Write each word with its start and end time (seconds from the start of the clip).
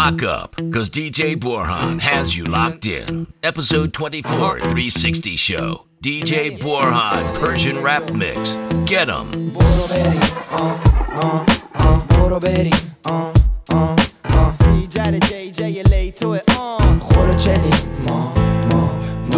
Lock 0.00 0.22
up, 0.22 0.56
cause 0.72 0.88
DJ 0.88 1.36
Borhan 1.36 2.00
has 2.00 2.34
you 2.34 2.44
locked 2.44 2.86
in. 2.86 3.26
Episode 3.42 3.92
24, 3.92 4.60
360 4.60 5.36
show. 5.36 5.84
DJ 6.02 6.58
Borhan 6.58 7.38
Persian 7.38 7.82
rap 7.82 8.10
mix. 8.14 8.54
Get 8.86 9.08
them 9.08 9.50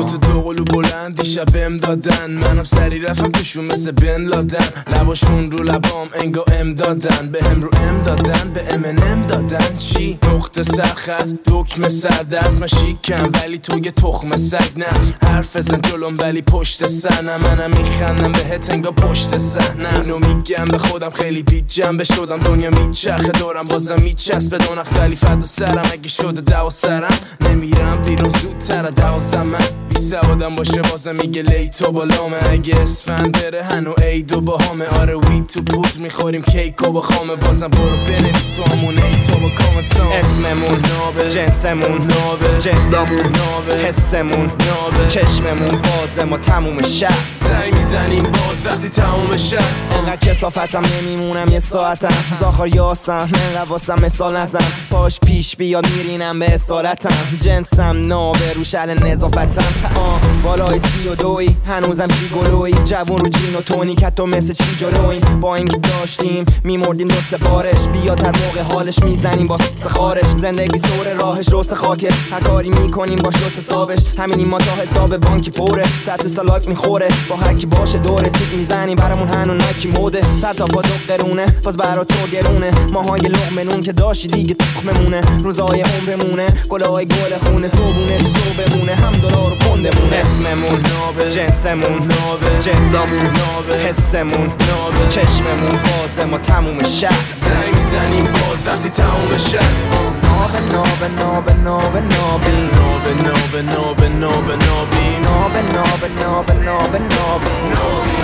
ما 0.02 0.10
دو 0.10 0.16
دوقلو 0.16 0.64
بلند 0.64 1.20
دیشب 1.20 1.44
بهم 1.44 1.76
دادن. 1.76 2.30
منم 2.30 2.64
سری 2.64 3.00
رفتم 3.00 3.30
توشون 3.30 3.72
مثل 3.72 3.92
بن 3.92 4.22
لادن. 4.22 4.66
لباشون 4.86 5.50
رو 5.50 5.62
لبام 5.62 6.08
انگا 6.20 6.44
ام 6.60 6.74
دادن. 6.74 7.28
به 7.32 7.44
هم 7.44 7.62
رو 7.62 7.70
ام 7.74 8.02
دادن 8.02 8.50
به 8.54 8.74
ام 8.74 8.84
ام 8.84 9.26
دادن. 9.26 9.76
چی؟ 9.76 10.18
نقطه 10.22 10.62
سرخط 10.62 11.28
دکمه 11.46 11.88
سردست 11.88 12.60
من 12.60 12.66
شیکم 12.66 13.22
ولی 13.42 13.58
تو 13.58 13.78
یه 13.78 13.90
تخم 13.90 14.36
سگ 14.36 14.78
نه. 14.78 14.86
حرف 15.22 15.56
بزن 15.56 15.80
جلوم 15.80 16.14
ولی 16.18 16.42
پشت 16.42 16.86
سنم 16.86 17.40
منم 17.40 17.70
میخندم 17.70 18.32
بهت 18.32 18.70
انگا 18.70 18.90
پشت 18.90 19.38
صحنه 19.38 20.00
اینو 20.00 20.18
میگم 20.18 20.64
به 20.64 20.78
خودم 20.78 21.10
خیلی 21.10 21.42
بی 21.42 21.60
جنبه 21.60 22.04
شدم. 22.04 22.38
دنیا 22.38 22.70
میچرخه 22.70 23.32
دورم 23.32 23.64
بازم 23.64 24.02
میچسبه. 24.02 24.58
دو 24.58 24.74
نخ 24.74 24.88
ولی 24.98 25.16
فدا 25.16 25.46
سرم. 25.46 25.88
اگه 25.92 26.08
شده 26.08 26.40
دوا 26.40 26.70
سرم 26.70 27.18
نمیرم 27.40 28.02
بیرون. 28.02 28.30
زودتر 28.30 28.86
از 28.86 28.94
دوازدم 28.94 29.46
من 29.46 29.58
سوادم 30.02 30.52
باشه 30.52 30.82
بازم 30.82 31.12
میگه 31.12 31.42
لیتو 31.42 31.92
بالامه 31.92 32.36
اگه 32.50 32.76
اسفند 32.80 33.32
بره 33.32 33.62
هنو 33.62 33.92
عیدو 33.92 34.40
با 34.40 34.58
همه 34.58 34.86
آره 34.86 35.16
وی 35.16 35.40
تو 35.40 35.62
پود 35.62 35.98
می‌خوریم 35.98 36.42
کیک 36.42 36.82
و 36.82 36.90
با 36.90 37.00
خامه. 37.00 37.36
بازم 37.36 37.68
برو 37.68 37.96
بنویس 37.96 38.56
تو 38.56 38.72
همون 38.72 38.98
ایتو 38.98 39.38
با 39.40 39.48
کامنتام 39.48 40.08
اسممون 40.12 40.82
نابه. 40.88 41.30
جنسمون 41.30 42.06
نابه. 42.06 42.58
جندمون 42.58 43.22
نابه. 43.22 43.86
حسمون 43.86 44.46
نابه. 44.46 45.08
چشممون 45.08 45.68
بازه 45.68 46.24
ما 46.24 46.38
تموم 46.38 46.82
شب. 46.82 47.12
زنگ 47.40 47.74
می‌زنیم 47.74 48.22
باز 48.22 48.66
وقتی 48.66 48.88
تموم 48.88 49.36
شد 49.36 49.58
انقدر 49.98 50.16
کسافتم 50.16 50.82
نمیمونم 51.00 51.48
یه 51.48 51.58
ساعتم. 51.58 52.14
زاخار 52.40 52.68
یاسم 52.68 53.28
انقدر 53.48 53.70
واسم 53.70 54.00
مثال 54.00 54.36
نزن. 54.36 54.64
پاش 54.90 55.20
پیش 55.20 55.56
بیاد 55.56 55.86
میرینم 55.96 56.38
به 56.38 56.54
اصالتم. 56.54 57.36
جنسم 57.38 58.02
نابه 58.06 58.52
رو 58.54 58.64
شل 58.64 59.08
نظافتم. 59.08 59.91
آه 59.96 60.20
بالای 60.44 60.78
سی 60.78 61.08
و 61.08 61.14
دوی. 61.14 61.56
هنوزم 61.66 62.06
چی 62.08 62.28
گلوی 62.28 62.72
جوون 62.84 63.20
رو 63.20 63.28
جین 63.28 63.54
و 63.56 63.60
تونی 63.60 63.94
که 63.94 64.10
تو 64.10 64.26
مثل 64.26 64.52
چی 64.52 64.76
جلویم 64.76 65.20
با 65.40 65.54
اینکه 65.54 65.76
داشتیم 65.76 66.44
میمردیم 66.64 67.08
دو 67.08 67.14
سفارش 67.14 67.88
بیا 67.88 68.14
در 68.14 68.32
موقع 68.44 68.62
حالش 68.74 68.98
می‌زنیم 68.98 69.46
با 69.46 69.58
خارش. 69.88 70.26
زندگی 70.26 70.78
سور 70.78 71.12
راهش 71.12 71.48
روس 71.48 71.72
خاکش. 71.72 72.14
هر 72.32 72.40
کاری 72.40 72.70
می‌کنیم 72.70 73.18
باش 73.18 73.34
روس 73.36 73.58
حسابش. 73.58 73.98
همینی 74.18 74.44
ما 74.44 74.58
تا 74.58 74.82
حساب 74.82 75.16
بانکی 75.16 75.50
پره. 75.50 75.84
سطح 76.06 76.28
سالاک 76.28 76.68
می‌خوره. 76.68 77.08
با 77.28 77.36
هر 77.36 77.54
کی 77.54 77.66
باشه 77.66 77.98
دور 77.98 78.22
تیک 78.22 78.54
می‌زنیم. 78.54 78.96
برامون 78.96 79.28
هنو 79.28 79.54
نکی 79.54 79.88
موده 79.88 80.22
سر 80.42 80.52
تا 80.52 80.66
پا 80.66 80.82
دو 80.82 81.14
قرونه 81.14 81.46
باز 81.64 81.76
برا 81.76 82.04
تو 82.04 82.26
گرونه. 82.32 82.72
ماهای 82.92 83.20
لقمه 83.20 83.82
که 83.82 83.92
داشتی 83.92 84.28
دیگه 84.28 84.54
تخممونه. 84.54 85.42
روزای 85.42 85.80
عمرمونه. 85.80 86.46
گلای 86.68 87.06
گل 87.06 87.38
خونه. 87.38 87.68
صبونه 87.68 88.18
تو 88.18 88.92
هم 88.92 89.12
دلار 89.12 89.52
و 89.52 89.56
خندمون 89.82 90.12
اسممون 90.12 90.82
نابه 90.82 91.30
جنسمون 91.30 92.08
نابه 92.08 92.58
جندامون 92.60 93.22
نابه 93.22 93.78
حسمون 93.88 94.52
نابه 94.68 95.08
چشممون 95.08 95.72
بازه 95.72 96.24
ما 96.24 96.38
تموم 96.38 96.82
شهر. 96.82 97.12
زنگ 97.32 97.74
می‌زنیم 97.74 98.24
باز 98.24 98.66
وقتی 98.66 98.88
تموم 98.88 99.38
شهر. 99.38 99.72
نابه 99.92 100.60
نابه 100.72 101.08
نابه 101.08 101.54
نابه 101.54 102.00
نابی. 102.00 102.52
نابه 102.52 103.12
نابه 103.22 103.62
نابه 103.62 104.08
نابه 104.08 104.56
نابی. 104.56 105.18
نابه 105.24 105.62
نابه 105.74 106.08
نابه 106.22 106.54
نابه 106.54 106.98
نابی. 106.98 107.48
نابی 107.74 108.16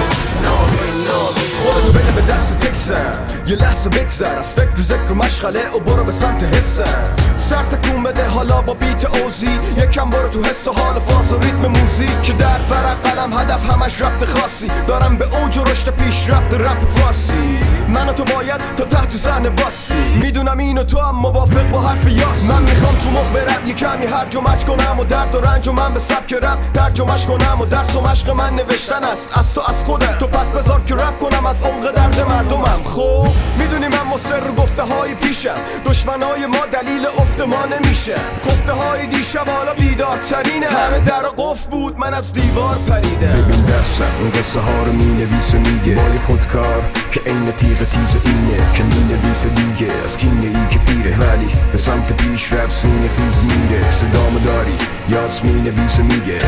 نابی 0.44 0.91
نابی. 1.06 1.47
خودتو 1.58 1.92
بده 1.92 2.12
به 2.12 2.20
دست 2.32 2.58
تکسم 2.58 3.24
یه 3.46 3.56
لحظه 3.56 3.91
بگذر 3.91 4.38
از 4.38 4.48
فکر 4.48 4.80
و 4.80 4.82
ذکر 4.82 5.12
و 5.12 5.14
مشغله 5.14 5.70
و 5.70 5.78
برو 5.78 6.04
به 6.04 6.12
سمت 6.12 6.44
حسم 6.44 7.14
سر 7.36 7.76
تکون 7.76 8.02
بده 8.02 8.26
حالا 8.26 8.62
با 8.62 8.74
بیت 8.74 9.04
اوزی 9.04 9.60
یکم 9.76 10.10
برو 10.10 10.28
تو 10.28 10.42
حس 10.42 10.68
و 10.68 10.72
حال 10.72 11.00
فاز 11.00 11.32
و 11.32 11.38
ریتم 11.38 11.66
موزیک 11.66 12.22
که 12.22 12.32
در 12.32 12.58
فرق 12.58 13.02
قلم 13.02 13.38
هدف 13.38 13.64
همش 13.64 14.02
ربط 14.02 14.24
خاصی 14.24 14.68
دارم 14.86 15.18
به 15.18 15.24
اوج 15.24 15.58
و 15.58 15.64
رشد 15.64 15.91
پیشرفت 15.91 16.54
رپ 16.54 16.84
فارسی 16.97 17.58
من 17.98 18.09
و 18.09 18.12
تو 18.12 18.25
باید 18.25 18.60
تا 18.76 18.84
تحت 18.84 19.16
زن 19.16 19.42
باسی. 19.42 20.14
می‌دونم 20.14 20.59
اینو 20.59 20.84
تو 20.84 20.98
هم 20.98 21.14
موافق 21.14 21.70
با 21.70 21.81
حرف 21.81 22.09
یاس. 22.09 22.42
من 22.48 22.62
می‌خوام 22.62 22.94
تو 22.94 23.10
مخ 23.10 23.31
برم 23.34 23.66
یه 23.66 23.75
کمی 23.75 24.06
هرج 24.06 24.36
و 24.36 24.41
مچ 24.41 24.64
کنم 24.64 25.00
و 25.00 25.04
درد 25.04 25.34
و 25.34 25.41
رنج 25.41 25.69
و 25.69 25.72
من 25.72 25.94
به 25.94 26.00
سبک 26.00 26.32
رپ 26.32 26.59
ترجمهش 26.75 27.26
کنم 27.26 27.60
و 27.60 27.66
درس 27.66 27.97
و 27.97 28.00
مشق 28.00 28.31
من 28.31 28.54
نوشتن 28.54 29.04
است. 29.04 29.28
از 29.32 29.54
تو 29.54 29.60
از 29.60 29.84
خودت. 29.86 30.19
تو 30.19 30.26
پس 30.26 30.47
بذار 30.47 30.81
که 30.81 30.94
رپ 30.94 31.19
کنم 31.19 31.47
از 31.47 31.62
عمق 31.62 31.92
درد 31.92 32.20
مردمم. 32.20 32.84
خب 32.84 33.28
می‌دونی 33.59 33.88
من 33.88 34.15
مصر 34.15 34.50
گفته 34.50 34.82
های 34.82 35.15
پیشم. 35.15 35.54
دشمنای 35.86 36.47
ما 36.47 36.66
دلیل 36.72 37.06
افت 37.06 37.41
ما 37.41 37.65
نمیشه. 37.76 38.15
خفته 38.15 38.72
های 38.72 39.06
دیشب 39.06 39.48
حالا 39.48 39.75
بیدارترینه. 39.75 40.66
همه 40.66 40.98
در 40.98 41.26
و 41.26 41.28
قفل 41.42 41.70
بود 41.70 41.98
من 41.98 42.15
از 42.15 42.32
دیوار 42.32 42.75
پریدم. 42.88 43.42
ببین 43.42 43.65
دستم 43.65 44.04
اون 44.20 44.30
قصه 44.30 44.60
ها 44.60 44.82
رو 44.82 44.92
می 44.92 45.04
نویسه 45.04 45.59
میگه. 45.59 45.94
مال 45.94 46.19
خودکار 46.19 46.82
که 47.10 47.20
عین 47.20 47.53
تیغ 47.53 47.88
تیز 47.88 48.16
اینه 48.25 48.72
که 48.72 48.82
می 48.84 49.16
دیگه. 49.56 49.93
از 50.04 50.16
کینه 50.16 50.44
ای 50.44 50.69
که 50.71 50.78
پیره. 50.78 51.16
ولی 51.19 51.47
به 51.72 51.78
سمت 51.78 52.12
پیش 52.16 52.53
رفت 52.53 52.75
سینه 52.75 53.09
خیز 53.09 53.38
میره. 53.43 53.82
صدام 53.91 54.38
داری؟ 54.44 54.76
یاس 55.09 55.44
می 55.44 55.53
میگه. 55.53 56.38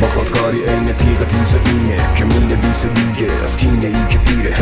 با 0.00 0.06
خودکاری 0.06 0.64
عین 0.64 0.84
تیغ 0.84 1.28
تیز 1.28 1.56
اینه 1.66 2.14
که 2.14 2.24
می 2.24 2.56
دیگه. 2.94 3.32
از 3.44 3.56
کینه 3.56 3.86
ای 3.86 4.06
که 4.08 4.18
پیره. 4.18 4.56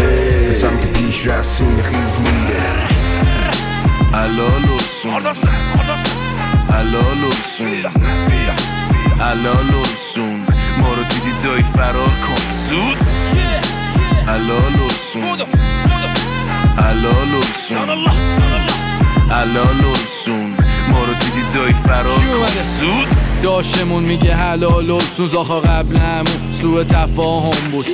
به 0.47 0.53
سمت 0.53 0.92
پیش 0.92 1.26
رفت 1.26 1.48
سینه 1.48 1.82
خیز 1.82 2.19
میره. 2.19 2.60
حلال 4.12 4.64
و 4.64 4.78
سون 5.03 5.22
حلال 6.72 7.25
و 7.25 7.32
سون 7.32 7.92
حلال 9.20 9.70
و 9.70 9.84
سون 10.14 10.47
ما 10.78 10.94
رو 10.94 11.04
دیدی 11.04 11.32
دایی 11.44 11.62
فرار 11.62 12.16
کن. 12.20 12.69
زود. 12.69 12.98
حلال 14.26 14.80
و 17.50 17.52
سون 17.52 17.78
حلال 17.78 17.98
و 17.98 18.06
سون 18.06 19.30
حلال 19.30 19.80
و 19.80 19.96
سون 20.24 20.56
ما 20.90 21.04
رو 21.04 21.14
دیدی 21.14 21.42
دایی 21.54 21.72
فرار 21.72 22.30
کن. 22.30 22.46
زود. 22.80 23.08
داشتمون 23.42 24.02
میگه 24.02 24.34
حلال 24.34 24.90
و 24.90 25.00
سوز 25.00 25.34
آخه 25.34 25.68
قبل 25.68 25.96
همون 25.96 26.52
سوء 26.60 26.84
تفاهم 26.84 27.70
بود. 27.72 27.86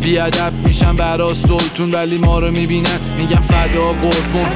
بیادب 0.00 0.52
میشن 0.66 0.96
برا 0.96 1.34
سلطون 1.34 1.90
ولی 1.90 2.18
ما 2.18 2.38
رو 2.38 2.50
می‌بینن 2.50 2.98
میگن 3.18 3.40
فدا 3.40 3.92
قربون. 3.92 4.46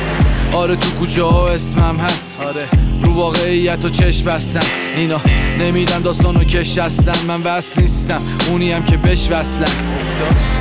آره 0.53 0.77
تو 0.77 1.23
ها 1.23 1.49
اسمم 1.49 1.97
هست. 1.97 2.39
آره. 2.41 2.67
رو 3.03 3.15
واقعیت 3.15 3.85
و 3.85 3.89
چشم 3.89 4.25
بستن 4.25 4.67
اینا 4.95 5.21
نمیدن 5.59 6.01
داستانو 6.01 6.45
کش 6.45 6.79
اصلا 6.79 7.13
من 7.29 7.43
وصل 7.43 7.81
نیستم. 7.83 8.23
اونی 8.51 8.73
هم 8.73 8.85
که 8.85 8.97
بش 8.97 9.31
وصلن. 9.31 9.73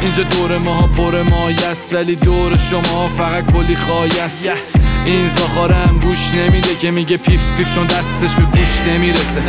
اینجا 0.02 0.24
دور 0.24 0.58
ماها 0.58 0.88
پر 0.88 1.22
مایست 1.22 1.94
ولی 1.94 2.16
دور 2.16 2.58
شما 2.58 3.10
فقط 3.10 3.52
کلی 3.54 3.76
خایست. 3.76 4.77
این 5.08 5.28
زاخارم 5.28 6.00
گوش 6.04 6.34
نمیده 6.34 6.76
که 6.76 6.92
میگه 6.92 7.18
پیف 7.18 7.42
پیف 7.58 7.76
چون 7.76 7.88
دستش 7.88 8.36
به 8.36 8.42
گوش 8.42 8.82
نمی‌رسه. 8.88 9.42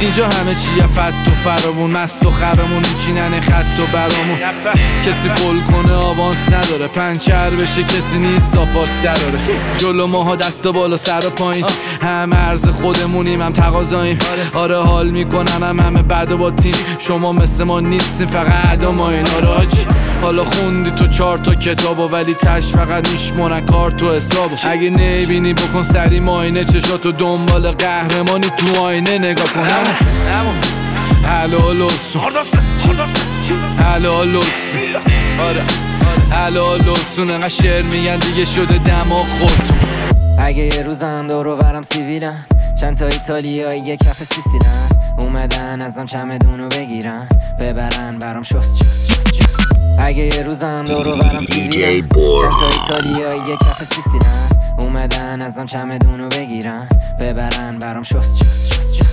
اینجا 0.00 0.28
همه 0.28 0.54
چیه 0.54 0.86
فت 0.86 1.28
و 1.28 1.30
فرامون 1.44 1.90
مست 1.90 2.26
و 2.26 2.30
خرمون 2.30 2.78
میچینن 2.78 3.40
خط 3.40 3.80
و 3.80 3.86
برامون. 3.92 4.38
کسی 5.02 5.28
فل 5.28 5.60
کنه 5.60 5.92
آوانس 5.92 6.48
نداره. 6.48 6.86
پنچر 6.86 7.50
بشه 7.50 7.82
کسی 7.82 8.18
نیست 8.18 8.52
ساپاس 8.52 8.88
دراره. 9.02 9.38
جلو 9.78 10.06
ماها 10.06 10.36
دست 10.36 10.66
و 10.66 10.72
بالا 10.72 10.96
سر 10.96 11.26
و 11.26 11.30
پایین. 11.30 11.64
هم 12.02 12.30
ارز 12.32 12.68
خودمونیم 12.68 13.42
هم 13.42 13.52
تقاضاییم. 13.52 14.18
آره 14.54 14.82
حال 14.82 15.08
می‌کنن 15.08 15.62
هم 15.62 15.80
همه 15.80 16.02
بعد 16.02 16.34
با 16.34 16.50
تیم 16.50 16.74
شما 16.98 17.32
مثل 17.32 17.64
ما 17.64 17.80
نیستیم 17.80 18.26
فقط 18.26 18.72
ادا 18.72 18.92
ما 18.92 19.10
این 19.10 19.26
آره. 19.26 19.66
حالا 20.22 20.44
خوندی 20.44 20.90
تو 20.90 21.06
چهار 21.06 21.38
تا 21.38 21.54
کتابو 21.54 22.08
ولی 22.08 22.34
تش 22.34 22.72
فقط 22.72 23.12
میشمونن 23.12 23.66
کار 23.66 23.90
تو 23.90 24.12
حسابو. 24.12 24.56
اگه 24.64 24.90
نبینی 24.90 25.54
بکن 25.54 25.82
سری 25.82 26.20
ماینه 26.20 26.64
چشاتو 26.64 27.12
دنبال 27.12 27.70
قهرمانی 27.70 28.50
تو 28.56 28.80
آینه 28.80 29.18
نگاه 29.18 29.52
کن 29.52 29.60
حلال 31.26 31.82
حلال 33.78 34.40
آره 35.40 35.64
حلال 36.30 36.94
سون 37.16 37.30
انقدر 37.30 37.48
شعر 37.48 37.82
میگن 37.82 38.18
دیگه 38.18 38.44
شده 38.44 38.78
دماغ 38.78 39.26
خود 39.26 39.86
اگه 40.38 40.62
یه 40.62 40.82
روزم 40.82 41.26
دور 41.28 41.46
و 41.46 41.56
برم 41.56 41.82
سیویلن 41.82 42.46
چند 42.80 42.96
تا 42.96 43.06
ایتالیایی 43.06 43.80
یه 43.80 43.96
کف 43.96 44.22
سیسیلن 44.24 44.88
اومدن 45.20 45.82
ازم 45.82 46.06
چمدونو 46.06 46.68
بگیرن 46.68 47.28
ببرن 47.60 48.18
برام 48.18 48.42
شست 48.42 48.82
شست 48.82 49.12
شست 49.12 49.34
شست. 49.34 49.65
اگه 49.98 50.36
یه 50.36 50.42
روزم 50.42 50.84
دورو 50.84 51.12
برم 51.16 51.38
سیبیلم 51.38 52.08
چند 52.08 52.52
تا 52.60 52.68
ایتالیایی 52.68 53.48
یه 53.48 53.56
کف 53.56 53.84
سیسیلن 53.84 54.48
اومدن 54.80 55.42
ازم 55.42 55.66
چمدونو 55.66 56.28
بگیرن. 56.28 56.88
ببرن 57.20 57.78
برام 57.78 58.02
شست 58.02 58.44
شست 58.44 58.72
شست 58.72 58.94
شست. 58.94 59.05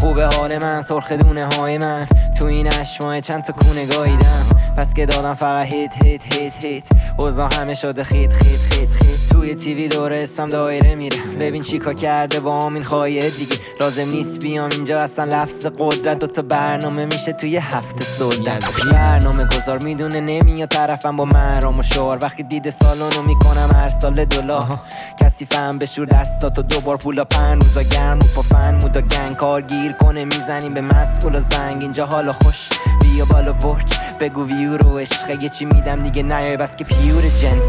خوبه 0.00 0.26
حال 0.26 0.58
من 0.58 0.82
سرخ 0.82 1.12
دونه 1.12 1.46
های 1.46 1.78
من. 1.78 2.06
تو 2.38 2.46
این 2.46 2.72
اشمای 2.72 3.20
چند 3.20 3.44
تا 3.44 3.52
کونه 3.52 3.86
گاییدم. 3.86 4.46
پس 4.76 4.94
که 4.94 5.06
دادم 5.06 5.34
فقط 5.34 5.66
هیت 5.66 6.04
هیت 6.04 6.34
هیت 6.34 6.64
هیت. 6.64 6.84
اوزا 7.18 7.48
همه 7.48 7.74
شده 7.74 8.04
خیت 8.04 8.32
خیت 8.32 8.60
خیت 8.60 8.88
خیت. 8.88 9.28
توی 9.30 9.54
تیوی 9.54 9.88
دور 9.88 10.12
اسمم 10.12 10.48
دایره 10.48 10.94
میره. 10.94 11.16
ببین 11.40 11.62
چیکا 11.62 11.92
کرده 11.92 12.40
با 12.40 12.68
این 12.74 12.84
خواهی 12.84 13.30
دیگه. 13.30 13.56
لازم 13.80 14.08
نیست 14.08 14.42
بیام 14.42 14.68
اینجا 14.72 14.98
اصلا 14.98 15.24
لفظ 15.24 15.66
قدرت 15.78 16.18
دوتا 16.18 16.42
برنامه 16.42 17.04
میشه 17.04 17.32
توی 17.32 17.56
هفته 17.56 18.04
سودن 18.04 18.58
برنامه 18.92 19.44
گذار 19.44 19.82
می‌دونه 19.82 20.20
نمیاد 20.20 20.68
طرفم 20.68 21.16
با 21.16 21.24
مرام 21.24 21.78
و 21.78 21.82
شعار 21.82 22.18
وقتی 22.22 22.42
دید 22.42 22.70
سالونو 22.70 23.22
می‌کنم 23.22 23.70
هر 23.74 23.88
سال 23.88 24.24
دلار. 24.24 24.80
کسی 25.20 25.46
فهم 25.46 25.78
بشور 25.78 26.06
دستاتو 26.06 26.62
دوبار 26.62 26.96
پولا. 26.96 27.24
پن 27.24 27.60
روزا 27.60 27.82
گرم 27.82 28.18
و 28.18 28.24
پا 28.34 28.42
فن 28.42 28.74
مودا. 28.74 29.00
گنگ 29.00 29.36
کار 29.36 29.60
گیر 29.86 29.96
کنه 29.96 30.24
می‌زنیم 30.24 30.74
به 30.74 30.80
مسئول 30.80 31.40
زنگ. 31.40 31.82
اینجا 31.82 32.06
حالا 32.06 32.32
خوش. 32.32 32.68
بیا 33.00 33.24
بالا 33.24 33.52
برج. 33.52 33.94
بگو 34.20 34.46
ویو 34.46 34.76
رو 34.76 34.98
عشق. 34.98 35.42
یه 35.42 35.48
چی 35.48 35.64
میدم 35.64 36.02
دیگه 36.02 36.22
نیای 36.22 36.56
بس 36.56 36.76
که 36.76 36.84
پیور 36.84 37.22
جنس. 37.22 37.62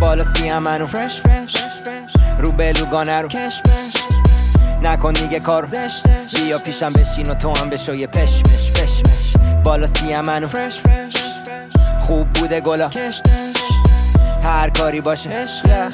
بالا 0.00 0.24
سیم 0.24 0.58
منو 0.58 0.86
فرش 0.86 1.20
فرش 1.20 1.56
رو 2.38 2.52
بلوگانه 2.52 3.20
رو. 3.20 3.28
کش 3.28 3.62
نکن 4.82 5.12
دیگه 5.12 5.40
کار 5.40 5.68
بیا 6.36 6.58
پیشم 6.58 6.92
بشین 6.92 7.30
و 7.30 7.34
تو 7.34 7.58
هم 7.58 7.70
بشو 7.70 7.94
یه 7.94 8.06
پشمش 8.06 8.72
پشمش 8.72 9.32
بالا 9.64 9.86
سیم 9.86 10.20
منو 10.20 10.48
فرش 10.48 10.80
فرش 10.80 11.14
خوب 12.00 12.32
بوده 12.32 12.60
گلا. 12.60 12.90
هر 14.44 14.70
کاری 14.70 15.00
باشه. 15.00 15.30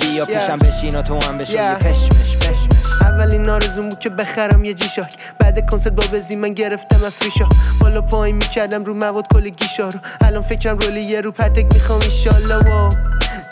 بیا 0.01 0.27
پیشم 0.27 0.59
بشین 0.59 0.97
و 0.97 1.03
تو 1.03 1.19
هم 1.25 1.39
بشو 1.39 1.53
یه 1.53 1.75
پشمش 1.75 2.37
پشمش 2.37 2.86
اولین 3.07 3.49
آرزوم 3.49 3.89
بود 3.89 3.99
که 3.99 4.11
بخرم 4.11 4.65
یه 4.65 4.75
جیشاک 4.75 5.15
بعد 5.39 5.71
کنسرت 5.71 5.93
با 5.93 6.05
بزی 6.13 6.37
من 6.37 6.53
گرفتم 6.53 7.05
افریشا 7.05 7.49
بالا 7.81 8.01
پایین 8.01 8.37
می‌کردم 8.37 8.85
رو 8.85 8.95
مواد 8.95 9.25
کل 9.33 9.49
گیشا 9.49 9.89
رو. 9.89 10.01
الان 10.21 10.43
فکرم 10.43 10.79
رولی 10.79 11.03
یه 11.03 11.21
رو 11.21 11.33
پتک 11.33 11.67
می‌خوام 11.75 12.01
ایشالله 12.01 12.89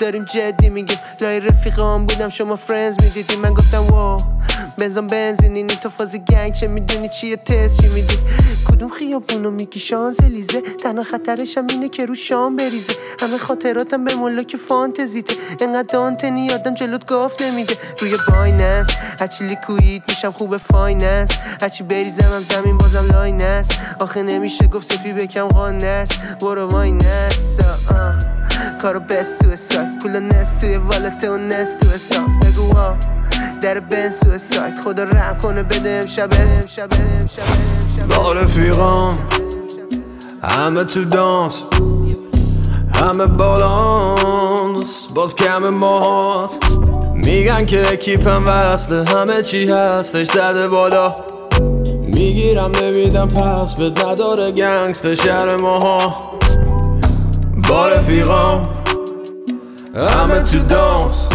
داریم 0.04 0.24
جدی 0.24 0.68
میگیم. 0.68 0.98
لای 1.20 1.40
رفیقام 1.40 2.06
بودم 2.06 2.28
شما 2.28 2.56
فرنز 2.56 2.96
می‌دیدی. 3.02 3.36
من 3.36 3.54
گفتم 3.54 3.86
واو 3.86 4.20
بنزان 4.78 5.06
بنزین 5.06 5.56
این 5.56 5.66
تو 5.66 5.90
فاز 5.90 6.16
گنگ 6.16 6.52
چه 6.52 6.66
می‌دونی 6.66 7.08
چیه؟ 7.08 7.36
تست 7.36 7.80
چی 7.82 7.88
میدی؟ 7.88 8.18
کدوم 8.68 8.88
خیابونو 8.88 9.50
میگی؟ 9.50 9.80
شانزلیزه 9.80 10.60
تنها 10.60 11.04
خطرش 11.04 11.58
هم 11.58 11.66
اینه 11.70 11.88
که 11.88 12.06
رو 12.06 12.14
شام 12.14 12.56
بریزه. 12.56 12.92
همه 13.22 13.38
خاطراتم 13.38 14.04
به 14.04 14.14
ملاک 14.14 14.56
فانتزیته 14.68 15.34
انقدر 15.60 15.88
دانتنی 15.92 16.46
یادم 16.46 16.74
جلوت 16.74 17.12
گفت 17.12 17.42
نمیده. 17.42 17.74
روی 18.00 18.16
بایننس. 18.28 18.88
هرچی 19.20 19.44
لیکوید 19.44 20.02
میشم 20.08 20.32
خوب 20.32 20.56
فایننس. 20.56 21.30
هرچی 21.62 21.84
بریزم 21.84 22.22
هم 22.22 22.42
زمین 22.42 22.78
بازم 22.78 23.06
لاینس 23.12 23.68
آخه 24.00 24.22
نمیشه 24.22 24.66
گفت 24.66 24.92
سپی 24.92 25.12
بکم 25.12 25.48
قانس. 25.48 26.08
برو 26.40 26.68
واینس 26.68 27.58
کارو 28.82 29.00
بست 29.00 29.44
تو 29.44 29.56
سایت 29.56 29.88
پول 30.02 30.20
نست 30.20 30.60
توی 30.60 30.76
والت 30.76 31.24
و 31.24 31.36
نست 31.36 31.80
تو 31.80 31.86
حساب 31.86 32.26
بگو 32.42 32.76
ها 32.76 32.96
در 33.60 33.80
بنز 33.80 34.20
تو 34.20 34.38
سایت 34.38 34.80
خدا 34.84 35.04
رحم 35.04 35.38
کنه 35.38 35.62
بده 35.62 36.00
امشب 36.02 36.28
امشب 36.32 36.88
امشب 36.92 38.16
با 38.16 38.32
رفیقام 38.32 39.18
همه 40.42 40.84
تو 40.84 41.04
دانس 41.04 41.62
همه 42.94 43.26
بالانس 43.26 45.06
باز 45.14 45.36
کم 45.36 45.68
ماهات 45.68 46.64
میگن 47.14 47.66
که 47.66 47.92
اکیپم 47.92 48.44
وصله 48.46 49.04
همه 49.04 49.42
چی 49.42 49.68
هستش 49.68 50.26
زده 50.26 50.68
بالا 50.68 51.16
می‌گیرم 52.14 52.72
نمیدم 52.82 53.28
پس 53.28 53.74
به 53.74 53.90
نداره 53.90 54.52
گنگست 54.52 55.14
شهر 55.14 55.56
ماها 55.56 56.33
با 57.68 57.86
رفیقام 57.86 58.68
همه 59.94 60.40
تو 60.40 60.58
دانس 60.58 61.28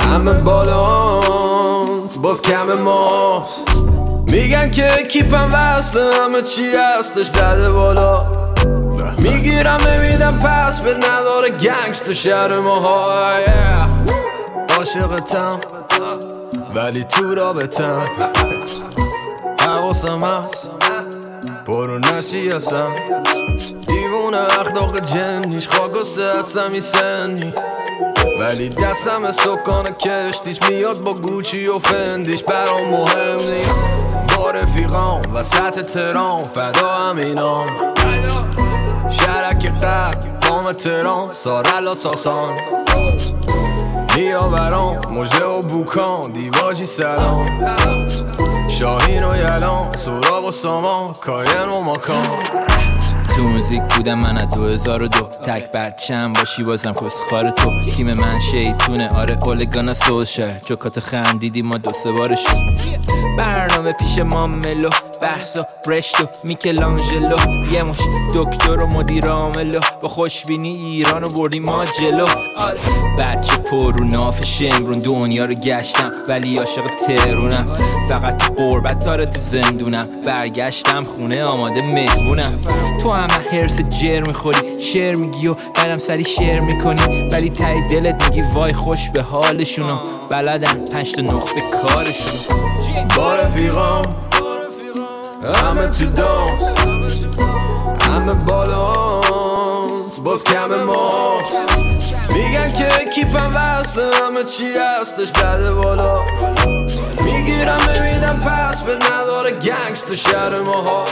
همه 0.00 0.32
بالانس 0.32 2.18
باز 2.18 2.42
کم 2.42 2.72
ماست 2.72 3.84
میگن 4.32 4.70
که 4.70 4.88
کیپم 5.12 5.48
وصله 5.52 6.14
همه 6.14 6.42
چی 6.42 6.62
هستش 6.98 7.26
زده 7.26 7.70
بالا 7.70 8.26
می‌گیرم 9.18 9.78
نمیدم 9.88 10.38
پس 10.38 10.80
به 10.80 10.94
نداره 10.94 11.50
گنگست 11.50 12.06
تو 12.06 12.14
شهر 12.14 12.58
ماها 12.58 13.10
عاشقتم 14.78 15.58
ولی 16.74 17.04
تو 17.04 17.34
رابطم 17.34 18.02
حواسم 19.60 20.18
هست 20.20 20.79
برو 21.66 21.98
نشی 21.98 22.50
هستم 22.50 22.92
دیوونه 23.86 24.38
اخلاق 24.60 25.00
جنیش 25.00 25.68
خاک 25.68 25.96
و 25.96 26.02
سه 26.02 26.42
سنی 26.80 27.52
ولی 28.40 28.68
دستم 28.68 29.32
سکان 29.32 29.90
کشتیش 29.90 30.58
میاد 30.68 31.00
با 31.00 31.14
گوچی 31.14 31.66
و 31.66 31.78
فندیش 31.78 32.42
برام 32.42 32.90
مهم 32.90 33.50
نیست 33.50 33.80
با 34.36 34.50
رفیقام 34.50 35.20
وسط 35.34 35.80
ترام 35.80 36.42
فدا 36.42 36.92
همینام 36.92 37.66
شرک 39.10 39.72
قبل 39.84 40.48
قام 40.48 40.72
ترام 40.72 41.32
سارلا 41.32 41.94
ساسان 41.94 42.54
برام 44.52 44.98
مجه 45.10 45.44
و 45.44 45.60
بوکان 45.60 46.32
دیواجی 46.32 46.84
سلام 46.84 47.44
شاهین 48.79 49.23
و 49.23 49.35
یلان 49.35 49.89
سراغ 49.89 50.47
و 50.47 50.51
سامان 50.51 51.13
کاین 51.13 51.69
و 51.69 51.81
ماکان 51.81 52.27
تو 53.40 53.48
موزیک 53.48 53.82
بودم 53.96 54.18
من 54.18 54.38
از 54.38 54.48
2002 54.48 55.20
تک 55.42 55.72
بچم 55.72 56.32
باشی 56.32 56.62
بازم 56.62 56.94
خار 57.30 57.50
تو. 57.50 57.70
تیم 57.82 58.12
من 58.12 58.40
شیطونه. 58.50 59.08
آره 59.08 59.38
اولگانا 59.42 59.94
سوشر 59.94 60.58
جوکات 60.58 61.00
خندیدی 61.00 61.62
ما 61.62 61.78
دو 61.78 61.92
سه 61.92 62.12
بارش. 62.12 62.44
برنامه 63.38 63.92
پیش 63.92 64.18
ما 64.18 64.46
ملو 64.46 64.90
بحثا 65.22 65.66
برشتو 65.86 66.24
میکلانجلو. 66.44 67.36
یه 67.72 67.82
مش 67.82 67.98
دکتر 68.34 68.84
و 68.84 68.86
مدیر 68.86 69.26
عاملو 69.26 69.80
با 70.02 70.08
خوشبینی 70.08 70.76
ایرانو 70.76 71.28
بردی 71.28 71.60
ما 71.60 71.84
جلو. 71.84 72.26
آره. 72.56 72.80
بچه 73.18 73.56
پر 73.56 73.92
رو 73.92 74.04
ناف 74.04 74.44
شمرون 74.44 74.98
دنیا 74.98 75.44
رو 75.44 75.54
گشتم 75.54 76.10
ولی 76.28 76.58
عاشق 76.58 76.84
ترونم 77.06 77.76
فقط 78.08 78.42
قربت 78.58 79.04
داره 79.04 79.26
تو 79.26 79.40
زندونم. 79.40 80.06
برگشتم 80.24 81.02
خونه 81.02 81.44
آماده 81.44 81.82
مهمونم. 81.82 82.60
تو 83.02 83.08
همه 83.30 83.62
هرس 83.62 83.80
جر 83.80 84.20
می‌خوری 84.20 84.80
شعر 84.80 85.16
میگی 85.16 85.48
و 85.48 85.54
بعدم 85.74 85.98
سری 85.98 86.24
شعر 86.24 86.60
می‌کنی. 86.60 87.28
ولی 87.30 87.50
تای 87.50 87.88
دلت 87.88 88.28
میگی 88.28 88.42
وای 88.52 88.72
خوش 88.72 89.10
به 89.10 89.22
حالشونو. 89.22 89.98
بلدن 90.30 90.84
پنج 90.92 91.12
تا 91.12 91.22
نخبه 91.22 91.60
کارشونو. 91.60 92.40
با 93.16 93.34
رفیقام 93.34 94.16
همه 95.54 95.88
تو 95.88 96.04
دانس 96.04 96.62
همه 98.00 98.34
بالانس 98.34 100.20
باز 100.24 100.44
کم 100.44 100.84
ما 100.84 101.36
میگن 102.34 102.72
که 102.72 102.88
کیپم 103.14 103.50
وصله 103.54 104.10
همه 104.16 104.44
چی 104.44 104.64
هستش 105.00 105.28
زده 105.28 105.74
بالا. 105.74 106.24
می‌گیرم 107.24 107.80
نمیدم 107.96 108.38
پس 108.38 108.82
به 108.82 108.96
نداره 109.12 109.50
گنگست 109.50 110.14
شهر 110.14 110.60
ماها. 110.60 111.04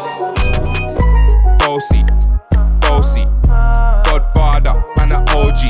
Bossy, 1.68 2.02
bossy. 2.80 3.24
Godfather, 4.08 4.82
man 4.96 5.12
a 5.12 5.20
OG, 5.36 5.60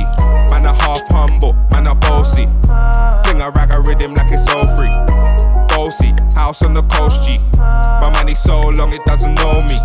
man 0.49 0.65
a 0.65 0.73
half 0.73 1.03
humble, 1.09 1.55
man 1.73 1.89
a 1.89 1.95
bossy. 1.97 2.47
Fling 3.25 3.41
a 3.43 3.51
rag 3.51 3.73
a 3.73 3.81
rhythm 3.81 4.15
like 4.15 4.31
it's 4.31 4.49
all 4.49 4.69
free. 4.77 4.95
Bossy, 5.67 6.15
house 6.37 6.63
on 6.63 6.75
the 6.75 6.83
coast 6.83 7.27
G. 7.27 7.39
My 7.59 8.11
money 8.13 8.37
so 8.37 8.61
long 8.69 8.93
it 8.93 9.05
doesn't 9.07 9.35
know 9.35 9.61
me. 9.63 9.77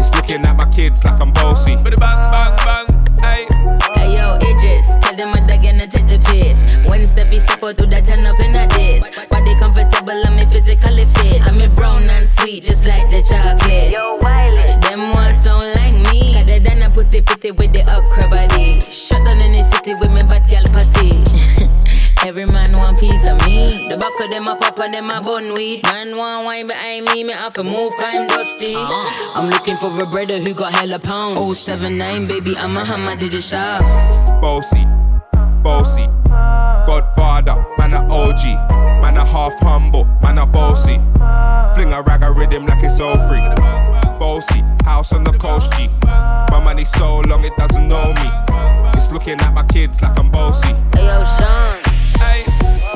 It's 0.00 0.14
looking 0.14 0.40
at 0.46 0.56
my 0.56 0.70
kids 0.72 1.04
like 1.04 1.20
I'm 1.20 1.32
bossy. 1.32 1.76
Bang 1.76 1.98
bang 2.00 2.56
bang, 2.64 2.86
hey. 3.20 3.46
Hey 3.92 4.16
yo, 4.16 4.36
Idris, 4.36 4.96
tell 5.02 5.14
them 5.16 5.32
what 5.32 5.46
they 5.46 5.58
gonna 5.58 5.86
take 5.86 6.08
the 6.08 6.18
piss. 6.32 6.64
When 6.88 7.02
Steffi 7.02 7.40
step 7.40 7.62
out, 7.62 7.76
do 7.76 7.84
that 7.86 8.06
turn 8.06 8.24
up 8.24 8.40
in 8.40 8.56
a 8.56 8.66
diss. 8.68 9.28
Body 9.28 9.54
comfortable, 9.56 10.16
I'm 10.26 10.48
physically 10.48 11.04
fit. 11.04 11.46
I'm 11.46 11.60
a 11.60 11.68
brown 11.68 12.08
and 12.08 12.26
sweet, 12.26 12.64
just 12.64 12.86
like 12.86 13.10
the 13.10 13.20
chocolate. 13.20 13.92
Yo, 13.92 14.16
Wiley, 14.16 14.61
than 17.32 17.48
a 17.48 17.48
pussy 17.48 17.52
pretty 17.52 17.52
with 17.52 17.72
the 17.72 17.80
upcra 17.90 18.30
body. 18.30 18.80
Shut 18.80 19.24
down 19.24 19.40
in 19.40 19.52
the 19.52 19.62
city 19.62 19.94
with 19.94 20.10
me 20.12 20.22
bad 20.22 20.48
gal 20.48 20.64
pussy. 20.72 21.22
Every 22.26 22.46
man 22.46 22.76
want 22.76 23.00
piece 23.00 23.26
of 23.26 23.36
me. 23.46 23.86
me. 23.86 23.88
The 23.88 23.96
back 23.96 24.12
of 24.20 24.30
them 24.30 24.46
a 24.46 24.54
pop 24.56 24.78
and 24.78 24.94
them 24.94 25.10
a 25.10 25.20
bun 25.20 25.52
weed. 25.54 25.82
Man 25.84 26.16
one 26.16 26.44
wine 26.44 26.68
behind 26.68 27.06
me, 27.06 27.24
me 27.24 27.32
have 27.32 27.52
to 27.54 27.64
move, 27.64 27.92
climb 27.96 28.28
dusty. 28.28 28.74
Uh-huh. 28.76 29.32
I'm 29.34 29.50
looking 29.50 29.76
for 29.76 29.90
a 30.00 30.06
brother 30.06 30.38
who 30.38 30.54
got 30.54 30.72
hella 30.72 30.98
pounds. 30.98 31.58
079, 31.58 32.28
baby, 32.28 32.56
I'm 32.56 32.76
a 32.76 32.84
hammer, 32.84 33.16
did 33.16 33.32
you 33.32 33.40
shop? 33.40 33.82
Bossy, 34.40 34.84
bossy, 35.62 36.06
Godfather, 36.86 37.64
man 37.78 37.92
a 37.92 38.06
OG, 38.08 38.44
man 39.02 39.16
a 39.16 39.24
half 39.24 39.58
humble, 39.58 40.04
man 40.22 40.38
a 40.38 40.46
bossy. 40.46 41.00
Fling 41.74 41.92
a 41.92 42.02
rag 42.02 42.22
a 42.22 42.30
rhythm 42.32 42.66
like 42.66 42.84
it's 42.84 43.00
all 43.00 43.18
free. 43.18 43.42
Bossy, 44.20 44.60
house 44.84 45.12
on 45.12 45.24
the 45.24 45.32
coast 45.32 45.72
G. 45.72 45.88
My 46.52 46.60
money 46.62 46.84
so 46.84 47.01
long 47.52 47.66
it 47.66 47.68
doesn't 47.68 47.88
know 47.88 48.12
me. 48.14 48.30
It's 48.94 49.10
looking 49.10 49.40
at 49.40 49.54
my 49.54 49.64
kids 49.64 50.02
like 50.02 50.18
I'm 50.18 50.30
bossy. 50.30 50.74
Hey 50.94 51.06
yo, 51.06 51.24
Sean. 51.24 51.80
Hey, 52.18 52.44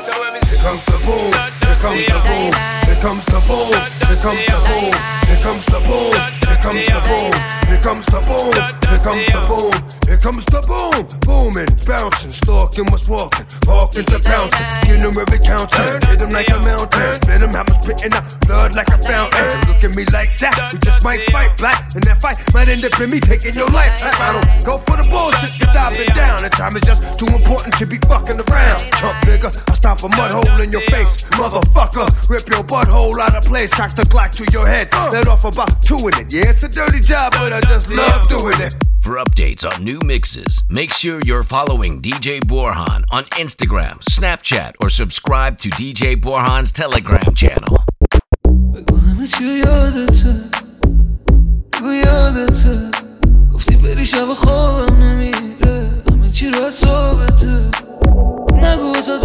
so 0.03 0.19
when 0.19 0.33
me 0.33 0.39
Here 0.47 0.59
comes 0.59 0.85
the 0.85 0.97
boom, 1.05 1.33
here 1.63 1.75
comes 1.81 2.05
the 2.05 2.19
boom, 2.27 2.51
here 2.85 3.01
comes 3.01 3.25
the 3.25 3.39
boom, 3.47 3.71
here 4.07 4.17
comes 4.21 4.45
the 4.45 4.59
boom, 4.67 4.93
here 5.27 5.41
comes 5.41 5.65
the 5.65 5.79
boom, 5.79 6.11
here 6.13 6.46
comes 6.67 6.83
the 6.83 6.99
boom, 7.07 7.31
here 7.71 7.79
comes 7.79 8.05
the 8.11 8.19
boom, 8.27 8.51
here 8.91 8.99
comes 8.99 9.23
the 9.31 9.39
boom, 9.47 9.75
here 10.03 10.19
comes 10.19 10.43
the 10.51 10.59
boom, 10.67 10.99
booming, 11.23 11.71
bouncing, 11.87 12.31
stalking 12.31 12.85
what's 12.91 13.07
walking, 13.07 13.47
walking 13.63 14.03
to 14.03 14.19
pouncing, 14.19 14.67
get 14.83 14.99
him 14.99 15.15
every 15.15 15.39
counting, 15.39 16.03
hit 16.11 16.19
him 16.19 16.31
like 16.35 16.51
a 16.51 16.59
mountain, 16.67 17.15
spit 17.23 17.39
him 17.39 17.55
hammer 17.55 17.77
spitting 17.79 18.11
out 18.11 18.27
blood 18.43 18.75
like 18.75 18.91
a 18.91 18.99
fountain. 18.99 19.47
Look 19.71 19.79
at 19.79 19.95
me 19.95 20.03
like 20.11 20.35
that, 20.43 20.75
we 20.75 20.79
just 20.83 21.03
might 21.07 21.23
fight 21.31 21.55
black, 21.55 21.95
and 21.95 22.03
that 22.03 22.19
fight 22.19 22.35
might 22.51 22.67
end 22.67 22.83
up 22.83 22.99
in 22.99 23.15
me 23.15 23.23
taking 23.23 23.55
your 23.55 23.71
life. 23.71 23.95
I 24.03 24.35
don't 24.35 24.47
go 24.67 24.75
for 24.83 24.99
the 24.99 25.07
bullshit, 25.07 25.55
cause 25.55 25.71
I've 25.71 25.95
been 25.95 26.11
down, 26.19 26.43
and 26.43 26.51
time 26.51 26.75
is 26.75 26.83
just 26.83 26.99
too 27.15 27.31
important 27.31 27.79
to 27.79 27.87
be 27.87 27.95
fucking 28.11 28.43
around. 28.43 28.83
Chump 28.99 29.15
nigga, 29.23 29.55
I 29.55 29.73
stop 29.79 30.03
a 30.03 30.09
mud 30.11 30.35
hole 30.35 30.59
in 30.59 30.75
your 30.75 30.83
face, 30.91 31.23
motherfucker. 31.39 32.11
Rip 32.27 32.43
your 32.51 32.63
butthole 32.67 33.15
out 33.23 33.39
of 33.39 33.47
place, 33.47 33.71
cock 33.71 33.95
the 33.95 34.03
Glock 34.03 34.35
to 34.35 34.43
your 34.51 34.67
head. 34.67 34.91
Let 35.15 35.31
off 35.31 35.45
about 35.45 35.81
two 35.81 36.11
in 36.11 36.15
it. 36.19 36.33
Yeah, 36.33 36.56
it's 36.56 36.62
a 36.64 36.68
dirty 36.68 37.00
job, 37.00 37.32
but 37.32 37.52
I 37.52 37.60
just 37.60 37.88
love 37.94 38.28
doing 38.28 38.60
it. 38.60 38.74
For 39.00 39.16
updates 39.16 39.64
on 39.70 39.84
new 39.84 40.00
mixes, 40.00 40.64
make 40.68 40.92
sure 40.92 41.20
you're 41.24 41.42
following 41.42 42.00
DJ 42.00 42.40
Borhan 42.40 43.04
on 43.10 43.24
Instagram, 43.42 43.98
Snapchat, 44.04 44.72
or 44.80 44.88
subscribe 44.88 45.58
to 45.58 45.68
DJ 45.70 46.16
Borhan's 46.16 46.72
Telegram 46.72 47.34
channel. 47.34 47.84
بگو 48.74 48.96
همه 48.96 49.26
چی 49.26 49.44
رو 49.44 49.56
یادته 49.56 50.34
بگو 51.72 51.92
یادته 51.92 52.90
گفتی 53.52 53.76
بری 53.76 54.06
شب 54.06 54.34
خوابم 54.34 55.02
نمیره 55.02 56.02
همه 56.10 56.30
چی 56.30 56.50
رو 56.50 56.64
حسابته 56.66 57.70
نگو 58.52 58.92
واسه 58.94 59.18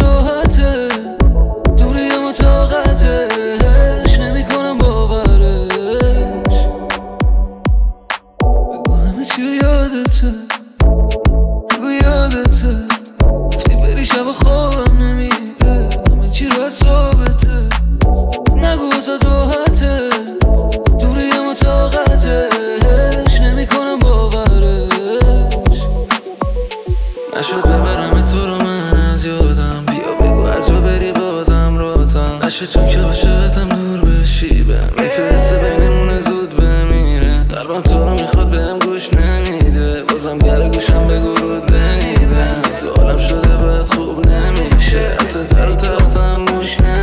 کن 37.73 37.81
تو 37.81 38.09
رو 38.09 38.13
می‌خواد 38.13 38.49
بهم 38.49 38.79
گوش 38.79 39.13
نمیده. 39.13 40.03
بازم 40.03 40.37
گره 40.37 40.69
گوشم 40.69 41.07
بگو 41.07 41.33
رود 41.33 41.65
تو 41.65 42.69
سوالم 42.71 43.17
شده 43.17 43.57
بس 43.57 43.93
خوب 43.93 44.27
نمیشه. 44.27 44.99
حتی 45.19 45.55
در 45.55 45.73
تختم 45.73 46.35
موش 46.35 46.79
نمیده 46.79 47.02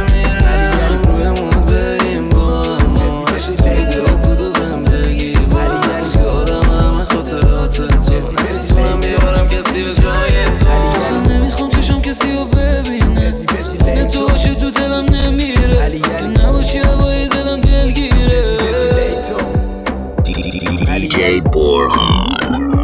علی 21.30 21.40
برهان 21.40 22.74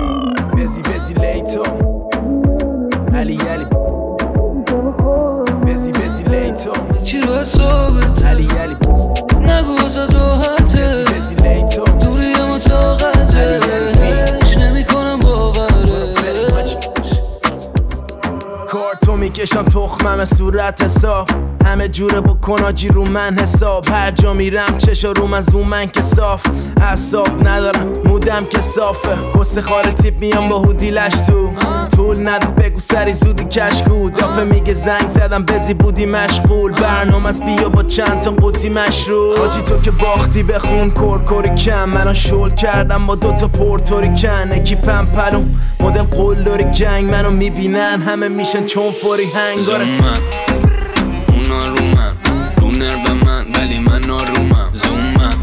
بزی 0.57 0.83
بزی 0.83 1.15
لیتو 1.15 1.63
علی 3.15 3.37
علی 3.37 3.65
بزی 5.67 5.93
بزی 5.93 6.25
لیتو 6.25 6.73
چی 7.05 7.21
رو 7.21 7.35
حسابت 7.35 8.25
علی 8.25 8.49
علی 8.61 8.77
نگو 9.41 9.83
واسد 9.83 10.15
راحته 10.15 11.05
بزی 11.05 11.15
بزی 11.15 11.35
لیتو 11.35 11.85
دوری 11.85 12.35
اما 12.35 12.59
طاقته. 12.59 13.61
هیچ 14.43 14.59
نمی 14.59 14.85
کنم 14.85 15.21
باوره. 15.21 16.15
کارتو 18.69 19.17
می‌کشم 19.17 19.65
تخمم 19.65 20.25
صورت 20.25 20.85
حساب. 20.85 21.56
همه 21.77 21.89
جوره 21.89 22.21
بکن 22.21 22.63
آجی 22.63 22.89
رو 22.89 23.11
من 23.11 23.37
حساب. 23.41 23.89
هر 23.91 24.11
جا 24.11 24.33
میرم 24.33 24.79
چشا 24.79 25.13
رو 25.13 25.27
من 25.27 25.41
زوم 25.41 25.69
من 25.69 25.87
که 25.87 26.03
صاف. 26.03 26.47
حساب 26.93 27.49
ندارم 27.49 27.93
مودم 28.05 28.45
که 28.45 28.61
صافه. 28.61 29.17
کس 29.35 29.59
خال 29.59 29.83
تیپ 29.83 30.19
میام 30.21 30.49
با 30.49 30.59
هودی 30.59 30.91
لش 30.91 31.13
تو. 31.27 31.53
طول 31.97 32.29
نده 32.29 32.47
بگو 32.47 32.81
سری 32.81 33.13
زودی 33.13 33.45
کشکو 33.45 34.11
دافه 34.11 34.45
میگه 34.45 34.73
زنگ 34.73 35.09
زدم 35.09 35.45
بزی 35.45 35.75
بودی 35.75 36.07
مشغول. 36.07 36.73
برنامه 36.73 37.29
از 37.29 37.41
بیا 37.41 37.69
با 37.69 37.83
چند 37.83 38.21
تا 38.21 38.31
قوطی 38.31 38.69
مشروب. 38.69 39.41
آجی 39.41 39.63
تو 39.63 39.81
که 39.81 39.91
باختی 39.91 40.43
بخون 40.43 40.91
کرکری 40.91 41.55
کم. 41.55 41.85
منو 41.85 42.15
شل 42.15 42.51
کردم 42.51 43.07
با 43.07 43.15
دوتا 43.15 43.49
پورتوریکن. 43.49 44.53
اکیپم 44.53 45.07
پلوم 45.07 45.55
مدل 45.81 46.03
قلدری 46.03 46.65
جنگ. 46.73 47.11
منو 47.11 47.31
می‌بینن 47.31 48.01
همه 48.01 48.29
میشن 48.29 48.67
چون 48.67 48.93
فوری 48.93 49.25
هنگاره. 49.25 49.87
نرو 52.87 53.15
من 53.15 53.47
ولی 53.55 53.79
من 53.79 54.01
نارومم 54.01 54.71
زومم. 54.73 55.39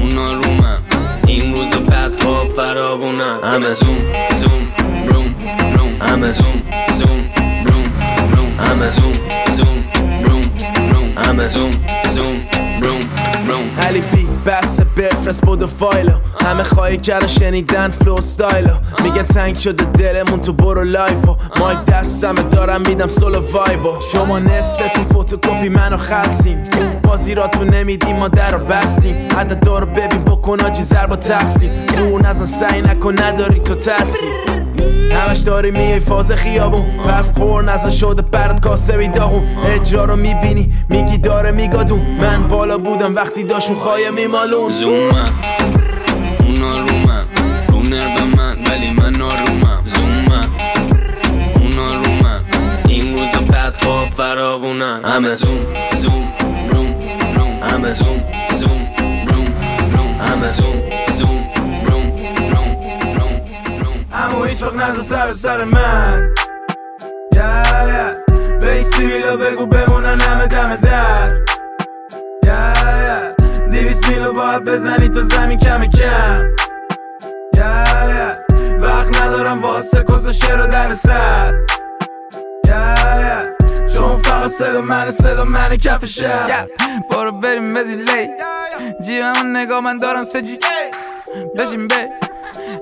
اونا 0.00 0.24
رومم 0.24 0.78
این 1.26 1.56
روزا 1.56 1.80
پد 1.80 2.20
ها 2.22 2.44
فراوونم 2.44 3.38
همه 3.44 3.70
زوم 3.70 3.98
زوم 4.40 4.62
روم 5.06 5.34
روم. 5.76 6.02
همه 6.02 6.30
زوم 6.30 6.62
زوم 6.94 7.24
روم 7.66 7.84
روم. 8.36 8.60
همه 8.66 8.86
زوم 8.86 9.12
زوم 9.56 9.78
روم 10.24 10.42
روم. 10.92 11.18
همه 11.18 11.46
زوم 11.46 11.70
زوم. 12.08 12.55
بفرست 15.26 15.44
بود 15.44 15.66
فایلو 15.66 16.12
همه 16.44 16.62
خواهی 16.62 16.96
کردن 16.96 17.26
شنیدن 17.26 17.88
فلو 17.88 18.20
ستایلو 18.20 18.74
میگن 19.02 19.22
تنگ 19.22 19.56
شده 19.56 19.84
دلمون 19.84 20.40
تو 20.40 20.52
برو 20.52 20.84
لایفو 20.84 21.36
مایک 21.60 21.84
دستمه 21.84 22.42
دارم 22.42 22.82
میدم 22.88 23.08
سولو 23.08 23.40
وایبو 23.52 24.00
شما 24.12 24.38
نصفتون 24.38 25.04
فوتوکوپی 25.04 25.68
منو 25.68 25.96
خلصین. 25.96 26.68
تو 26.68 27.08
بازی 27.08 27.34
را 27.34 27.48
تو 27.48 27.64
نمیدیم 27.64 28.16
ما 28.16 28.28
در 28.28 28.50
رو 28.50 28.64
بستیم. 28.64 29.28
عدد 29.38 29.60
دارو 29.60 29.86
ببین 29.86 30.24
بکن 30.24 30.60
آجی 30.64 30.82
زربا 30.82 31.16
تقسیم. 31.16 31.86
زور 31.94 32.22
نزن 32.22 32.44
سعی 32.44 32.82
نکن 32.82 33.22
نداری 33.22 33.60
تو 33.60 33.74
تاثیر 33.74 34.30
همش 35.12 35.38
داری 35.38 35.70
میای 35.70 36.00
فاز 36.00 36.32
خیابون. 36.32 36.84
پس 36.96 37.32
خور 37.32 37.64
نزن 37.64 37.90
شده 37.90 38.22
برات 38.22 38.60
کاسبی 38.60 39.08
داغون 39.08 39.42
اجرا 39.66 40.04
رو 40.04 40.16
می‌بینی 40.16 40.72
میگی 40.88 41.18
داره 41.18 41.50
میگادون. 41.50 42.00
من 42.20 42.48
بالا 42.48 42.78
بودم 42.78 43.14
وقتی 43.14 43.44
داشون 43.44 43.76
خواهی 43.76 44.10
میمالون 44.10 44.70
زومم 44.70 45.30
اونا 46.40 46.70
رومم 46.70 47.24
رو 47.68 47.82
نرو 47.82 48.26
من 48.36 48.56
ولی 48.70 48.90
من 48.90 49.12
نارومم 49.12 49.78
زومم 49.84 50.48
اونا 51.60 51.86
رومم 51.86 52.40
این 52.88 53.10
روزا 53.10 53.40
پد 53.40 53.82
ها 53.84 54.06
فراوونن 54.10 55.00
همه 55.04 55.32
زوم 55.32 55.58
زوم 55.96 56.32
روم 56.70 56.94
روم. 57.34 57.60
همه 57.70 57.90
زوم 57.90 58.24
زوم 58.54 58.88
روم 59.26 59.44
روم. 59.90 60.20
همه 60.20 60.48
زوم 60.48 60.82
هیچ 64.56 64.62
وقت 64.64 64.74
نزد 64.74 65.02
سر 65.02 65.32
سر 65.32 65.64
من 65.64 66.34
یا 67.34 67.62
یا 67.88 68.10
به 68.60 68.72
این 68.72 68.82
سیبیلا 68.82 69.36
بگو 69.36 69.66
بمونن 69.66 70.20
همه 70.20 70.46
دم 70.46 70.76
در 70.76 71.36
یا 72.46 72.72
یا 73.06 73.34
دیویس 73.70 74.08
میلو 74.08 74.32
باید 74.32 74.64
بزنی 74.64 75.08
تو 75.08 75.22
زمین 75.22 75.58
کم 75.58 75.84
کم 75.84 76.46
یا 77.56 77.84
یا 78.08 78.32
وقت 78.82 79.22
ندارم 79.22 79.62
واسه 79.62 80.04
کس 80.04 80.26
و 80.26 80.32
شعر 80.32 80.60
و 80.60 80.66
در 80.66 80.94
سر 80.94 81.54
یا 82.66 82.94
یا 83.20 83.42
چون 83.94 84.16
فقط 84.16 84.50
صدا 84.50 84.80
من 84.80 85.10
صدا 85.10 85.44
من 85.44 85.76
کف 85.76 86.04
شهر 86.04 86.66
برو 87.10 87.32
بریم 87.32 87.72
به 87.72 87.84
دیلی 87.84 88.28
جیبمون 89.04 89.56
نگاه 89.56 89.80
من 89.80 89.96
دارم 89.96 90.24
سجی 90.24 90.58
بشین 91.58 91.88
به 91.88 92.25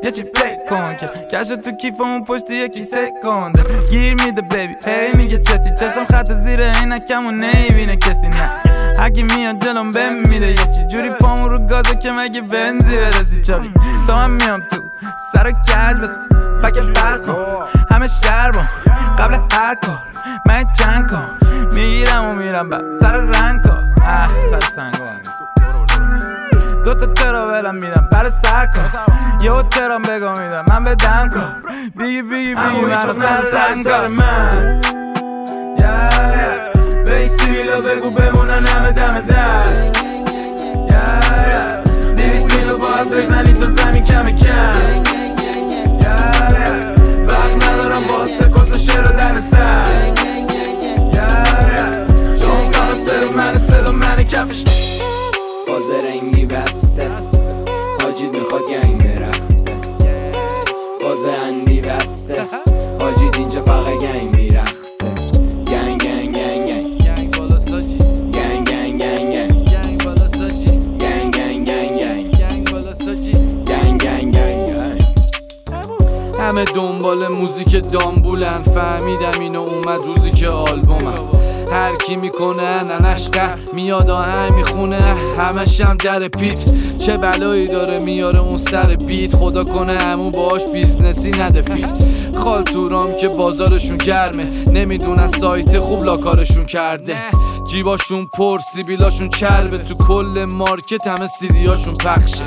ja 0.04 0.12
ci 0.12 0.24
przekończę 0.34 1.06
Czaszę 1.30 1.56
tu 1.58 1.76
kifą 1.76 2.24
pośty 2.24 2.54
jakiś 2.56 2.88
sekund 2.88 3.56
Give 3.90 4.26
me 4.26 4.32
the 4.32 4.42
baby, 4.42 4.76
hej 4.84 5.12
nigga 5.18 5.36
chati 5.52 5.70
Czaszam 5.78 6.06
chatę 6.06 6.42
z 6.42 6.46
irena, 6.46 7.00
kiamu 7.00 7.32
nej 7.32 7.68
vine 7.70 7.96
kesina 7.96 8.48
اگه 9.02 9.22
میاد 9.22 9.64
جلوم 9.64 9.90
بهم 9.90 10.14
میده 10.14 10.50
یکی 10.50 10.86
جوری 10.90 11.10
پامو 11.20 11.48
رو 11.48 11.58
گازه 11.66 11.96
که 11.96 12.10
مگه 12.10 12.40
بنزی 12.40 12.96
برسی 12.96 13.40
چابی 13.40 13.70
تا 14.06 14.16
من 14.16 14.30
میام 14.30 14.60
تو 14.60 14.76
سر 15.32 15.50
کج 15.50 16.02
بس 16.02 16.28
پک 16.62 16.78
برد 16.78 17.26
کن 17.26 17.36
همه 17.90 18.06
شهر 18.08 18.50
با 18.50 18.60
قبل 19.18 19.34
هر 19.52 19.74
کار 19.74 19.98
من 20.46 20.64
چند 20.78 21.10
کن 21.10 21.48
می‌گیرم 21.74 22.24
و 22.24 22.32
میرم 22.32 22.68
بعد 22.68 22.82
سر 23.00 23.16
رنگ 23.16 23.62
کن 23.62 24.04
اه 24.06 24.28
سر 24.28 24.60
سنگ 24.60 24.94
دو 26.84 26.94
تا 26.94 27.06
ترا 27.06 27.72
میدم 27.72 28.08
برای 28.12 28.30
سر 28.42 28.66
کن 28.66 28.90
یه 29.42 29.62
ترام 29.62 30.02
بگو 30.02 30.28
میدم 30.28 30.64
من 30.70 30.84
به 30.84 30.94
دم 30.94 31.28
کن 31.32 31.62
بیگی 31.96 32.22
بیگی 32.22 32.54
بیگی 32.54 32.84
من 32.84 33.12
سر 33.20 33.42
سر 33.42 33.74
سر 33.84 34.08
من 34.08 34.80
به 37.06 37.18
این 37.18 37.28
سیویلا 37.28 37.80
بگو 37.80 38.10
بمونن 38.10 38.66
همه 38.66 38.92
دم 38.92 39.20
در 39.20 39.92
دیویس 42.16 42.54
میلو 42.54 42.78
باید 42.78 43.08
بزنی 43.08 43.52
تا 43.52 43.66
زمین 43.66 44.04
کم 44.04 44.24
کم 44.24 45.02
وقت 47.26 47.68
ندارم 47.68 48.06
باسه 48.06 48.50
کس 48.50 48.90
شعر 48.90 49.02
در 49.02 49.36
سر 49.36 50.14
چون 52.40 52.70
فقط 52.72 52.96
صدا 52.96 53.30
من 53.36 53.58
صدا 53.58 53.92
من 53.92 54.16
کفش 54.16 54.64
فاز 55.66 56.04
رنگی 56.04 56.33
بسته 56.46 57.10
حاجید 58.02 58.36
می‌خواد 58.36 58.62
گنگ 58.70 59.02
برخصه 59.02 59.76
فاز 61.00 61.24
اندی 61.24 61.80
بسته 61.80 62.46
حاجید 63.00 63.36
اینجا 63.38 63.62
فقط 63.64 63.94
گنگ 63.94 64.36
میرخصه 64.36 65.08
گنگ 65.66 66.02
گنگ 66.02 66.36
گنگ 66.36 66.64
گنگ. 66.66 67.04
گنگ 67.04 67.38
بالا 67.38 67.58
ساجی. 67.58 67.98
گنگ 68.34 68.70
گنگ 68.70 69.02
گنگ 69.02 69.32
گنگ. 69.34 69.70
گنگ 69.70 70.04
بالا 70.04 70.28
ساجی. 70.28 70.70
گنگ 71.00 71.36
گنگ 71.36 71.66
گنگ 71.68 71.98
گنگ. 71.98 72.38
گنگ 72.38 72.70
بالا 72.70 72.94
ساجی. 72.94 73.32
گنگ 73.32 74.02
گنگ 74.02 74.34
گنگ 74.34 74.66
گنگ. 74.66 75.02
همه 76.40 76.64
دنبال 76.64 77.28
موزیک 77.28 77.88
دامبولن. 77.92 78.62
فهمیدم 78.62 79.40
اینو 79.40 79.60
اومد 79.60 80.00
روزی 80.06 80.30
که 80.30 80.48
آلبومم. 80.48 81.43
هر 81.74 81.94
کی 81.94 82.16
می‌کنه 82.16 82.82
ننش 82.82 83.28
قهر 83.28 83.58
میاد 83.72 84.10
آهنگ 84.10 84.52
می‌خونه 84.52 84.98
همش 85.38 85.80
هم 85.80 85.96
در 85.96 86.28
پیت. 86.28 86.64
چه 86.98 87.16
بلایی 87.16 87.66
داره 87.66 88.04
میاره 88.04 88.38
اون 88.38 88.56
سر 88.56 88.96
بیت؟ 89.06 89.36
خدا 89.36 89.64
کنه 89.64 89.92
همون 89.92 90.30
باش 90.30 90.62
بیزنسی 90.72 91.30
نده 91.30 91.62
فیت 91.62 92.04
خال 92.38 92.62
تورام 92.62 93.14
که 93.14 93.28
بازارشون 93.28 93.96
گرمه 93.96 94.48
نمی‌دونن 94.72 95.28
سایت 95.28 95.80
خوب 95.80 96.04
لاکارشون 96.04 96.66
کرده. 96.66 97.16
جیباشون 97.70 98.26
پر 98.26 98.58
سیبیلاشون 98.74 99.28
چربه. 99.28 99.78
تو 99.78 99.94
کل 99.94 100.44
مارکت 100.44 101.06
همه 101.06 101.26
سیدیاشون 101.26 101.94
پخشه. 101.94 102.44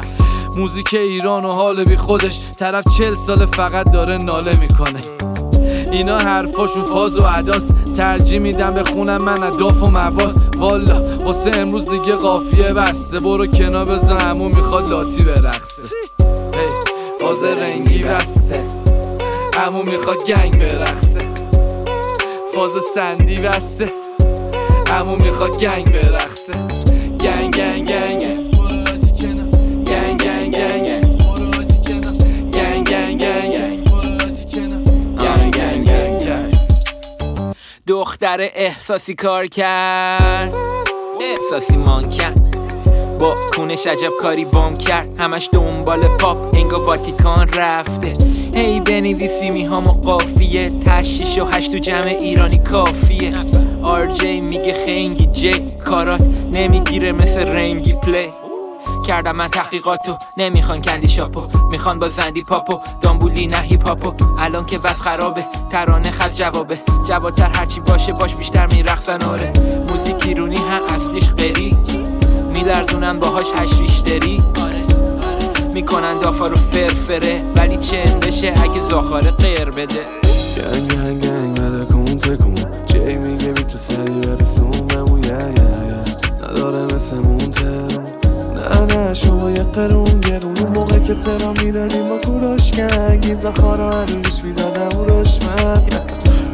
موزیک 0.58 0.94
ایران 0.94 1.46
و 1.46 1.52
حال 1.52 1.84
بی 1.84 1.96
خودش 1.96 2.40
طرف 2.60 2.84
چل 2.98 3.16
سال 3.16 3.46
فقط 3.46 3.92
داره 3.92 4.18
ناله 4.18 4.60
می‌کنه. 4.60 5.00
اینا 5.98 6.18
حرفاشون 6.18 6.82
فاز 6.82 7.18
و 7.18 7.22
عداس. 7.22 7.68
ترجیح 7.98 8.40
میدم 8.40 8.74
بخونم 8.74 9.22
من 9.22 9.44
اداف 9.44 9.84
و 9.84 9.88
مواد 9.88 10.56
والا 10.58 11.02
واسه 11.26 11.52
امروز 11.56 11.86
دیگه 11.86 12.14
قافیه 12.14 12.74
بسته. 12.74 13.20
برو 13.20 13.48
کنا 13.48 13.86
بزن 13.86 14.18
همون 14.18 14.56
می‌خواد 14.56 14.90
لاتی 14.90 15.24
برقصه. 15.24 15.96
فاز 17.22 17.44
رنگی 17.44 18.00
بسته. 18.00 18.64
همون 19.54 19.90
می‌خواد 19.90 20.18
گنگ 20.28 20.60
برقصه. 20.60 21.20
فاز 22.56 22.72
سندی 22.96 23.36
بسته. 23.36 23.86
همون 24.88 25.22
می‌خواد 25.22 25.60
گنگ 25.60 25.92
برقصه. 25.92 26.54
گنگ 27.22 27.56
گنگ 27.56 27.88
گنگ. 27.88 28.47
دختر 38.22 38.50
احساسی 38.56 39.14
کار 39.14 39.48
کرد. 39.48 40.56
احساسی 41.22 41.78
مان 41.78 42.10
کرد. 42.10 42.58
با 43.20 43.36
کونش 43.56 43.88
عجب 43.88 44.12
کاری 44.20 44.46
بام 44.46 44.74
کرد. 44.74 45.22
همش 45.22 45.50
دنبال 45.54 46.08
پاپ 46.08 46.56
انگا 46.56 46.86
واتیکان 46.86 47.50
رفته. 47.54 48.14
هی 48.56 48.80
بنویسی 48.80 49.50
میهام 49.50 49.88
و 49.88 49.92
قافیه. 49.92 50.68
تشیش 50.68 51.38
و 51.38 51.46
هشت 51.46 51.72
تو 51.72 51.78
جمع 51.78 52.06
ایرانی 52.06 52.58
کافیه. 52.58 53.34
آر 53.84 54.06
جی 54.06 54.42
میگه 54.42 54.74
خنگی 54.74 55.28
جی 55.28 55.68
کارات 55.86 56.24
نمی‌گیره 56.54 57.12
مثل 57.12 57.46
رنگی 57.48 57.94
پلی. 57.94 58.47
کردم 59.08 59.36
من 59.36 59.48
تحقیقاتو. 59.48 60.18
نمی‌خوان 60.38 60.82
کندی 60.82 61.08
شاپو. 61.08 61.42
می‌خوان 61.72 62.00
با 62.00 62.10
زندی 62.10 62.44
پاپو. 62.44 62.80
دامبولی 63.02 63.48
نه 63.48 63.58
هیپ 63.58 63.88
هاپو. 63.88 64.14
الان 64.40 64.66
که 64.66 64.78
بس 64.78 65.02
خرابه. 65.02 65.46
ترانه 65.72 66.12
خز 66.12 66.36
جوابه. 66.36 66.78
جوادتر 67.08 67.50
هرچی 67.50 67.80
باشه 67.80 68.14
باش 68.14 68.36
بیشتر 68.36 68.68
میرخصن 68.68 69.22
آره. 69.22 69.54
موزیک 69.90 70.26
ایرونی 70.26 70.56
هم 70.56 70.96
اصلیش 70.96 71.32
غری 71.32 71.78
میلرزونن 72.54 73.20
باهاش 73.20 73.48
هشریشتری 73.56 74.44
آره 74.62 74.82
می‌کنن 75.74 76.16
دافا 76.16 76.48
رو 76.48 76.56
فرفره. 76.56 77.44
ولی 77.56 77.78
چند 77.78 78.20
بشه 78.20 78.54
اگه 78.64 78.82
زاخاره 78.82 79.32
غیر 79.32 79.70
بده. 79.70 80.06
گنگ 80.58 80.92
گنگ 80.92 81.22
گنگ 81.22 81.62
بده 81.62 81.86
کن 81.86 82.06
تکون. 82.06 82.56
چی 82.86 83.00
میگه 83.00 83.52
بی 83.52 83.64
تو 83.64 83.78
سری 83.78 84.22
برسون 84.22 84.72
بمون 84.72 85.24
یه 85.24 85.30
یه 85.30 85.96
نداره 86.36 86.96
مثل 86.96 87.16
مون 87.18 87.38
نه 88.68 88.96
نه 88.96 89.14
شما 89.14 89.52
یه 89.52 89.64
قرون 89.64 90.20
گرون 90.22 90.58
اون 90.58 90.74
موقع 90.76 91.00
که 91.00 91.16
ترا 91.16 91.54
می‌دادیم 91.64 92.08
با 92.08 92.18
کوروش 92.18 92.72
گنگ 92.72 93.26
این 93.26 93.36
زخارا 93.36 93.92
هنوش 93.92 94.44
می‌دادم 94.44 95.04
روش 95.04 95.40
من 95.42 95.82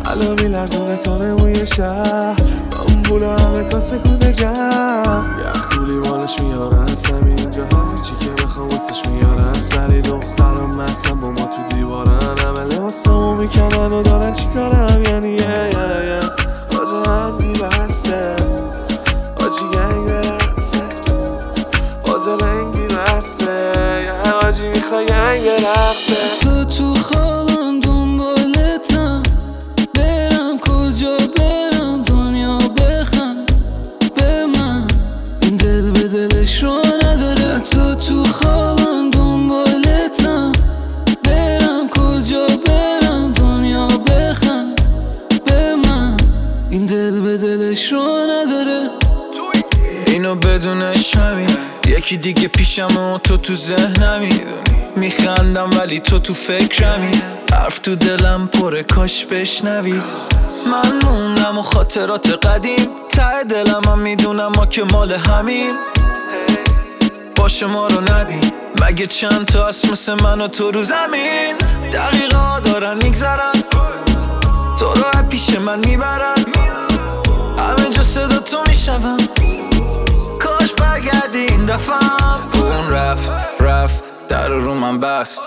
الان 0.06 0.42
میلرزونه 0.42 0.98
کنه 0.98 1.34
موی 1.34 1.66
شهر. 1.66 2.36
دامبولا 2.72 3.38
همه 3.38 3.70
کاسه 3.70 3.98
کوزه 3.98 4.34
جمع. 4.34 5.24
یخ 5.56 5.70
تو 5.70 5.86
لیوانش 5.86 6.40
میارن 6.42 6.96
سمی 6.96 7.34
اینجا 7.34 7.64
هر 7.64 8.00
چی 8.02 8.26
که 8.26 8.44
بخوام 8.44 8.70
واسش 8.70 9.10
میارن. 9.10 9.54
سری 9.54 10.02
دخترم 10.02 10.76
محسن 10.78 11.20
با 11.20 11.32
ما 11.32 11.46
تو 11.46 11.76
دیوارن. 11.76 12.38
همه 12.38 12.64
لباسمو 12.76 13.36
می‌کنن 13.36 13.92
و 13.94 14.02
دارن 14.02 14.32
چیکارم 14.32 15.04
یعنی 15.04 15.30
یه 15.30 15.38
یه 15.38 16.06
یه. 16.06 16.20
آجا 16.80 17.12
هندی 17.12 17.54
بسته 17.54 18.36
آجی 19.36 19.66
I 23.14 23.20
said 23.20 23.73
تو 53.44 53.56
ذهنمی. 53.56 54.42
میخندم 54.96 55.70
ولی 55.80 56.00
تو 56.00 56.20
تو 56.20 56.34
فکرمی. 56.34 57.12
حرف 57.54 57.80
تو 57.80 57.96
دلم 57.96 58.48
پره 58.48 58.84
کاش 58.84 59.26
بشنوی. 59.26 60.02
من 60.72 61.00
موندم 61.04 61.58
و 61.58 61.62
خاطرات 61.62 62.46
قدیم. 62.48 62.90
ته 63.10 63.44
دلم 63.44 63.82
هم 63.86 64.00
می‌دونم 64.00 64.48
ما 64.48 64.66
که 64.66 64.84
مال 64.84 65.12
همین. 65.14 65.78
باشه 67.36 67.66
ما 67.66 67.88
رو 67.88 68.02
نبین. 68.02 68.52
مگه 68.82 69.08
چند 69.08 69.46
تا 69.46 69.68
هست 69.68 69.92
مثل 69.92 70.14
من 70.14 70.42
و 70.42 70.48
تو 70.48 70.72
رو 70.72 70.84
زمین؟ 70.84 71.56
دقیقا 71.94 72.60
دارن 72.60 72.98
میگذرن. 73.04 73.54
تو 74.80 74.86
رو 74.86 75.28
پیش 75.30 75.50
من 75.50 75.80
می‌برن. 75.80 76.46
همه 77.58 77.90
جا 77.92 78.04
صدا 78.04 78.38
تو 78.38 78.58
میشنم 78.68 79.18
کاش 80.40 80.74
برگردی 80.74 81.40
این 81.40 81.66
دفعه. 81.66 82.53
رفت 82.94 83.32
رفت 83.60 84.04
در 84.28 84.48
رو 84.48 84.74
من 84.74 85.00
بست. 85.00 85.42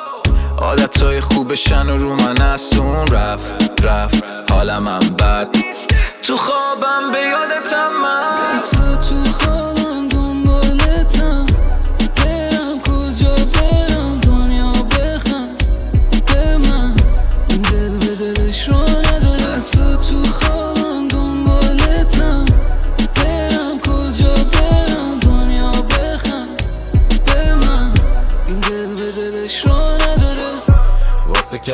عادت 0.59 1.03
های 1.03 1.21
خوبشن 1.21 1.87
و 1.87 1.99
رو 1.99 2.15
من 2.15 2.43
است. 2.43 2.77
اون 2.77 3.07
رفت 3.07 3.85
رفت 3.85 4.25
حالم 4.51 4.85
هم 4.85 4.99
بد. 4.99 5.49
تو 6.23 6.37
خوابم 6.37 7.13
به 7.13 7.19
یادتم 7.19 7.89
من 8.03 8.61
تو 8.61 8.97
تو 8.97 9.31
خوابم 9.33 9.76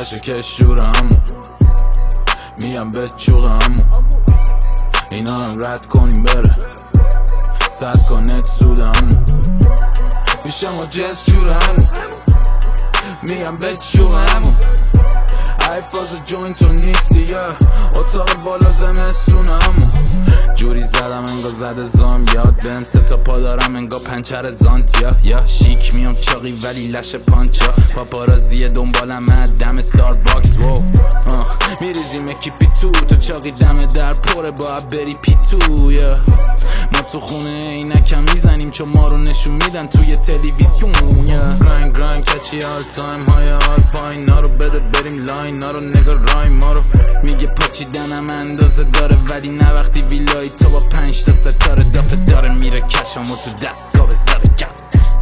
گشت 0.02 0.22
کش 0.22 0.56
جور 0.56 0.78
همو 0.82 1.16
میم 2.60 2.92
به 2.92 3.08
چوغ 3.08 3.46
همو 3.46 3.76
اینا 5.10 5.38
هم 5.38 5.64
رد 5.64 5.86
کنیم 5.86 6.22
بره 6.22 6.56
صد 7.78 8.06
کنت 8.08 8.46
سود 8.46 8.80
همو 8.80 9.16
میشم 10.44 10.78
و 10.78 10.86
جس 10.86 11.26
جور 11.26 11.52
همو 11.52 11.86
میم 13.22 13.56
به 13.56 13.76
چوغ 13.76 14.14
همو 14.14 14.52
فاز 15.62 16.24
جوین 16.26 16.54
تو 16.54 16.72
نیستی 16.72 17.20
یا 17.20 17.42
اتاق 17.94 18.44
بالا 18.44 18.70
زمستونم. 18.70 19.92
جوری 20.56 20.82
زدم 20.82 21.24
انگا 21.28 21.50
زده 21.50 21.84
زام 21.84 22.24
یاد 22.34 22.62
بهم. 22.62 22.84
سه 22.84 22.98
تا 22.98 23.16
پا 23.16 23.40
دارم 23.40 23.76
انگا 23.76 23.98
پنچر 23.98 24.50
زانتیا. 24.50 25.10
یا 25.24 25.46
شیک 25.46 25.94
میام 25.94 26.14
چاقی 26.14 26.52
ولی 26.62 26.88
لش 26.88 27.14
پانچا. 27.14 27.74
پاپارازی 27.94 28.68
دنبالم 28.68 29.26
دم 29.58 29.80
ستار 29.80 30.14
باکس 30.14 30.56
وو. 30.56 30.82
میریزیم 31.80 32.24
اکیپی 32.28 32.68
تو 32.80 32.90
تو 32.90 33.16
چاقی 33.16 33.50
دم 33.50 33.76
در 33.76 34.12
پره 34.14 34.50
باید 34.50 34.90
بری 34.90 35.14
پی 35.22 35.36
تو 35.50 35.92
یا 35.92 36.18
ما 36.94 37.02
تو 37.12 37.20
خونه 37.20 37.48
اینکم 37.48 38.22
می‌زنیم 38.34 38.70
چون 38.70 38.88
ما 38.88 39.08
رو 39.08 39.18
نشون 39.18 39.52
میدن 39.52 39.86
توی 39.86 40.16
تلویزیون 40.16 40.92
یا 41.26 41.56
گراین 41.60 41.92
گراین 41.92 42.22
کچی 42.22 42.62
آل 42.62 42.82
تایم 42.96 43.24
های 43.24 43.52
آل 43.52 43.80
پایین 43.92 44.24
نارو 44.24 44.48
بده 44.48 44.78
بریم 44.78 45.26
لاین 45.26 45.51
نارو 45.52 45.80
نگا 45.80 46.12
رایم 46.12 46.52
ما 46.52 46.72
رو. 46.72 46.82
میگه 47.22 47.46
پاچیدنم 47.46 48.30
اندازه 48.30 48.84
داره 48.84 49.16
ولی 49.28 49.48
نه 49.48 49.72
وقتی 49.72 50.02
ویلای 50.02 50.48
تو 50.48 50.68
با 50.68 50.80
پنج 50.80 51.24
تا 51.24 51.32
ستاره 51.32 51.82
دافه 51.84 52.16
داره 52.16 52.54
میره 52.54 52.80
کشامو 52.80 53.36
تو 53.36 53.66
دستگاه 53.66 54.08
گم 54.58 54.66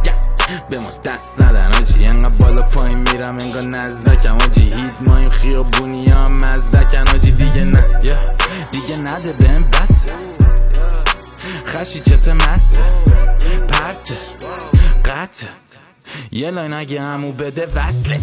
گم 0.05 0.59
به 0.69 0.79
ما 0.79 0.89
دست 1.03 1.41
ندن 1.41 1.73
آجی. 1.73 2.05
انقدر 2.05 2.29
بالا 2.29 2.61
پایین 2.61 2.97
میرم 2.97 3.37
انگار 3.39 3.61
نزدکم 3.61 4.35
آجی. 4.35 4.61
هیت 4.61 4.95
مایم 5.07 5.29
خیابونی 5.29 6.09
هم 6.09 6.31
مزدکن 6.33 7.15
آجی. 7.15 7.31
دیگه 7.31 7.63
نه 7.63 7.83
دیگه 8.71 8.97
نده 8.97 9.33
بهم 9.33 9.63
بسه 9.63 10.11
خشی 11.65 11.99
چت 11.99 12.27
مسته 12.27 12.79
پرته 13.67 14.15
قطه 15.05 15.47
یه 16.31 16.51
لاین 16.51 16.73
اگه 16.73 17.01
همو 17.01 17.31
بده 17.31 17.67
وصله. 17.75 18.19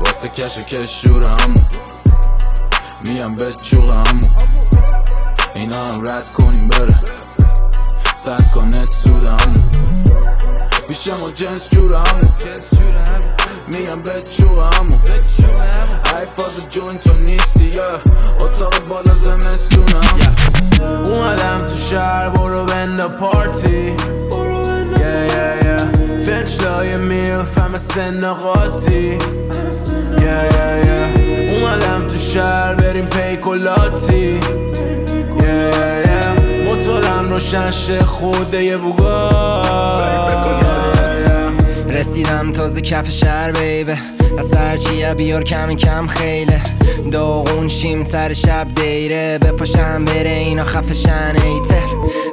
واسه 0.00 0.28
کش 0.28 0.58
و 0.58 0.62
کش 0.62 1.06
میام 3.04 3.34
به 3.34 3.52
چوغم. 3.52 4.20
اینا 5.54 5.86
هم 5.86 6.08
رد 6.08 6.32
کنیم 6.32 6.68
بره. 6.68 7.00
صد 8.24 8.50
کنت 8.54 8.88
سودم. 8.88 9.54
بیشم 10.88 11.22
و 11.22 11.30
جنس 11.30 11.70
جورم. 11.70 12.20
میام 13.68 14.02
به 14.02 14.20
چوغم. 14.20 14.86
ای 16.20 16.26
فاز 16.36 16.70
جون 16.70 16.98
تو 16.98 17.12
نیستی 17.12 17.80
اتاق 18.40 18.88
بالا 18.88 19.14
زمستونم. 19.14 20.34
اومدم 21.04 21.66
تو 21.66 21.76
شهر 21.76 22.28
برو 22.28 22.64
بندا 22.64 23.08
پارتی. 23.08 23.96
Yeah, 25.00 25.32
yeah, 25.34 25.64
yeah. 25.64 26.96
میلف 26.96 27.58
همه 27.58 27.78
سن 27.78 28.32
قاطی 28.32 29.18
yeah, 29.18 30.22
yeah, 30.22 30.84
yeah. 30.84 31.52
اومدم 31.52 32.06
تو 32.08 32.14
شهر 32.14 32.74
بریم 32.74 33.06
پیکولاتی 33.06 34.40
yeah, 34.40 35.42
yeah, 35.42 36.06
yeah. 36.06 36.64
موتورم 36.64 37.30
روشن 37.30 37.70
شه 37.70 38.02
خوده 38.02 38.64
یه 38.64 38.76
بوگا 38.76 39.30
رسیدم 41.92 42.52
تازه 42.52 42.80
کف 42.80 43.10
شهر 43.10 43.52
بیبه 43.52 44.19
از 44.38 44.54
هرچی 44.54 45.14
بیار 45.14 45.44
کم 45.44 45.74
کم 45.74 46.06
خیله. 46.06 46.60
داغون 47.12 47.68
شیم 47.68 48.02
سر 48.02 48.32
شب 48.32 48.66
دیره. 48.74 49.38
بپاشم 49.38 50.04
بره 50.04 50.30
اینا 50.30 50.64
خفشن 50.64 51.36
ایتر 51.44 51.82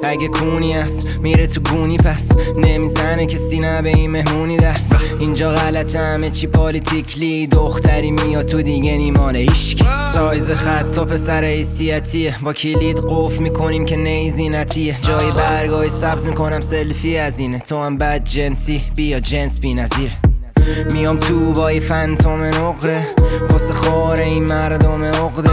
اگه 0.03 0.27
کونی 0.27 0.73
است 0.73 1.07
میره 1.21 1.47
تو 1.47 1.61
گونی 1.61 1.97
پس. 1.97 2.31
نمی‌زنه 2.57 3.25
کسی 3.25 3.59
نه 3.59 3.81
به 3.81 3.89
این 3.89 4.11
مهمونی 4.11 4.57
دست. 4.57 4.95
اینجا 5.19 5.51
غلط 5.51 5.95
همه 5.95 6.29
چی 6.29 6.47
پالیتیکلی 6.47 7.47
دختری 7.47 8.11
میاد 8.11 8.45
تو 8.45 8.61
دیگه 8.61 8.97
نیمال 8.97 9.35
هیشکی 9.35 9.85
سایز 10.13 10.49
خط 10.49 10.97
و 10.97 11.05
پسر 11.05 11.43
حیثیتیه. 11.43 12.35
با 12.41 12.53
کلید 12.53 12.99
قفل 13.09 13.43
می‌کنیم 13.43 13.85
که 13.85 13.95
نیزینتیه. 13.95 14.95
جای 15.01 15.31
برگای 15.31 15.89
سبز 15.89 16.27
می‌کنم 16.27 16.61
سلفی 16.61 17.17
از 17.17 17.39
اینه. 17.39 17.59
تو 17.59 17.77
هم 17.77 17.97
بد 17.97 18.23
جنسی. 18.23 18.81
بیا 18.95 19.19
جنس 19.19 19.59
بی 19.59 19.73
نظیره 19.73 20.26
میام 20.93 21.17
تو 21.17 21.51
با 21.53 21.71
یه 21.71 21.79
فنتوم 21.79 22.43
نقره. 22.43 23.07
پس 23.49 23.71
خار 23.71 24.17
این 24.17 24.43
مردم 24.43 25.03
عقده. 25.03 25.49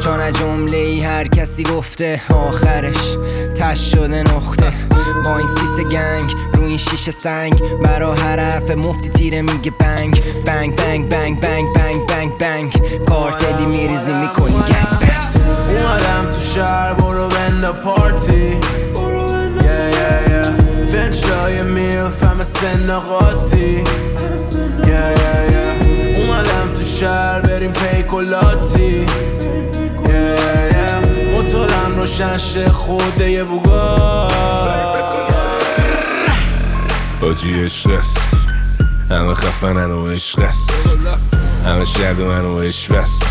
چون 0.00 0.20
از 0.20 0.34
جمله 0.34 0.76
ای 0.76 1.00
هر 1.00 1.26
کسی 1.26 1.62
گفته 1.62 2.20
آخرش 2.34 3.16
تش 3.56 3.90
شده 3.90 4.22
نقطه. 4.22 4.72
با 5.24 5.38
این 5.38 5.46
سیس 5.46 5.86
گنگ 5.86 6.34
رو 6.54 6.64
این 6.64 6.76
شیشه 6.76 7.10
سنگ. 7.10 7.62
برا 7.84 8.14
حرف 8.14 8.70
مفتی 8.70 9.08
تیره 9.08 9.42
میگه 9.42 9.70
بنگ. 9.70 10.22
بنگ 10.44 10.76
بنگ 10.76 11.08
بنگ 11.08 11.40
بنگ 11.40 11.72
بنگ 11.74 12.06
بنگ 12.06 12.38
بنگ. 12.38 12.72
کارتلی 13.08 13.66
میریزی 13.66 14.12
می‌کنی 14.12 14.52
گنگ 14.52 14.98
بنگ. 15.00 15.08
اومدم 15.70 16.30
تو 16.32 16.40
شهر 16.40 16.94
برو 16.94 17.28
بندا 17.28 17.72
پارتی. 17.72 18.60
میلف 21.64 22.22
همه 22.22 22.44
سن 22.44 22.98
قاطی. 22.98 23.84
اومدم 26.16 26.74
تو 26.74 26.80
شهر 27.00 27.40
بریم 27.40 27.72
پیکولاتی. 27.72 29.06
موتورم 31.36 31.96
روشن 31.96 32.38
شه 32.38 32.68
خوده 32.68 33.30
یه 33.30 33.44
بوگا. 33.44 34.28
آجی 37.22 37.64
عشق 37.64 37.90
است. 37.90 38.18
همه 39.10 39.34
خفنن 39.34 39.90
و 39.90 40.06
عشق 40.06 40.40
است. 40.40 40.72
همه 41.64 41.84
شرد 41.84 42.20
من 42.20 42.44
و 42.44 42.58
عشق 42.58 42.94
است. 42.94 43.24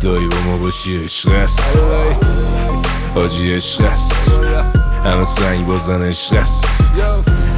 دایی 0.00 0.28
با 0.28 0.36
ما 0.46 0.56
باشی 0.56 1.04
عشق 1.04 1.30
است. 1.30 1.62
آجی 3.16 3.54
عشق 3.54 3.84
است. 3.84 4.12
همه 5.04 5.24
سنگ 5.24 5.66
بازن 5.66 6.02
عشق 6.02 6.36
است. 6.36 6.81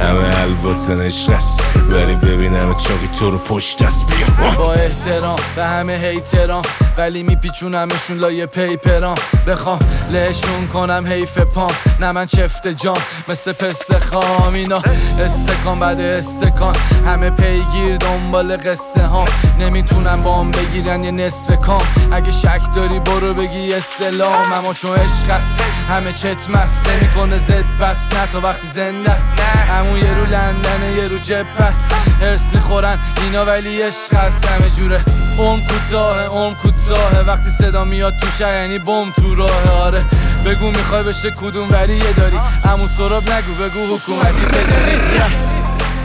همه 0.01 0.41
الواتن 0.41 1.01
عشق 1.01 1.31
است 1.31 1.61
ولی 1.89 2.15
ببینم 2.15 2.73
چاقی 2.73 3.07
تو 3.19 3.31
رو 3.31 3.37
پشت 3.37 3.81
است 3.81 4.05
بیا 4.05 4.55
با 4.57 4.73
احترام 4.73 5.39
به 5.55 5.65
همه 5.65 5.93
هیتران. 5.93 6.63
ولی 6.97 7.23
میپیچونمشون 7.23 8.17
لای 8.17 8.45
پیپران. 8.45 9.17
بخوام 9.47 9.79
لهشون 10.11 10.67
کنم 10.67 11.05
حیف 11.07 11.37
پام. 11.37 11.73
نه 11.99 12.11
من 12.11 12.25
چفت 12.25 12.67
جام 12.67 12.97
مثل 13.27 13.53
پست 13.53 13.99
خام. 13.99 14.53
اینا 14.53 14.81
استکان 15.19 15.79
بعد 15.79 15.99
استکان. 15.99 16.75
همه 17.07 17.29
پیگیر 17.29 17.97
دنبال 17.97 18.57
قصه 18.57 19.05
ها 19.05 19.25
نمی‌تونم 19.59 20.21
بام 20.21 20.51
بگیرن 20.51 21.03
یه 21.03 21.11
نصف 21.11 21.55
کام. 21.55 21.83
اگه 22.11 22.31
شک 22.31 22.61
داری 22.75 22.99
برو 22.99 23.33
بگی 23.33 23.73
استلام. 23.73 24.53
اما 24.53 24.73
چون 24.73 24.91
عشق 24.91 25.29
است 25.29 25.63
همه 25.89 26.13
چت 26.13 26.49
مست. 26.49 26.89
نمی‌کنه 26.89 27.37
زد 27.39 27.65
بس 27.81 28.13
نه 28.13 28.27
تا 28.31 28.39
وقتی 28.41 28.67
زنده 28.75 29.11
است. 29.11 29.39
همون 29.69 29.97
یه 29.97 30.13
رو 30.13 30.25
لندنه 30.25 30.91
یه 30.97 31.07
رو 31.07 31.17
جب 31.17 31.45
است. 31.57 31.93
هرس 32.21 32.43
می‌خورن 32.53 32.99
اینا 33.23 33.45
ولی 33.45 33.81
عشق 33.81 34.13
است. 34.13 34.45
همه 34.45 34.69
جوره. 34.69 35.24
اون 35.37 35.59
کوتاه 35.61 36.25
اون 36.25 36.53
کوتاه 36.53 37.19
وقتی 37.27 37.49
صدا 37.49 37.83
میاد 37.83 38.17
تو 38.17 38.27
شهر 38.39 38.53
یعنی 38.53 38.79
بم 38.79 39.11
تو 39.11 39.35
راه 39.35 39.81
آره 39.81 40.05
بگو 40.45 40.65
می‌خوای 40.65 41.03
بشه 41.03 41.31
کدوم 41.31 41.71
ولیه 41.71 42.13
داری. 42.17 42.37
همون 42.65 42.87
سراب 42.97 43.23
نگو 43.31 43.53
بگو 43.53 43.95
حکومتی 43.95 44.45
تجاری. 44.45 44.99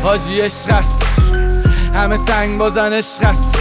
حاجی 0.03 0.41
عشق 0.41 0.71
است. 0.71 1.03
همه 1.95 2.17
سنگ 2.17 2.59
بازن 2.59 2.93
عشق 2.93 3.23
است. 3.23 3.59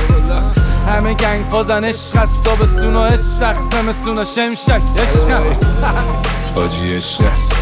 همه 0.87 1.13
گنگ 1.13 1.45
فازن 1.49 1.83
عشق 1.83 2.15
است. 2.15 2.43
تابستون 2.43 2.95
و 2.95 2.99
استخ 2.99 3.57
زمستون 3.71 4.17
و 4.17 4.25
شمشک 4.25 4.81
عشق. 4.99 5.41
آجی 6.55 6.95
عشق 6.95 7.21
است. 7.21 7.53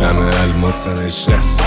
همه 0.00 0.40
الماسن 0.42 1.06
عشق 1.06 1.30
است 1.30 1.60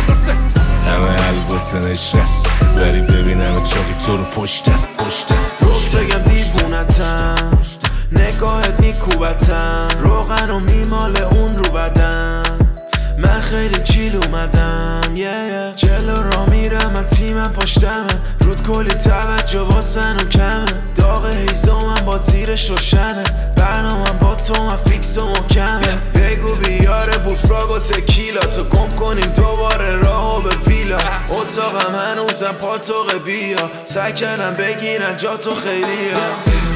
همه 0.88 1.28
الواتن 1.28 1.92
عشق 1.92 2.18
است 2.18 2.50
ولی 2.78 3.02
ببینم 3.02 3.56
چاقی 3.64 3.94
تو 4.06 4.18
رو 4.18 4.24
پشت 4.24 4.70
است 4.70 4.90
پشت 4.98 5.32
است 5.32 5.52
روح 5.60 6.02
بگم 6.02 6.18
دیوونتم. 6.18 7.58
نگاهت 8.12 8.80
نیکوبتم 8.80 9.88
روغن 10.00 10.50
و 10.50 10.60
میمال 10.60 11.18
اون 11.18 11.57
خیلی 13.50 13.80
چیل 13.84 14.16
اومدم 14.16 15.02
yeah, 15.16 15.20
yeah. 15.20 15.76
جلو 15.76 16.32
را 16.32 16.46
میرم 16.46 16.92
من 16.94 17.04
تیمم 17.04 17.54
پشتمه. 17.54 18.22
رود 18.42 18.64
کلی 18.64 18.94
توجه 18.94 19.60
واسن 19.60 20.16
و 20.16 20.24
کمه. 20.24 20.66
داغ 20.96 21.26
هیزومم 21.26 22.06
با 22.06 22.18
زیرش 22.18 22.70
روشنه. 22.70 23.24
برنامم 23.56 24.18
با 24.22 24.36
تو 24.36 24.64
من 24.64 24.78
فیکس 24.78 25.18
و 25.18 25.26
محکمه. 25.26 25.98
بگو 26.16 26.56
بیاره 26.56 27.18
بوفراگ 27.18 27.72
و 27.72 27.80
تکیلا. 27.80 28.42
تو 28.42 28.64
گم 28.64 28.90
کنیم 28.90 29.26
دوباره 29.26 29.96
راهو 29.96 30.42
به 30.42 30.56
ویلا. 30.56 30.98
اتاقم 31.30 31.96
هنوزم 31.96 32.52
پاتوق 32.62 33.14
بیا. 33.26 33.70
سعی 33.86 34.14
کردم 34.14 34.54
بگیرن 34.54 35.18
جا 35.18 35.38
تو 35.38 35.56
خیلیه. 35.56 36.14
تو 36.14 36.67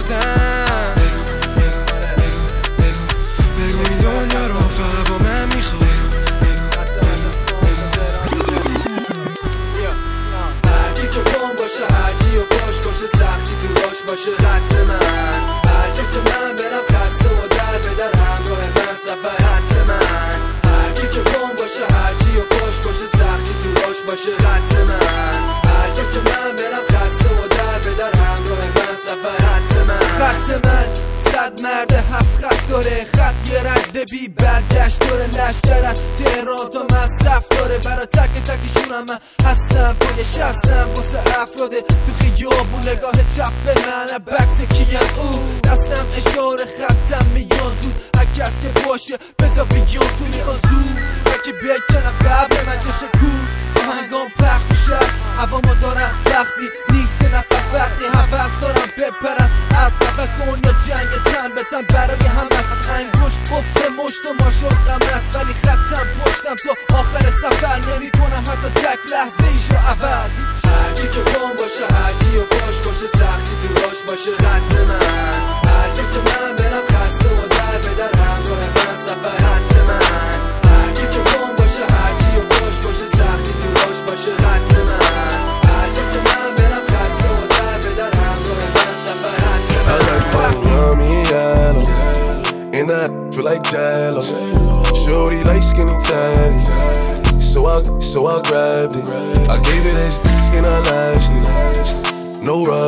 میدی 0.00 0.59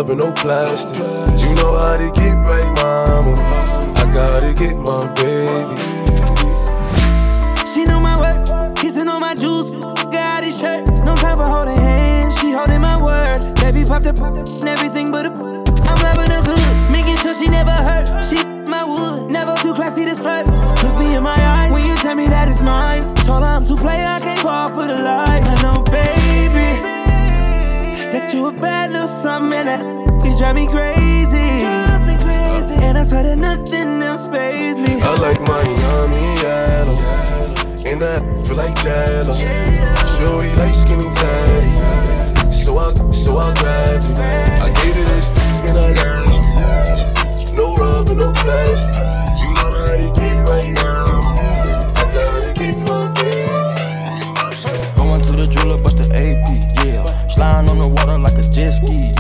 No 0.03 0.31
plastic. 0.33 0.99
You 0.99 1.55
know 1.55 1.73
how 1.79 1.97
to 1.97 2.11
get 2.12 2.35
right, 2.35 2.69
mama. 2.77 3.33
I 3.97 4.05
gotta 4.12 4.53
get 4.53 4.77
my 4.77 5.07
baby. 5.15 5.79
She 7.65 7.85
know 7.87 7.99
my 7.99 8.19
work, 8.21 8.77
kissing 8.77 9.09
on 9.09 9.21
my 9.21 9.33
juice. 9.35 9.71
Got 9.71 10.45
his 10.45 10.61
shirt, 10.61 10.87
no 11.07 11.15
time 11.17 11.38
for 11.38 11.47
holding 11.47 11.79
hands. 11.79 12.38
She 12.38 12.53
holding 12.53 12.83
my 12.83 13.01
word. 13.01 13.55
Baby 13.62 13.88
popped 13.88 14.07
up 14.07 14.19
and 14.21 14.69
everything 14.69 15.11
but 15.11 15.27
a. 15.27 15.31
I'm 15.31 15.99
loving 16.03 16.31
her 16.31 16.43
good, 16.45 16.91
making 16.93 17.17
sure 17.17 17.35
she 17.35 17.49
never 17.49 17.71
hurt. 17.71 18.23
She 18.23 18.37
my 18.69 18.85
wood, 18.85 19.31
never 19.31 19.55
too 19.62 19.73
classy 19.73 20.05
to 20.05 20.11
slut. 20.11 20.45
Look 20.83 20.99
me 20.99 21.15
in 21.17 21.23
my 21.23 21.38
eyes 21.41 21.73
when 21.73 21.87
you 21.87 21.95
tell 21.97 22.17
me 22.17 22.27
that 22.27 22.49
it's 22.49 22.61
mine. 22.61 23.01
Told 23.25 23.45
her 23.45 23.55
I'm 23.55 23.65
too 23.65 23.77
play, 23.77 24.05
I 24.05 24.21
can't 24.21 24.41
fall 24.41 24.69
for 24.69 24.87
the 24.87 24.99
lies. 25.01 25.47
I 25.49 25.62
know, 25.62 25.83
baby, 25.88 26.92
that 28.12 28.35
you 28.35 28.46
a 28.46 28.53
bad 28.53 28.92
little 28.92 29.09
something 29.09 29.64
that 29.64 29.81
you 30.22 30.37
drive 30.37 30.55
me 30.55 30.66
crazy. 30.66 31.64
And 32.85 32.98
I 32.98 33.03
swear 33.05 33.22
that 33.22 33.38
nothing 33.38 34.03
else 34.03 34.29
phase 34.29 34.79
me. 34.79 35.01
I 35.01 35.16
like 35.16 35.40
yummy 35.40 36.25
yellow. 36.44 36.96
And 37.88 38.01
that 38.03 38.20
feel 38.46 38.57
like 38.57 38.77
jello. 38.85 39.33
Shorty 39.33 40.53
like 40.61 40.75
skinny 40.75 41.09
tatties. 41.09 42.53
So 42.53 42.77
I, 42.77 42.92
so 43.11 43.38
I 43.38 43.55
grabbed 43.55 44.05
it. 44.05 44.18
I 44.61 44.68
gave 44.85 44.96
it 44.96 45.09
as 45.16 45.33
and 45.68 45.79
I 45.79 45.88
lashed 45.96 47.48
it. 47.48 47.57
No 47.57 47.75
rubber, 47.75 48.14
no 48.14 48.31
plastic. 48.33 48.92
You 49.40 49.55
know 49.57 49.70
how 49.72 49.96
to 49.96 50.20
get 50.20 50.48
right 50.48 50.68
now. 50.68 51.02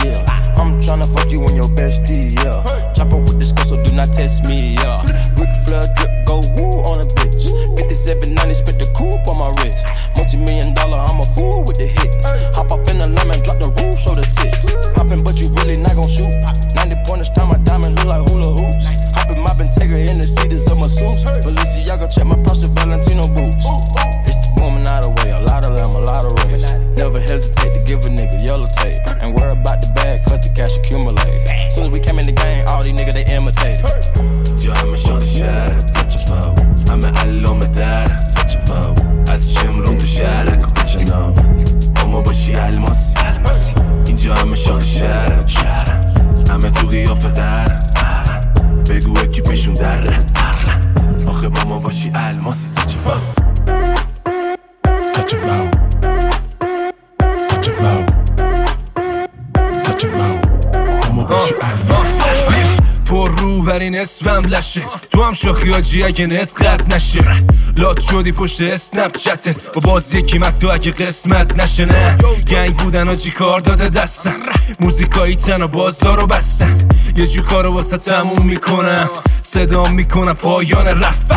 Yeah. 0.02 0.24
I'm 0.58 0.80
tryna 0.80 1.06
fuck 1.14 1.30
you 1.30 1.42
and 1.46 1.56
your 1.56 1.68
bestie, 1.68 2.34
yeah. 2.42 2.62
Chopper 2.94 3.18
with 3.18 3.38
this 3.38 3.52
girl, 3.52 3.66
so 3.66 3.82
do 3.82 3.94
not 3.94 4.12
test 4.12 4.44
me, 4.44 4.74
yeah. 4.74 5.02
Ric 5.38 5.50
Flair 5.66 5.86
drip, 5.94 6.10
go 6.26 6.42
woo 6.58 6.82
on 6.90 7.02
a 7.02 7.06
bitch. 7.18 7.50
5790, 7.78 8.54
spent 8.54 8.78
the 8.78 8.88
coupe 8.94 9.22
on 9.28 9.38
my 9.38 9.50
wrist. 9.62 9.86
Multi 10.16 10.36
million 10.36 10.74
dollar, 10.74 10.98
I'm 10.98 11.20
a 11.20 11.26
fool 11.34 11.64
with 11.64 11.78
the 11.78 11.86
hits. 11.86 12.18
Hop 12.58 12.70
up 12.70 12.86
in 12.88 12.98
the 12.98 13.06
lemon, 13.06 13.42
drop 13.42 13.58
the 13.58 13.70
roof, 13.70 13.94
show 13.98 14.14
the 14.14 14.26
tips. 14.26 14.70
Poppin', 14.94 15.22
but 15.22 15.38
you 15.38 15.48
really 15.62 15.76
not 15.76 15.94
gon' 15.94 16.10
shoot. 16.10 16.32
90 16.74 16.96
pointers, 17.06 17.30
time 17.30 17.48
my 17.48 17.58
diamond 17.62 17.96
look 18.02 18.06
like 18.06 18.22
hula 18.28 18.50
hoops. 18.58 18.86
Hoppin', 19.14 19.40
moppin', 19.42 19.70
take 19.78 19.90
her 19.90 20.02
in 20.02 20.18
the 20.18 20.26
seats 20.26 20.70
of 20.70 20.78
my 20.78 20.90
suits. 20.90 21.22
Balenciaga, 21.42 22.10
check 22.10 22.26
my 22.26 22.36
Prada 22.42 22.66
Valentino 22.74 23.26
boots. 23.30 23.62
It's 24.26 24.42
the 24.42 24.62
woman 24.62 24.86
out 24.86 25.04
of 25.04 25.14
way, 25.22 25.30
a 25.30 25.40
lot 25.46 25.64
of 25.64 25.76
them, 25.76 25.90
a 25.94 26.02
lot 26.02 26.26
of 26.26 26.32
race. 26.50 26.81
Never 26.96 27.20
hesitate 27.20 27.72
to 27.72 27.84
give 27.86 28.04
a 28.04 28.08
nigga 28.08 28.44
yellow 28.44 28.66
tape. 28.76 29.00
And 29.20 29.34
worry 29.34 29.52
about 29.52 29.80
the 29.80 29.88
bag, 29.94 30.20
cause 30.28 30.40
the 30.40 30.52
cash 30.54 30.76
accumulate. 30.76 31.18
Soon 31.72 31.84
as 31.84 31.90
we 31.90 32.00
came 32.00 32.18
in 32.18 32.26
the 32.26 32.32
game, 32.32 32.64
all 32.68 32.82
these 32.82 32.94
niggas 32.94 33.14
they 33.14 33.26
imitated. 33.32 34.62
Yo, 34.62 34.72
I'm 34.72 34.94
a 34.94 34.98
shorty 34.98 35.26
shot, 35.26 35.66
such 35.90 36.16
a 36.16 36.18
foe. 36.26 36.54
I'm 36.92 37.02
a 37.02 37.10
alone, 37.24 37.60
my 37.60 37.66
dad, 37.68 38.06
such 38.08 38.56
a 38.56 38.66
foe. 38.66 38.94
I 39.26 39.38
swim, 39.38 39.80
look 39.80 39.98
the 39.98 40.06
shot, 40.06 40.48
I 40.48 40.54
can 40.56 40.70
put 40.70 40.94
you 40.94 41.04
know. 41.06 41.51
لشه 64.76 64.82
تو 65.10 65.22
هم 65.22 65.32
شاخی 65.32 65.70
آجی 65.70 66.02
اگه 66.02 66.26
نت 66.26 66.62
قد 66.62 66.94
نشه 66.94 67.24
لات 67.76 68.00
شدی 68.00 68.32
پشت 68.32 68.62
اسنپ 68.62 69.16
چتت 69.16 69.72
با 69.72 69.80
باز 69.80 70.14
یکی 70.14 70.38
تو 70.38 70.70
اگه 70.70 70.90
قسمت 70.90 71.60
نشه 71.60 71.84
نه. 71.84 72.18
گنگ 72.50 72.76
بودن 72.76 73.08
آجی 73.08 73.30
کار 73.30 73.60
داده 73.60 73.88
دستم 73.88 74.34
موزیکایی 74.80 75.36
تن 75.36 75.62
و 75.62 75.66
بازار 75.66 76.20
رو 76.20 76.26
بستن. 76.26 76.78
یه 77.16 77.26
جو 77.26 77.42
کارو 77.42 77.72
واسه 77.74 77.96
تموم 77.96 78.46
می‌کنم 78.46 79.10
صدا 79.42 79.84
می‌کنم 79.84 80.32
پایان 80.34 80.86
رفت. 80.86 81.32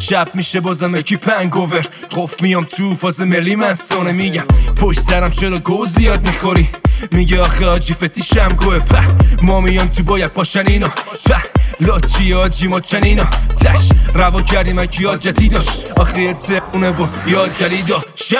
شب 0.00 0.28
میشه 0.34 0.60
بازم 0.60 0.96
یکی 0.96 1.16
پنگوور. 1.16 1.86
قف 2.10 2.42
میام 2.42 2.64
تو 2.64 2.94
فاز 2.94 3.20
ملی 3.20 3.56
من 3.56 3.74
سانه 3.74 4.12
میگم. 4.12 4.44
پشت 4.76 5.00
سرم 5.00 5.30
چرا 5.30 5.58
گو 5.58 5.86
زیاد 5.86 6.26
می‌خوری؟ 6.26 6.68
میگه 7.12 7.40
آخه 7.40 7.66
آجی 7.66 7.94
فتیشم 7.94 8.48
گوه 8.48 8.78
په. 8.78 9.02
ما 9.42 9.60
میام 9.60 9.88
تو 9.88 10.02
باید 10.02 10.30
پاشن 10.30 10.66
اینا 10.66 10.88
په. 10.88 11.36
لاچی 11.80 12.34
آجی 12.34 12.68
ما 12.68 12.80
چنینا. 12.80 13.24
تش 13.56 13.88
روا 14.14 14.42
کردیم 14.42 14.78
اکی 14.78 15.02
یاد 15.02 15.20
جدید 15.20 15.52
داشت 15.52 15.92
آخه 15.96 16.34
تقونه 16.34 16.90
و 16.90 17.06
یاد 17.26 17.50
جدید 17.56 17.86
داشتم 17.86 18.36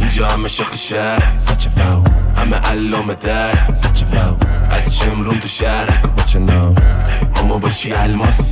اینجا 0.00 0.28
همه 0.28 0.48
شاخ 0.48 0.76
شهر 0.76 1.38
Such 1.38 1.62
a 1.62 1.78
foul 1.78 2.10
همه 2.38 2.56
علامه 2.56 3.14
در. 3.14 3.52
Such 3.74 3.98
a 3.98 4.14
foul 4.14 4.46
از 4.70 4.96
شمرون 4.96 5.40
تو 5.40 5.48
شهر 5.48 6.02
What 6.16 6.30
you 6.30 6.50
know 6.50 6.80
اما 7.40 7.58
باشی 7.58 7.92
الماس 7.92 8.50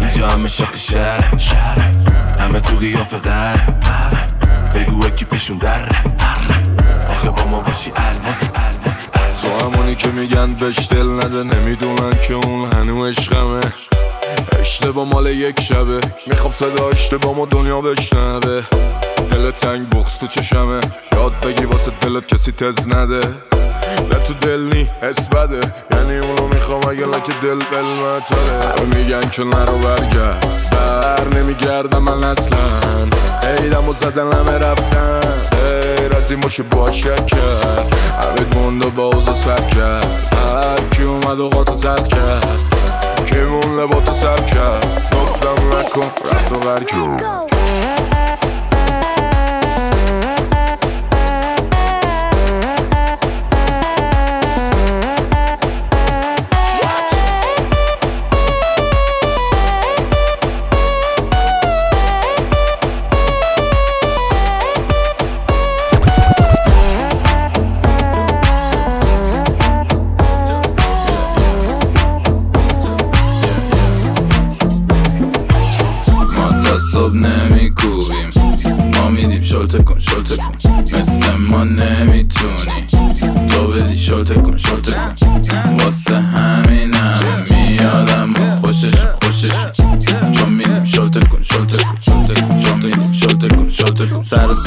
اینجا 0.00 0.28
همه 0.28 0.48
شاخ 0.48 0.76
شهر 0.76 1.24
همه 2.38 2.60
تو 2.60 2.76
قیافه 2.76 3.18
در 3.18 3.56
بگو 4.74 5.06
اکیپشون 5.06 5.58
در 5.58 5.88
آخه 7.08 7.30
با 7.30 7.44
ما 7.44 7.60
باشی 7.60 7.92
الماس 7.96 8.52
تو 9.42 9.48
همونی 9.48 9.94
که 9.94 10.08
میگن 10.08 10.54
بهش 10.54 10.88
دل 10.90 11.06
نده 11.06 11.42
نمی‌دونن 11.42 12.20
که 12.28 12.34
اون 12.34 12.72
هنو 12.72 13.06
عشقمه. 13.06 13.60
اشتباه 14.60 15.08
مال 15.08 15.26
یک 15.26 15.60
شبه. 15.60 16.00
می‌خوام 16.26 16.52
صدا 16.52 16.88
اشتباه 16.92 17.36
ما 17.36 17.44
دنیا 17.44 17.80
بشنوه. 17.80 18.62
دل 19.30 19.50
تنگ 19.50 19.90
بغز 19.90 20.18
تو 20.18 20.26
چشمه. 20.26 20.80
یاد 21.12 21.32
بگی 21.42 21.64
واسه 21.64 21.92
دلت 22.00 22.26
کسی 22.26 22.52
تز 22.52 22.88
نده. 22.88 23.20
نه 24.12 24.18
تو 24.24 24.34
دل 24.34 24.60
نی 24.60 24.90
حس 25.02 25.28
بده. 25.28 25.60
یعنی 25.90 26.18
اونو 26.18 26.48
می‌خوام 26.54 26.80
اگه 26.90 27.06
لکه 27.06 27.32
دل 27.42 27.58
همه 27.72 28.96
میگن 28.96 29.30
که 29.30 29.44
نرو 29.44 29.78
برگرد. 29.78 30.46
بر 30.72 31.38
نمیگردم 31.38 32.02
من 32.02 32.24
اصلا. 32.24 32.58
ایدم 33.42 33.88
و 33.88 33.92
زدن 33.92 34.32
همه 34.32 34.58
رفتن. 34.58 35.20
این 36.30 36.40
باشه 36.40 36.62
باشه 36.62 37.14
کرد. 37.14 37.96
همه 38.22 38.44
گنده 38.44 38.88
با 38.88 39.04
اوزا 39.04 39.34
سر 39.34 39.56
کرد. 39.56 40.34
هر 40.46 40.88
کی 40.96 41.02
اومد 41.02 41.40
و 41.40 41.48
قاطو 41.48 41.78
سر 41.78 41.96
کرد. 41.96 42.66
کی 43.26 43.40
مونده 43.40 43.86
با 43.86 44.00
تو 44.00 44.12
سر 44.12 44.36
کرد. 44.36 44.86
گفتم 45.12 45.78
نکن 45.78 46.10
رفت 46.24 46.52
و 46.52 46.60
غر 46.60 47.47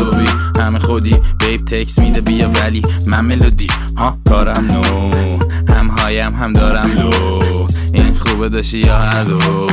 صبحی 0.01 0.27
همه 0.59 0.79
خودی. 0.79 1.15
بیب 1.39 1.65
تکس 1.65 1.99
میده 1.99 2.21
بیا 2.21 2.49
ولی 2.49 2.81
من 3.07 3.25
ملودی 3.25 3.67
ها 3.97 4.17
کارم 4.29 4.65
نو. 4.71 5.11
هم 5.73 5.87
هایم 5.87 6.35
هم 6.35 6.53
دارم 6.53 6.91
لو 6.91 7.09
این 7.93 8.15
خوبه 8.15 8.49
داشتی 8.49 8.77
یا 8.77 8.97
هر 8.97 9.23
دو؟ 9.23 9.67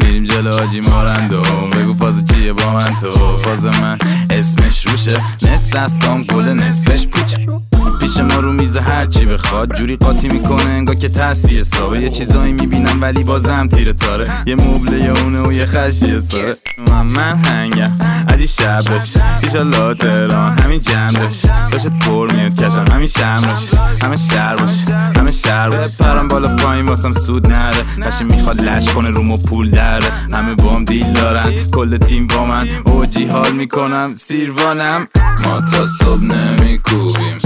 میریم 0.00 0.24
جلو 0.24 0.54
آجی 0.54 0.80
مارندو. 0.80 1.42
بگو 1.72 1.94
فاز 1.94 2.26
چیه 2.26 2.52
با 2.52 2.72
من 2.72 2.94
تو؟ 2.94 3.10
فاز 3.44 3.64
من 3.64 3.98
اسمش 4.30 4.86
روشه. 4.86 5.20
نصف 5.42 5.76
دستام 5.76 6.22
گل 6.22 6.44
نصفش 6.44 7.06
پوچه. 7.06 7.46
پیش 8.06 8.20
ما 8.20 8.40
رو 8.40 8.52
میز 8.52 8.76
هر 8.76 9.06
چی 9.06 9.26
بخواد. 9.26 9.76
جوری 9.76 9.96
قاطی 9.96 10.28
می‌کنه 10.28 10.64
انگا 10.64 10.94
که 10.94 11.08
تصفیه 11.08 11.60
حسابه 11.60 12.00
یه 12.00 12.08
چیزایی 12.08 12.52
می‌بینم 12.52 13.02
ولی 13.02 13.24
بازم 13.24 13.66
تیره 13.66 13.92
تاره. 13.92 14.30
یه 14.46 14.54
مبله 14.54 15.00
یه 15.00 15.22
اونه 15.22 15.40
و 15.40 15.52
یه 15.52 15.66
خشی 15.66 16.20
ساره. 16.20 16.56
من 16.78 17.02
من 17.02 17.36
هنگم. 17.36 17.90
عدی 18.28 18.48
شب 18.48 18.80
داشت 18.80 19.16
ایشالله 19.42 19.94
تهران. 19.94 20.58
همین 20.58 20.80
جمع 20.80 21.12
داشت 21.12 21.46
پر 21.86 22.32
میاد 22.32 22.56
کشم 22.56 22.84
همین 22.92 23.06
شم 23.06 23.42
باشه. 23.46 23.76
همه 24.02 24.16
شهر 24.16 24.56
باشه. 24.56 24.94
همه 25.16 25.30
شهر 25.30 25.70
باشه. 25.70 26.04
پرم 26.04 26.28
بالا 26.28 26.56
پایین 26.56 26.84
واسم 26.84 27.12
سود 27.12 27.52
نره. 27.52 27.84
کشی 28.06 28.24
می‌خواد 28.24 28.62
لش 28.62 28.88
کنه 28.88 29.10
روم 29.10 29.32
و 29.32 29.36
پول 29.48 29.70
دره. 29.70 30.12
همه 30.32 30.54
بام 30.54 30.84
دیل 30.84 31.12
دارن. 31.12 31.50
کل 31.72 31.96
تیم 31.96 32.26
با 32.26 32.44
من. 32.44 32.68
اوجی 32.84 33.26
حال 33.26 33.52
می‌کنم. 33.52 34.14
سیروانم. 34.14 35.08
ما 35.44 35.60
تا 35.60 35.86
صبح 35.86 36.34
نمیکوبیم. 36.34 37.38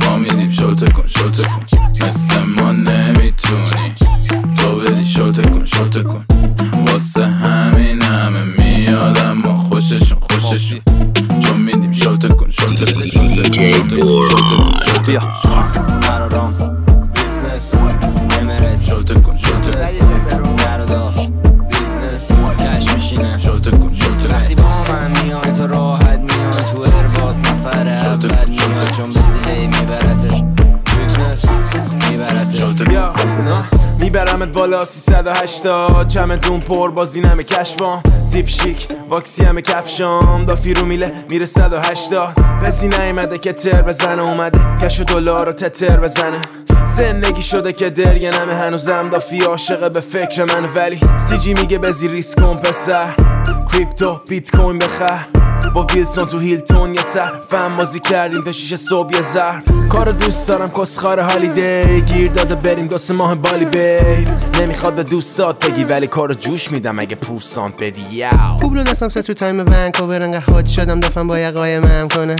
ما 0.00 0.16
میدیم 0.16 0.50
شلته 0.50 0.86
کن 0.86 1.06
شلته 1.06 1.42
کن. 1.42 1.60
مثل 2.06 2.38
ما 2.38 2.72
نمی‌تونی. 2.72 3.94
تو 4.56 4.74
بدی 4.74 5.04
شلته 5.04 5.42
کن 5.42 5.64
شلته 5.64 6.02
کن. 6.02 6.24
واسه 6.86 7.26
همین 7.26 8.02
همه 8.02 8.44
میادم 8.44 9.44
و 9.44 9.58
خوششون 9.68 10.18
خوششون. 10.20 10.80
چون 11.40 11.56
میدیم 11.60 11.92
شلته 11.92 12.28
کن 12.28 12.50
شلته 12.50 12.92
کن 12.92 13.02
شلته 13.02 13.42
کن 13.42 13.68
شلته 13.68 14.00
کن 14.00 14.18
شلته 14.28 14.46
کن 14.50 14.74
شلته 14.86 15.18
کن. 15.18 15.32
شلته 18.86 19.14
کن 19.14 19.36
شلته 19.38 19.72
کن. 19.72 20.15
یا 33.46 33.64
میبرمت 34.00 34.56
بالا 34.56 34.84
380 34.84 36.08
چمدون 36.08 36.60
پر 36.60 36.90
بازی 36.90 37.20
نمه 37.20 37.42
کشفام. 37.42 38.02
تیپ 38.32 38.48
شیک 38.48 38.88
واکسی 39.10 39.44
همه 39.44 39.62
کفشام. 39.62 40.44
دافی 40.44 40.74
رو 40.74 40.86
میله 40.86 41.12
میره 41.30 41.46
180 41.46 42.34
کسی 42.62 42.88
نیومده 42.88 43.38
که 43.38 43.52
تر 43.52 43.82
بزنه 43.82 44.22
اومده. 44.22 44.58
کش 44.78 45.00
و 45.00 45.04
دلار 45.04 45.46
رو 45.46 45.52
تتر 45.52 46.00
بزنه. 46.00 46.40
زندگی 46.86 47.42
شده 47.42 47.72
که 47.72 47.90
درگه 47.90 48.40
نمه 48.40 48.54
هنوزم 48.54 49.08
دافی 49.08 49.40
عاشقه 49.40 49.88
به 49.88 50.00
فکر 50.00 50.44
من. 50.44 50.68
ولی 50.76 51.00
سی 51.16 51.38
جی 51.38 51.54
میگه 51.54 51.78
بزی 51.78 52.08
ریسک 52.08 52.40
کن 52.40 52.56
پسر. 52.56 53.08
کریپتو 53.72 54.20
بیت 54.28 54.56
کوین 54.56 54.78
بخر. 54.78 55.45
با 55.74 55.86
ویلسون 55.94 56.26
تو 56.26 56.38
هیلتون 56.38 56.94
یه 56.94 57.02
سر 57.02 57.32
فهم 57.48 57.76
بازی 57.76 58.00
کردیم 58.00 58.42
تا 58.42 58.52
شیش 58.52 58.74
صبح 58.74 59.14
یه 59.14 59.22
زهر. 59.22 59.62
کارو 59.88 60.12
دوست 60.12 60.48
دارم 60.48 60.70
کسخار 60.70 61.20
هالیدی. 61.20 62.00
گیر 62.00 62.32
داده 62.32 62.54
بریم 62.54 62.86
دو 62.86 62.98
سه 62.98 63.14
ماه 63.14 63.34
بالی 63.34 63.64
بیب. 63.64 64.28
نمی‌خواد 64.60 64.94
به 64.94 65.02
دوستات 65.02 65.66
بگی 65.66 65.84
ولی 65.84 66.06
کارو 66.06 66.34
جوش 66.34 66.72
میدم 66.72 66.98
اگه 66.98 67.16
پورسانت 67.16 67.74
بدی. 67.74 68.06
یاو. 68.12 68.32
خوب 68.60 68.74
رو 68.74 68.82
دستم 68.82 69.08
سه 69.08 69.22
تو 69.22 69.34
تایم 69.34 69.60
ونکوور 69.60 70.22
انقدر 70.22 70.52
هات 70.52 70.66
شدم 70.66 71.00
دفعم 71.00 71.26
با 71.26 71.38
یقای 71.38 71.78
مم 71.78 72.08
کنه. 72.08 72.36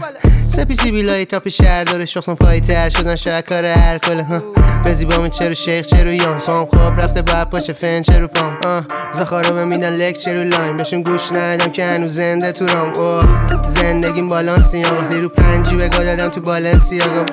سپی 0.49 0.75
سی 0.75 0.91
بیلای 0.91 1.25
تاپ 1.25 1.49
شهر 1.49 1.85
داره 1.85 2.05
شخصم 2.05 2.35
پای 2.35 2.61
تر 2.61 2.89
شدن 2.89 3.17
شاید 3.17 3.45
کار 3.45 3.65
الکل 3.65 4.21
ها. 4.21 4.43
بزی 4.85 5.05
با 5.05 5.29
چرو 5.29 5.55
شیخ 5.55 5.87
چرو 5.87 6.13
یان. 6.13 6.39
پام 6.39 6.67
خواب 6.67 7.01
رفته 7.01 7.23
بعد 7.23 7.51
پاشه 7.51 7.73
فن 7.73 8.03
چرو 8.03 8.27
پام. 8.27 8.87
به 9.43 9.65
میدن 9.65 9.95
لک 9.95 10.19
چرو 10.19 10.45
لاین. 10.45 10.77
بهشون 10.77 11.03
گوش 11.03 11.33
ندم 11.33 11.73
که 11.73 11.85
هنوز 11.85 12.13
زنده 12.13 12.53
تو 12.53 12.67
رام. 12.67 12.93
زندگیم 13.67 14.29
بالانسی 14.29 14.85
آقا 14.85 14.97
وقتی 14.97 15.21
رو 15.21 15.29
پنجی 15.29 15.77
بگاه 15.77 16.05
دادم 16.05 16.29
تو 16.29 16.41
بالانسی 16.41 17.01
آقا 17.01 17.25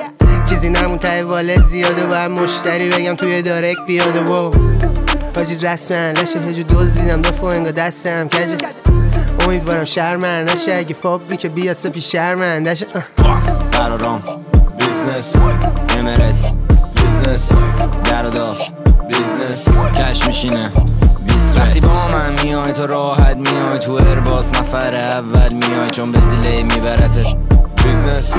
چیزی 0.45 0.69
نمون 0.69 0.97
تای 0.97 1.21
والت 1.21 1.63
زیاده 1.63 2.05
باید 2.05 2.31
مشتری 2.31 2.89
بگم 2.89 3.15
توی 3.15 3.41
دارک 3.41 3.75
بیاده 3.87 4.19
و 4.31 4.51
حاجی 5.35 5.55
رسمن 5.55 6.11
لشه 6.11 6.39
هجو 6.39 6.63
دوز 6.63 6.93
دیدم 6.93 7.21
دفعه 7.21 7.45
انگا 7.45 7.71
دستم 7.71 8.27
کجه؟ 8.27 8.57
امیدوارم 9.47 9.83
شرمن. 9.83 10.43
نشه 10.43 10.73
اگه 10.73 10.93
فابریک 10.93 11.47
بیاد 11.47 11.75
سپی 11.75 12.01
شرمندشه 12.01 12.85
قرارام. 13.71 14.23
بیزنس. 14.77 15.35
امرت. 15.97 16.57
بیزنس. 16.95 17.51
برادار 18.11 18.57
بیزنس. 19.07 19.67
کش 19.93 20.27
میشینه. 20.27 20.71
وقتی 21.55 21.79
با 21.79 22.07
من 22.11 22.43
میای 22.43 22.73
تو 22.73 22.87
راحت 22.87 23.37
میای. 23.37 23.79
تو 23.79 23.93
ارباز 23.93 24.49
نفر 24.49 24.95
اول 24.95 25.53
میای 25.53 25.89
چون 25.89 26.11
به 26.11 26.19
زیله 26.19 26.63
میبرتت 26.63 27.27
بیزنس. 27.83 28.33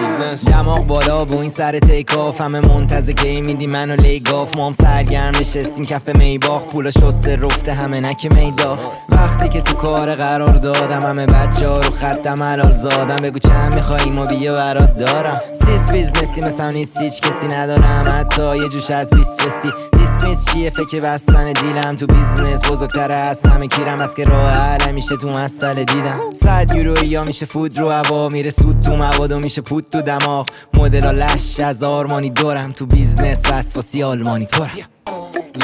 بیزنس. 0.00 0.48
دماغ 0.48 0.86
بالا 0.86 1.24
بو 1.24 1.38
این 1.38 1.50
سر 1.50 1.78
تیک 1.78 2.16
آف. 2.16 2.40
همه 2.40 2.60
منتظر 2.60 3.12
کی 3.12 3.40
میدی 3.40 3.66
منو 3.66 3.96
لیگاف 3.96 4.56
مام 4.56 4.74
سرگرم 4.82 5.36
نشستیم 5.40 5.86
کف 5.86 6.16
میباخ 6.16 6.62
پولا 6.62 6.90
شسته 6.90 7.36
رفته 7.36 7.72
همه 7.72 8.00
نک 8.00 8.32
میداخ 8.34 8.78
وقتی 9.08 9.48
که 9.48 9.60
تو 9.60 9.76
کار 9.76 10.14
قرار 10.14 10.54
دادم 10.54 11.02
همه 11.08 11.26
بچه 11.26 11.68
ها 11.68 11.80
رو 11.80 11.90
خطم 11.90 12.42
حلال 12.42 12.72
زادم. 12.72 13.16
بگو 13.16 13.38
چند 13.38 13.74
میخوایی 13.74 14.10
ما 14.10 14.24
بیا 14.24 14.52
برات 14.52 14.96
دارم. 14.96 15.40
سیس 15.52 15.90
بیزنسی 15.92 16.40
مثلا 16.40 16.70
نیست 16.70 17.00
هیچ 17.00 17.20
کسی 17.20 17.46
ندارم. 17.56 18.02
حتی 18.18 18.56
یه 18.56 18.68
جوش 18.68 18.90
از 18.90 19.10
بیست 19.10 19.46
رسی. 19.46 19.91
دیس 20.22 20.38
اسمیس 20.38 20.54
چیه؟ 20.54 20.70
فکر 20.70 21.00
بستن 21.00 21.52
دیلم 21.52 21.96
تو 21.96 22.06
بیزنس. 22.06 22.70
بزرگتر 22.70 23.12
از 23.12 23.46
همه 23.46 23.66
کیرم. 23.66 24.00
از 24.00 24.14
که 24.14 24.24
راه 24.24 24.50
حل 24.50 24.92
میشه 24.92 25.16
تو 25.16 25.28
مسئله 25.28 25.84
دیدم. 25.84 26.30
صد 26.42 26.74
یورو 26.74 27.04
یا 27.04 27.22
میشه 27.22 27.46
فود 27.46 27.78
رو 27.78 27.90
هوا. 27.90 28.28
میره 28.28 28.50
سود 28.50 28.80
تو 28.80 28.96
مواد 28.96 29.32
و 29.32 29.38
میشه 29.38 29.62
پود 29.62 29.86
تو 29.92 30.02
دماغ. 30.02 30.46
مدل 30.74 31.22
لش 31.22 31.60
از 31.60 31.82
آرمانی 31.82 32.30
دورم 32.30 32.72
تو 32.72 32.86
بیزنس 32.86 33.52
وسواسی 33.52 34.02
آلمانی 34.02 34.46
تورم 34.46 34.70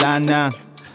لندن 0.02 0.48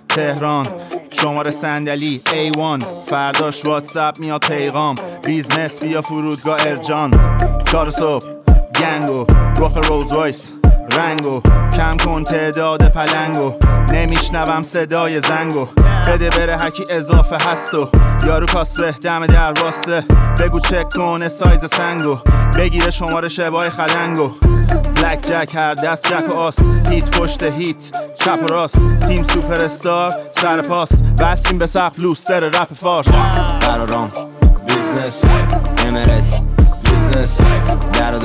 تهران 0.09 0.67
شماره 1.11 1.51
صندلی 1.51 2.21
A1 2.25 2.83
فرداش 2.83 3.65
واتساپ 3.65 4.19
میاد 4.19 4.45
پیغام. 4.45 4.95
بیزنس 5.25 5.83
بیا 5.83 6.01
فرودگاه 6.01 6.57
ارجان. 6.67 7.37
چهار 7.65 7.91
صبح 7.91 8.25
gang 8.79 9.16
و 9.16 9.25
رخ 9.57 9.77
روز 9.77 10.13
رنگو. 10.97 11.41
کم 11.77 11.97
کن 11.97 12.23
تعداد 12.23 12.91
پلنگو. 12.91 13.53
نمیشنوم 13.93 14.63
صدای 14.63 15.19
زنگو. 15.19 15.67
بده 16.07 16.29
بره 16.29 16.57
هکی 16.61 16.83
اضافه 16.89 17.49
هستو. 17.49 17.89
یارو 18.25 18.45
کاسبه 18.45 18.91
دم 18.91 19.25
در 19.25 19.53
واسطه. 19.63 20.03
بگو 20.39 20.59
چک 20.59 20.89
کنه 20.93 21.29
سایز 21.29 21.65
سنگو. 21.65 22.17
بگیره 22.57 22.91
شماره 22.91 23.27
شبای 23.27 23.69
خلنگو. 23.69 24.31
blackjack 24.95 25.55
هر 25.55 25.73
دست 25.73 26.07
جک 26.07 26.35
و 26.35 26.39
آس. 26.39 26.55
hit 26.89 27.17
پشت 27.17 27.43
hit 27.43 27.97
چپ 28.15 28.39
و 28.43 28.45
راست. 28.45 28.99
تیم 29.07 29.23
سوپر 29.23 29.61
استار 29.61 30.11
سر 30.31 30.61
پاس. 30.61 31.01
بستیم 31.19 31.57
به 31.57 31.67
سقف 31.67 31.99
لوستر 31.99 32.39
رپ 32.39 32.73
فارس. 32.73 33.07
قرارام. 33.61 34.11
بیزنس 34.67 35.25
امرت 35.85 36.45
بیزنس 36.83 37.41
در 37.93 38.19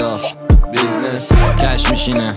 بیزنس 0.73 1.33
کش 1.63 1.91
میشینه 1.91 2.37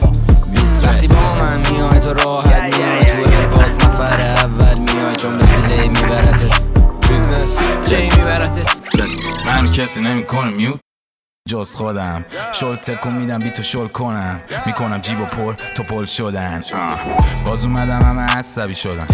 وقتی 0.84 1.08
با 1.08 1.36
من 1.46 1.72
میای 1.72 2.00
تو 2.00 2.14
راحت 2.14 2.78
میای. 2.78 3.06
تو 3.06 3.58
باز 3.58 3.76
نفر 3.76 4.22
اول 4.22 4.78
میای. 4.78 5.16
چون 5.16 5.38
به 5.38 5.46
زیله 5.46 5.88
میبرتت. 5.88 6.62
بیزنس 7.10 7.60
جی 7.88 8.10
میبرتت. 8.18 8.76
من 9.48 9.66
کسی 9.66 10.02
نمی‌کنه 10.02 10.52
میوت 10.52 10.80
جز 11.50 11.76
خودم. 11.76 12.26
شل 12.52 12.76
تکون 12.76 13.14
میدم 13.14 13.40
بی 13.40 13.50
تو 13.50 13.64
شل 13.64 13.88
کنم. 13.88 14.42
می‌کنم 14.66 15.02
جیب 15.02 15.22
و 15.22 15.26
پر 15.26 15.54
تو 15.76 15.84
پل 15.84 16.06
شدن. 16.06 16.64
باز 17.46 17.66
اومدم 17.66 18.00
همه 18.06 18.22
عصبی 18.22 18.76
شدن. 18.76 19.08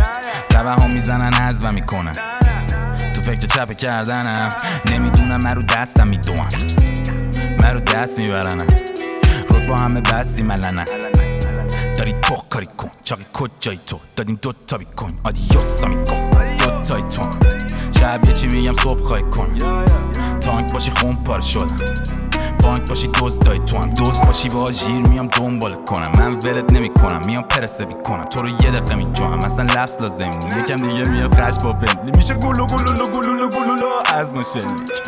لبه 0.55 0.69
ها 0.69 0.87
می‌زنن 0.87 1.33
حذبم 1.33 1.73
می‌کنن. 1.73 2.13
تو 3.15 3.21
فکر 3.21 3.47
چپه 3.47 3.75
کردنم. 3.75 4.49
نمی‌دونم 4.91 5.39
من 5.43 5.55
رو 5.55 5.61
دستم 5.61 6.07
می‌دونم 6.07 6.47
من 7.61 7.73
رو 7.73 7.79
دست 7.79 8.17
میبرنم. 8.17 8.67
رک 9.49 9.67
با 9.67 9.77
همه 9.77 10.01
بستی 10.01 10.43
ملنه 11.97 12.11
داری 12.11 12.13
تو 12.21 12.35
کاری 12.49 12.67
کن 12.77 12.91
چاقی 13.03 13.25
کجایی 13.33 13.79
تو 13.85 13.99
دادیم 14.15 14.39
دو 14.41 14.53
تا 14.67 14.77
بیکن 14.77 15.19
آدیوسا 15.23 15.87
میکن 15.87 16.29
دو 16.29 16.81
تای 16.83 17.01
تو 17.01 17.21
شب 17.99 18.25
یه 18.25 18.33
چی 18.33 18.47
میگم 18.47 18.73
صبح 18.73 19.01
خواهی 19.01 19.23
کن 19.23 19.57
تانک 20.41 20.73
باشی 20.73 20.91
خون 20.91 21.15
پاره 21.15 21.41
شدم 21.41 21.75
بانک 22.63 22.89
باشی 22.89 23.07
دوز 23.07 23.39
دای 23.39 23.59
تو 23.59 23.77
هم 23.77 23.89
دوز 23.89 24.21
باشی 24.21 24.49
با 24.49 24.59
آژیر 24.59 25.09
میام 25.09 25.27
دنبال 25.27 25.75
کنم 25.75 26.11
من 26.17 26.29
ولت 26.43 26.73
نمی 26.73 26.89
کنم 26.89 27.21
میام 27.25 27.43
پرسه 27.43 27.85
بی 27.85 27.93
کنم 27.93 28.23
تو 28.23 28.41
رو 28.41 28.49
یه 28.49 28.55
دقیقه 28.55 28.95
می 28.95 29.13
جوام 29.13 29.39
اصلا 29.39 29.63
لفظ 29.63 30.01
لازم 30.01 30.29
نی 30.29 30.59
یکم 30.59 30.75
دیگه 30.75 31.11
میاد 31.11 31.35
خش 31.35 31.63
با 31.63 31.75
میشه 32.17 32.33
گلو 32.33 32.65
گلولو 32.65 33.11
گلولو 33.15 33.49
گلولو 33.49 33.89
از 34.13 34.33
ماشین 34.33 34.61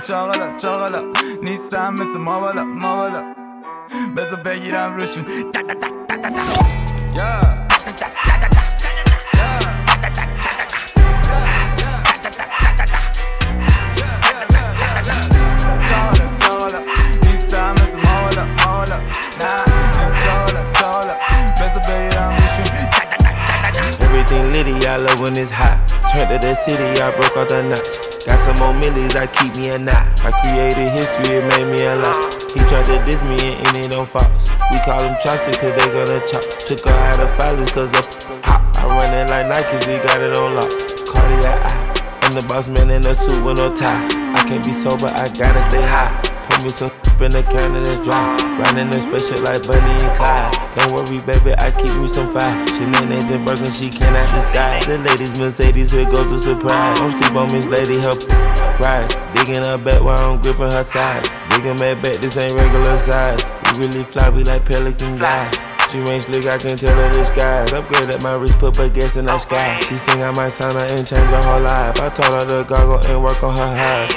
چاقالا 0.08 0.58
چاقالا 0.58 1.04
نیستم 1.44 1.94
مثل 1.94 2.18
ما 2.18 2.40
بالا 2.40 2.64
ما 2.64 2.96
بالا 2.96 3.49
Bez 4.16 4.34
obejrzenia 4.34 4.90
ruszył. 4.90 5.24
Ta, 5.54 5.60
ta, 5.64 5.76
ta, 5.76 5.90
ta, 6.08 6.18
ta, 6.18 6.32
ta. 6.32 6.42
Yeah. 7.16 7.60
Everything 24.02 24.54
litty, 24.54 24.88
I 24.88 24.98
love 24.98 25.20
when 25.22 25.38
it's 25.38 25.52
hot. 25.52 25.88
Turn 26.14 26.28
to 26.30 26.38
the 26.38 26.54
city, 26.54 27.02
I 27.02 27.12
broke 27.16 27.38
all 27.38 27.46
the 27.46 27.64
knots. 27.64 28.26
Got 28.26 28.40
some 28.40 28.56
more 28.60 28.74
millies, 28.74 29.16
I 29.16 29.28
keep 29.28 29.56
me 29.58 29.70
a 29.70 29.80
knot. 29.80 30.26
I 30.26 30.32
created 30.42 30.92
history, 30.92 31.38
it 31.38 31.46
made 31.58 31.72
me 31.72 31.86
a 31.86 31.96
lot. 31.96 32.39
He 32.50 32.66
tried 32.66 32.86
to 32.90 32.98
diss 33.06 33.22
me 33.22 33.38
and 33.62 33.68
ended 33.78 33.94
on 33.94 34.08
Fox. 34.08 34.50
We 34.74 34.82
call 34.82 34.98
them 34.98 35.14
Chaucer, 35.22 35.54
cause 35.54 35.70
they 35.70 35.88
gonna 35.94 36.18
chop. 36.26 36.42
Took 36.66 36.82
her 36.90 36.98
out 36.98 37.20
of 37.22 37.30
filers, 37.38 37.70
cause 37.70 37.94
hot. 37.94 38.74
I 38.82 38.90
run 38.90 39.14
it 39.14 39.30
like 39.30 39.46
Nike, 39.46 39.78
we 39.86 40.02
got 40.02 40.18
it 40.18 40.34
on 40.34 40.58
lock. 40.58 40.70
Cardiac 41.14 41.62
eye. 41.62 41.90
I'm 42.26 42.34
the 42.34 42.46
boss 42.50 42.66
man 42.68 42.90
in 42.90 43.06
a 43.06 43.14
suit 43.14 43.38
with 43.46 43.58
no 43.58 43.70
tie. 43.70 44.06
I 44.34 44.42
can't 44.50 44.66
be 44.66 44.74
sober, 44.74 45.14
I 45.14 45.30
gotta 45.38 45.62
stay 45.70 45.86
high. 45.86 46.10
Put 46.50 46.64
me 46.66 46.70
some 46.70 46.90
in 47.22 47.30
the 47.30 47.44
can 47.46 47.78
and 47.78 47.86
it's 47.86 48.02
dry. 48.02 48.18
Riding 48.58 48.90
in 48.90 49.02
spaceship 49.06 49.46
like 49.46 49.62
Bunny 49.70 49.94
and 50.02 50.14
Clyde. 50.18 50.50
Don't 50.74 50.90
worry, 50.90 51.22
baby, 51.22 51.54
I 51.62 51.70
keep 51.70 51.94
me 52.02 52.10
some 52.10 52.34
fire. 52.34 52.54
Shenanigans 52.74 53.30
and 53.30 53.46
Birkin, 53.46 53.70
she 53.70 53.94
cannot 53.94 54.26
decide. 54.26 54.90
The 54.90 54.98
ladies, 54.98 55.38
Mercedes, 55.38 55.92
here 55.94 56.10
go 56.10 56.26
to 56.26 56.38
surprise. 56.42 56.98
Don't 56.98 57.14
sleep 57.14 57.34
on 57.38 57.46
Miss 57.54 57.70
Lady, 57.70 58.02
help 58.02 58.18
ride. 58.82 59.06
Digging 59.38 59.62
her 59.62 59.78
back 59.78 60.02
while 60.02 60.18
I'm 60.18 60.42
gripping 60.42 60.74
her 60.74 60.82
side. 60.82 61.30
Digging 61.50 61.80
my 61.82 61.94
back, 61.98 62.18
this 62.22 62.38
ain't 62.38 62.54
regular 62.60 62.98
size. 62.98 63.52
You 63.66 63.90
really 63.90 64.04
fly, 64.04 64.30
we 64.30 64.44
like 64.44 64.66
pelican 64.66 65.18
guys. 65.18 65.54
She 65.90 65.98
ain't 66.06 66.22
slick, 66.22 66.46
I 66.46 66.58
can 66.62 66.78
tell 66.78 66.94
her 66.94 67.10
the 67.10 67.26
skies. 67.26 67.74
Upgrade 67.74 68.14
at 68.14 68.22
my 68.22 68.36
wrist, 68.36 68.60
put 68.60 68.78
her 68.78 68.90
gas 68.90 69.18
in 69.18 69.26
the 69.26 69.40
sky. 69.40 69.80
She 69.82 69.98
think 69.98 70.22
I 70.22 70.30
might 70.38 70.50
sign 70.50 70.70
her 70.70 70.86
and 70.86 71.02
change 71.02 71.30
her 71.34 71.42
whole 71.42 71.62
life. 71.62 71.98
I 71.98 72.10
told 72.10 72.30
her 72.30 72.46
to 72.46 72.64
goggle 72.70 73.02
and 73.10 73.24
work 73.24 73.42
on 73.42 73.58
her 73.58 73.74
eyes. 73.74 74.14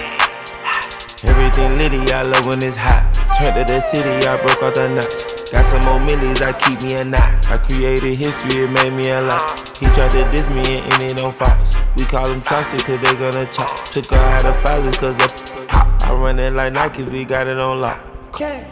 Everything 1.24 1.78
litty, 1.78 2.12
I 2.12 2.22
love 2.22 2.44
when 2.46 2.62
it's 2.62 2.76
hot. 2.76 3.08
Turned 3.40 3.56
to 3.56 3.64
the 3.64 3.80
city, 3.80 4.10
I 4.28 4.36
broke 4.42 4.62
all 4.62 4.72
the 4.72 4.88
knots. 4.88 5.52
Got 5.52 5.64
some 5.64 5.80
more 5.88 6.00
millies, 6.00 6.42
I 6.42 6.52
keep 6.52 6.82
me 6.82 7.00
a 7.00 7.04
knot. 7.04 7.48
I 7.48 7.56
created 7.58 8.16
history, 8.18 8.64
it 8.64 8.70
made 8.70 8.92
me 8.92 9.08
a 9.08 9.22
lot. 9.22 9.40
He 9.80 9.86
tried 9.96 10.10
to 10.12 10.28
diss 10.30 10.48
me 10.50 10.84
and 10.84 10.92
ended 11.00 11.20
on 11.20 11.32
Fox. 11.32 11.78
We 11.96 12.04
call 12.04 12.28
them 12.28 12.42
Chaucer, 12.42 12.78
cause 12.84 13.00
they 13.00 13.14
gonna 13.16 13.46
chop. 13.48 13.72
Took 13.96 14.12
her 14.12 14.20
out 14.20 14.44
of 14.44 14.56
filers, 14.64 14.98
cause 14.98 15.16
up 15.22 15.70
hot. 15.70 15.91
I 16.04 16.12
run 16.14 16.38
it 16.38 16.52
like 16.52 16.72
Nike, 16.72 17.02
we 17.04 17.24
got 17.24 17.46
it 17.46 17.58
on 17.58 17.80
lock. 17.80 18.00
K, 18.32 18.66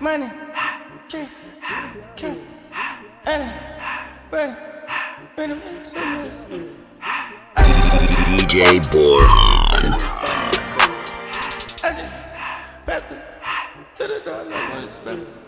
money, 0.00 0.30
K, 1.08 1.28
K, 2.16 2.36
Anna, 3.24 3.52
Brady, 4.30 4.54
Brady, 5.36 5.54
DJ 8.24 8.80
Borhan. 8.90 9.92
I 11.84 11.90
just 11.98 12.14
passed 12.86 13.10
it 13.10 13.20
to 13.96 14.08
the 14.08 14.20
door, 14.24 14.44
like 14.44 14.70
one 14.72 14.82
spell. 14.82 15.41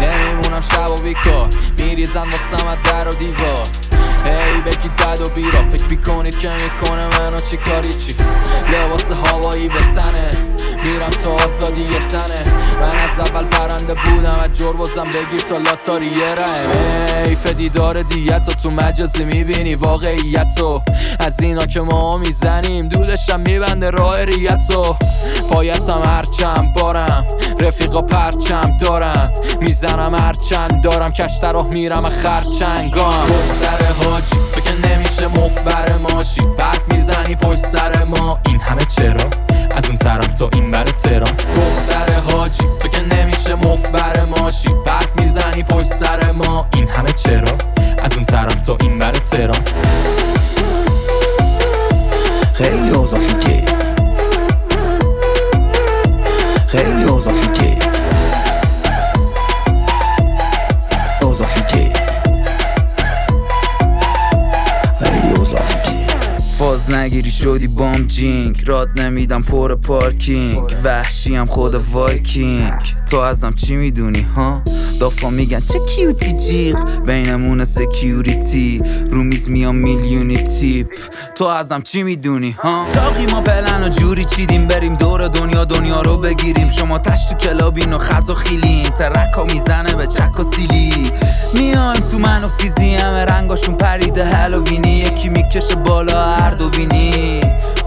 نمیمونم 0.00 0.60
شب 0.60 0.90
و 0.90 1.02
بیکار 1.02 1.48
میریزن 1.78 2.24
واسم 2.24 2.78
در 2.84 3.08
و 3.08 3.12
دیوار 3.12 3.66
هی 4.24 4.60
بگی 4.60 4.88
دد 4.88 5.20
و 5.20 5.34
بیرا 5.34 5.62
فکر 5.62 5.86
می‌کنید 5.86 6.38
که 6.38 6.50
می‌کنه 6.50 7.18
منو 7.18 7.38
چی 7.38 7.56
کاری 7.56 7.92
چی 7.92 8.14
لباس 8.72 9.12
هوایی 9.12 9.68
به 9.68 9.78
تنه 9.78 10.30
میرم 10.84 11.10
تو 11.10 11.30
آزادی 11.30 11.80
یه 11.80 11.88
تنه. 11.88 12.54
من 12.80 12.94
از 12.94 13.20
اول 13.20 13.44
پرنده 13.44 13.94
بودم 13.94 14.40
از 14.44 14.58
جربازم 14.58 15.04
بگیر 15.04 15.40
تا 15.48 15.56
لاتاری 15.56 16.06
یه 16.06 16.22
حیف 17.24 17.46
دیدار 17.46 18.02
دیت 18.02 18.50
تو 18.62 18.70
مجازی 18.70 19.24
می‌بینی 19.24 19.74
واقعیت 19.74 20.54
از 21.20 21.40
اینا 21.40 21.66
که 21.66 21.80
ما 21.80 22.16
می‌زنیم 22.16 22.88
دودشم 22.88 23.40
میبنده 23.40 23.90
راه 23.90 24.24
ریت 24.24 24.62
پایتم 25.50 26.02
هرچم 26.04 26.72
بارم 26.76 27.26
رفیقا 27.60 28.02
پرچم 28.02 28.78
دارم. 28.80 29.32
می‌زنم 29.60 30.14
هرچند 30.14 30.82
دارم 30.82 31.12
کشت 31.12 31.44
راه 31.44 31.68
میرم 31.68 32.08
خرچنگام. 32.08 33.26
دختر 33.26 34.04
حاجی 34.04 34.36
فکر 34.52 34.90
نمیشه 34.90 35.28
مفبر 35.28 35.98
ماشی. 35.98 36.40
برف 36.58 36.92
می‌زنی 36.92 37.36
پشت 37.36 37.60
سر 37.60 38.04
ما. 38.04 38.38
این 38.46 38.60
همه 38.60 38.84
چرا؟ 38.84 39.51
از 39.76 39.84
اون 39.86 39.96
طرف 39.96 40.34
تا 40.34 40.50
این 40.52 40.70
بر 40.70 40.84
تران 40.84 41.34
دختر 41.56 42.14
حاجی 42.20 42.62
فکر 42.80 43.16
نمیشه 43.16 43.54
مفبر 43.54 44.24
ماشی. 44.24 44.68
برف 44.86 45.12
می‌زنی 45.20 45.62
پشت 45.62 45.86
سر 45.86 46.32
ما. 46.32 46.66
این 46.74 46.88
همه 46.88 47.12
چرا؟ 47.12 47.56
از 48.04 48.12
اون 48.12 48.24
طرف 48.24 48.62
تا 48.62 48.76
این 48.80 48.98
بر 48.98 49.12
تران 49.12 49.58
پر 70.22 70.28
پارکینگ 70.28 70.76
وحشیم 70.84 71.46
خود 71.46 71.74
وایکینگ 71.74 72.94
تو 73.10 73.18
ازم 73.18 73.52
چی 73.52 73.76
می‌دونی 73.76 74.26
ها 74.36 74.62
دافا 75.00 75.30
میگن 75.30 75.60
چه 75.60 75.78
کیوتی 75.78 76.32
جیغ 76.32 77.00
بینمون 77.06 77.64
سکیوریتی 77.64 78.82
رو 79.10 79.22
میز 79.24 79.50
میام 79.50 79.74
میلیونی 79.74 80.36
تیپ 80.36 80.86
تو 81.36 81.44
ازم 81.44 81.80
چی 81.80 82.02
می‌دونی 82.02 82.50
ها 82.50 82.86
چاقی 82.94 83.26
ما 83.26 83.40
پلن 83.40 83.84
و 83.84 83.88
جوری 83.88 84.24
چیدیم 84.24 84.66
بریم 84.66 84.94
دور 84.94 85.28
دنیا 85.28 85.64
دنیا 85.64 86.02
رو 86.02 86.16
بگیریم 86.16 86.70
شما 86.70 86.98
تشت 86.98 87.38
کلابین 87.38 87.92
و 87.92 87.98
خز 87.98 88.30
و 88.30 88.34
خیلین 88.34 88.90
ترکا 88.90 89.44
می‌زنه 89.44 89.94
به 89.94 90.06
چک 90.06 90.40
و 90.40 90.44
سیلی 90.44 91.12
میایم 91.54 92.00
تو 92.00 92.18
من 92.18 92.44
و 92.44 92.46
فیزی 92.46 92.94
همه 92.94 93.24
رنگاشون 93.24 93.74
پریده 93.74 94.24
هلووینی 94.24 94.98
یکی 94.98 95.28
می‌کشه 95.28 95.74
بالا 95.74 96.34
هر 96.34 96.50
دو 96.50 96.68
بینی 96.68 97.40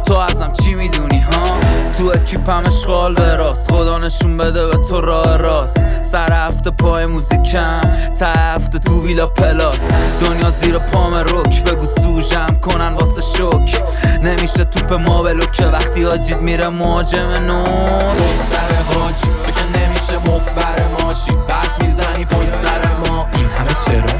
تو 0.05 0.13
ازم 0.13 0.53
چی 0.53 0.75
می‌دونی 0.75 1.19
ها 1.19 1.74
تو 1.97 2.11
اکیپم 2.15 2.63
اشغال 2.65 3.15
به 3.15 3.35
راست. 3.35 3.71
خدا 3.71 3.97
نشون 3.97 4.37
بده 4.37 4.67
به 4.67 4.77
تو 4.89 5.01
راه 5.01 5.37
راست. 5.37 6.03
سر 6.03 6.33
هفته 6.33 6.71
پای 6.71 7.05
موزیکم 7.05 7.81
تا 8.19 8.25
هفته 8.25 8.79
تو 8.79 9.03
ویلا 9.03 9.27
پلاس. 9.27 9.79
دنیا 10.21 10.49
زیر 10.49 10.77
پام 10.77 11.13
رک 11.15 11.63
بگو 11.63 11.85
سوژم 11.85 12.59
کنن 12.61 12.93
واسه 12.93 13.21
شک. 13.21 13.83
نمیشه 14.23 14.63
توپ 14.63 14.93
ما 14.93 15.23
بلو 15.23 15.45
که 15.45 15.65
وقتی 15.65 16.05
آجید 16.05 16.41
میره 16.41 16.69
مهاجم 16.69 17.29
نور 17.29 18.15
دختر 18.15 18.99
حاجی 18.99 19.27
بگه 19.27 19.79
نمیشه 19.79 20.17
مفبر 20.17 20.87
ماشی. 20.99 21.31
بعد 21.31 21.81
می‌زنی 21.81 22.25
پشت 22.25 22.49
سر 22.49 23.09
ما. 23.09 23.27
این 23.33 23.45
همه 23.45 23.75
چرا؟ 23.85 24.15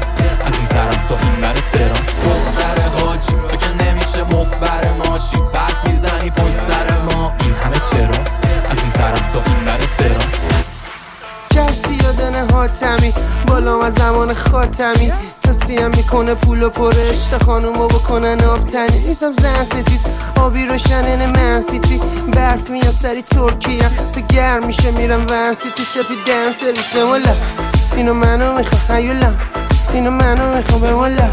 از 0.46 0.54
اون 0.54 0.66
طرف 0.68 1.08
تا 1.08 1.14
این 1.14 1.40
بر 1.40 1.54
تران 1.72 2.06
دختر 2.24 3.04
حاجی 3.04 3.32
بگه 3.32 3.84
نمیشه 3.84 4.22
مفبر 4.24 4.92
ماشی. 4.92 5.36
بعد 5.54 5.86
می‌زنی 5.86 6.30
حاتمی 12.80 13.12
بالا 13.48 13.80
از 13.80 13.94
زمان 13.94 14.34
خاتمی. 14.34 15.12
سیم 15.66 15.86
می‌کنه 15.86 16.34
پول 16.34 16.62
و 16.62 16.70
پرش 16.70 17.26
تا 17.30 17.38
خانومو 17.38 17.86
بکنن 17.86 18.44
آب 18.44 18.66
تنی 18.66 18.98
نیستم 19.06 19.32
زن 19.32 19.64
ستیز 19.64 20.00
آبی 20.40 20.64
روشنن 20.64 21.26
من 21.26 21.62
سیتی. 21.62 22.00
برف 22.32 22.70
میاد 22.70 22.94
سری 23.02 23.22
ترکیه. 23.22 23.88
تو 24.14 24.20
گرم 24.20 24.66
میشه 24.66 24.90
میرم 24.90 25.26
ون 25.30 25.54
سیتی. 25.54 25.82
سپی 25.82 26.16
دن 26.26 26.52
سرویس 26.52 26.92
بمالا 26.96 27.34
اینو 27.96 28.14
منو 28.14 28.58
می‌خوام 28.58 28.98
هیولا. 28.98 29.32
اینو 29.92 30.10
منو 30.10 30.56
می‌خوام 30.56 30.80
بمالا 30.80 31.30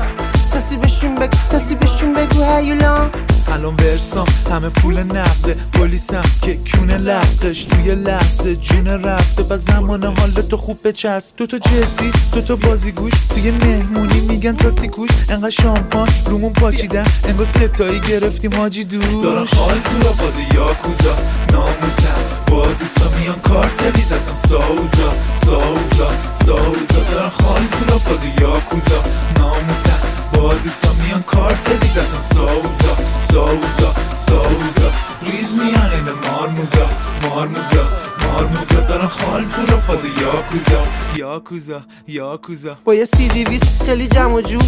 تاسی 0.52 0.78
بشون 0.78 1.16
بگو 1.16 1.38
تاسی 1.52 1.76
بشون 1.76 2.14
بگو 2.14 2.44
هیولا. 2.44 3.10
الان 3.54 3.74
ورسام 3.74 4.28
همه 4.52 4.70
پول 4.70 5.00
نقده. 5.00 5.56
پلیسم 5.74 6.22
که 6.42 6.58
کونه 6.72 6.98
لقش 6.98 7.64
توی 7.64 7.96
لحظه 7.96 8.56
جون 8.56 8.88
رفته. 8.88 9.44
و 9.50 9.58
زمان 9.58 10.04
حال 10.04 10.32
تو 10.32 10.58
خوب 10.58 10.88
بچسب 10.88 11.36
تو 11.36 11.46
تو 11.48 11.58
جدی 11.58 12.12
تو 12.32 12.42
تو 12.42 12.58
بازیگوش. 12.58 13.14
توی 13.30 13.52
مهمونی 13.52 14.20
میگن 14.22 14.56
تا 14.56 14.70
سیکوش 14.70 15.10
انقدر 15.30 15.50
شامپان 15.50 16.08
رومون 16.26 16.54
پاچیدن. 16.54 17.06
انگار 17.24 17.46
ستایی 17.46 18.00
گرفتیم 18.00 18.56
حاجی 18.56 18.84
دوش. 18.84 19.24
دارن 19.24 19.46
خال 19.46 19.78
تو 19.80 20.14
فاز 20.14 20.40
یاکوزا. 20.54 21.16
ناموسم 21.52 22.22
با 22.48 22.68
دوستا 22.80 23.20
میان 23.20 23.40
کارتلی 23.40 24.04
دستم 24.04 24.50
ساوزا 24.50 25.14
ساوزا 25.46 26.10
ساوزا. 26.46 27.12
دارن 27.12 27.30
خال 27.30 27.62
تو 27.72 28.00
فاز 28.00 28.24
یاکوزا. 28.42 29.04
ناموسم 29.38 29.93
با 30.34 30.54
دوستا 30.54 30.90
میان 31.04 31.24
کارتلی 31.24 31.78
دستم 31.78 32.36
ساوزا 32.36 32.96
ساوزا 33.32 33.94
ساوزا 34.18 34.92
ریز 35.22 35.58
میان 35.58 35.92
این 35.92 36.04
مارموزا 36.32 36.90
مارموزا 37.22 37.88
مارموزا 38.28 38.80
دارن 38.80 39.08
خال 39.08 39.46
تو 39.46 39.66
را 39.72 39.80
فاز 39.80 40.06
یاکوزا 40.06 40.84
یاکوزا 41.16 41.82
یاکوزا 42.08 42.78
با 42.86 42.96
یه 42.96 43.06
سی 43.06 43.28
دیویس 43.28 43.82
خیلی 43.86 44.08
جمع 44.08 44.34
و 44.34 44.42
جو 44.42 44.60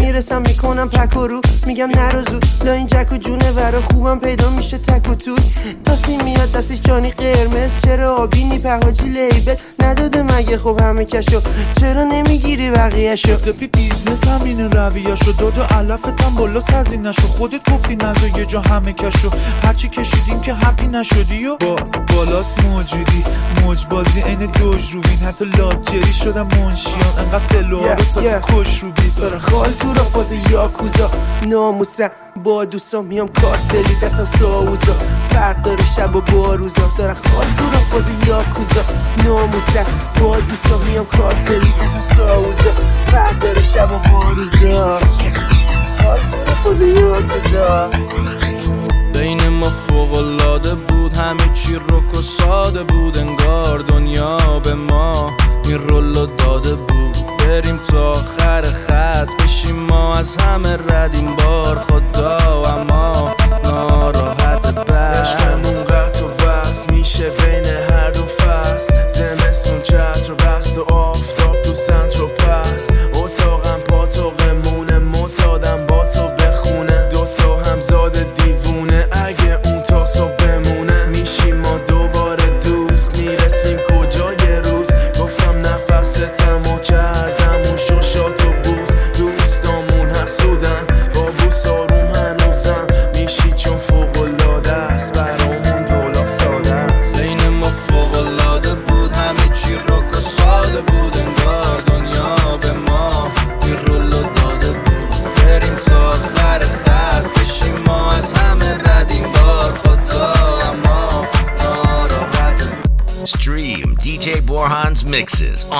می‌رسم 0.00 0.42
می‌کنم 0.42 0.88
پک 0.88 1.16
و 1.16 1.26
رو 1.26 1.40
میگم 1.66 1.90
نرو 1.96 2.22
زود 2.22 2.46
لا 2.64 2.72
این 2.72 2.86
جک 2.86 3.12
و 3.12 3.16
جونه 3.16 3.50
ورا 3.50 3.80
خوبم 3.80 4.18
پیدا 4.18 4.50
میشه 4.50 4.78
تک 4.78 5.10
و 5.10 5.14
توی 5.14 5.36
تاسی 5.84 6.16
میاد 6.16 6.52
دستش 6.52 6.80
جانی 6.80 7.10
قرمز 7.10 7.70
چرا 7.84 8.16
آبی 8.16 8.44
نی 8.44 8.58
پهاجی 8.58 9.08
لیبل 9.08 9.54
نداده 9.84 10.22
مگه؟ 10.22 10.58
خب 10.58 10.80
همه 10.80 11.04
کشو. 11.04 11.40
چرا 11.80 12.04
نمی‌گیری 12.04 12.70
بقیهشو؟ 12.70 13.36
سپی 13.36 13.66
بیزنس 13.66 14.28
همینه 14.28 14.68
رویاشو. 14.68 15.32
داد 15.32 15.58
و 15.58 15.62
علفتم 15.62 16.34
بالا 16.34 16.60
سزینشو 16.60 17.22
خودت 17.22 17.70
گفتی 17.72 17.96
نزا 17.96 18.38
یه 18.38 18.46
جا 18.46 18.60
همه 18.60 18.92
کشو. 18.92 19.30
هرچی 19.64 19.88
کشیدیم 19.88 20.40
که 20.40 20.54
حقی 20.54 20.86
نشدی 20.86 21.46
و؟ 21.46 21.56
باز 21.56 21.92
بالاست 22.16 22.64
موجودی. 22.64 23.24
موج 23.64 23.86
بازی 23.86 24.20
عین 24.20 24.46
دوج 24.46 24.92
روبین. 24.92 25.18
حتی 25.18 25.44
لاجری 25.44 26.12
شدم 26.12 26.48
منشیان. 26.56 27.18
انقدر 27.18 27.38
فلوها 27.38 27.88
رو 27.88 28.04
تازه 28.14 28.40
کش 28.42 28.78
رو 28.78 28.90
بید 28.90 29.14
داره 29.16 29.38
خال 29.38 29.70
تو 29.70 29.94
را 29.94 30.04
فاز 30.04 30.32
یاکوزا. 30.50 31.10
ناموسم 31.46 32.10
با 32.44 32.64
دوستان 32.64 33.04
میام 33.04 33.28
کارتلی 33.28 33.94
دستم 34.02 34.24
ساوزا 34.24 34.96
فرق 35.30 35.62
داره 35.62 35.84
شب 35.96 36.16
و 36.16 36.20
با 36.20 36.54
روزا 36.54 36.90
داره 36.98 37.14
خال 37.14 37.46
تو 37.58 37.64
را 37.64 37.78
فاز 37.78 38.04
یاکوزا. 38.26 38.84
ناموسم 39.24 39.69
با 40.20 40.36
دوستان 40.40 40.80
میام 40.88 41.06
کارتلی. 41.06 41.58
دستم 41.58 42.16
ساوزا 42.16 42.70
فرق 43.06 43.38
داره 43.38 43.62
شب 43.62 43.92
و 43.92 43.98
با 43.98 44.34
تو 46.46 46.52
فاز 46.64 46.80
یاکوزا 46.80 47.90
بین 49.14 49.48
ما 49.48 49.66
فوقلاده 49.66 50.74
بود. 50.74 51.16
همه 51.16 51.54
چی 51.54 51.76
رک 51.76 52.14
و 52.14 52.22
ساده 52.22 52.82
بود. 52.82 53.18
انگار 53.18 53.78
دنیا 53.78 54.36
به 54.64 54.74
ما 54.74 55.32
این 55.64 55.78
رولو 55.78 56.26
داده 56.26 56.74
بود. 56.74 57.16
بریم 57.38 57.76
تا 57.76 58.10
آخر 58.10 58.62
خط 58.62 59.42
بشیم. 59.42 59.76
ما 59.76 60.14
از 60.14 60.36
همه 60.36 60.76
ردیم. 60.88 61.36
بار 61.36 61.78
خدا 61.88 62.62
اما 62.62 63.34
ناراحت 63.64 64.39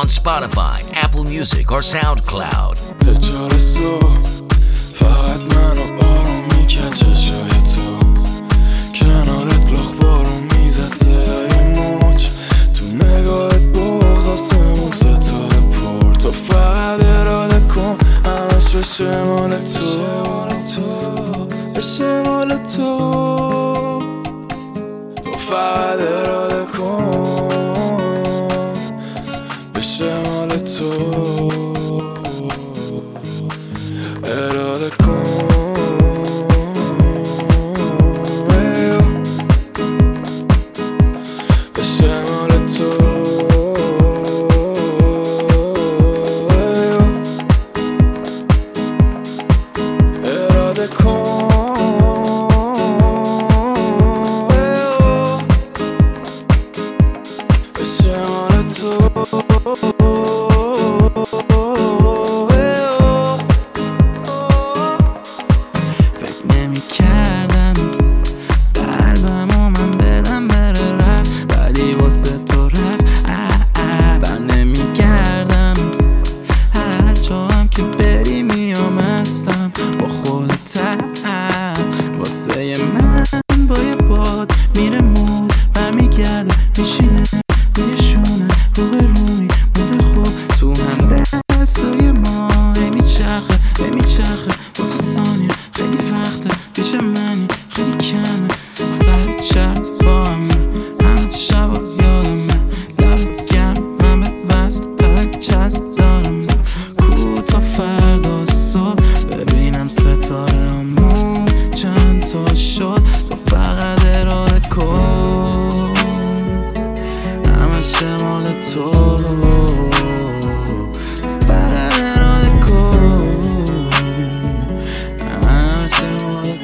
on 0.01 0.09
Spotify, 0.09 0.79
Apple 1.05 1.25
Music, 1.25 1.71
or 1.71 1.83
SoundCloud. 1.83 2.77
تا 3.01 3.15
چهار 3.15 3.59
صبح 3.59 4.19
فقط 4.95 5.41
منو 5.55 6.05
آروم 6.05 6.45
می‌کرد 6.57 6.93
چشای 6.95 7.49
تو. 7.49 7.99
کنارت 8.95 9.71
لاخ 9.71 9.93
بارون 9.93 10.43
می‌زد 10.53 10.95
صدای 10.95 11.75
موج. 11.75 12.29
تو 12.75 12.85
نگاهت 12.85 13.61
بغز 13.61 14.27
آسمون 14.27 14.93
ستاره 14.93 15.61
پر 15.61 16.15
تو 16.15 16.33
فقط 16.33 17.01
اراده 17.05 17.61
کن 17.75 17.97
همش 18.25 18.71
بشه 18.71 19.23
مال 19.25 19.51
تو. 19.51 21.47
بشه 21.77 22.23
مال 22.23 22.57
تو. 22.57 22.99
تو. 25.25 25.37
فقط 25.37 26.01
اراده 26.01 26.40
مال 30.81 31.30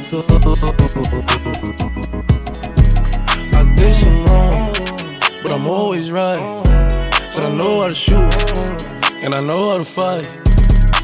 I 0.08 0.12
did 3.74 3.94
some 3.96 4.24
wrong, 4.26 4.72
but 5.42 5.50
I'm 5.50 5.66
always 5.66 6.12
right. 6.12 6.62
Said 7.32 7.46
I 7.46 7.50
know 7.52 7.80
how 7.80 7.88
to 7.88 7.94
shoot, 7.94 8.32
and 9.20 9.34
I 9.34 9.40
know 9.40 9.72
how 9.72 9.78
to 9.78 9.84
fight. 9.84 10.28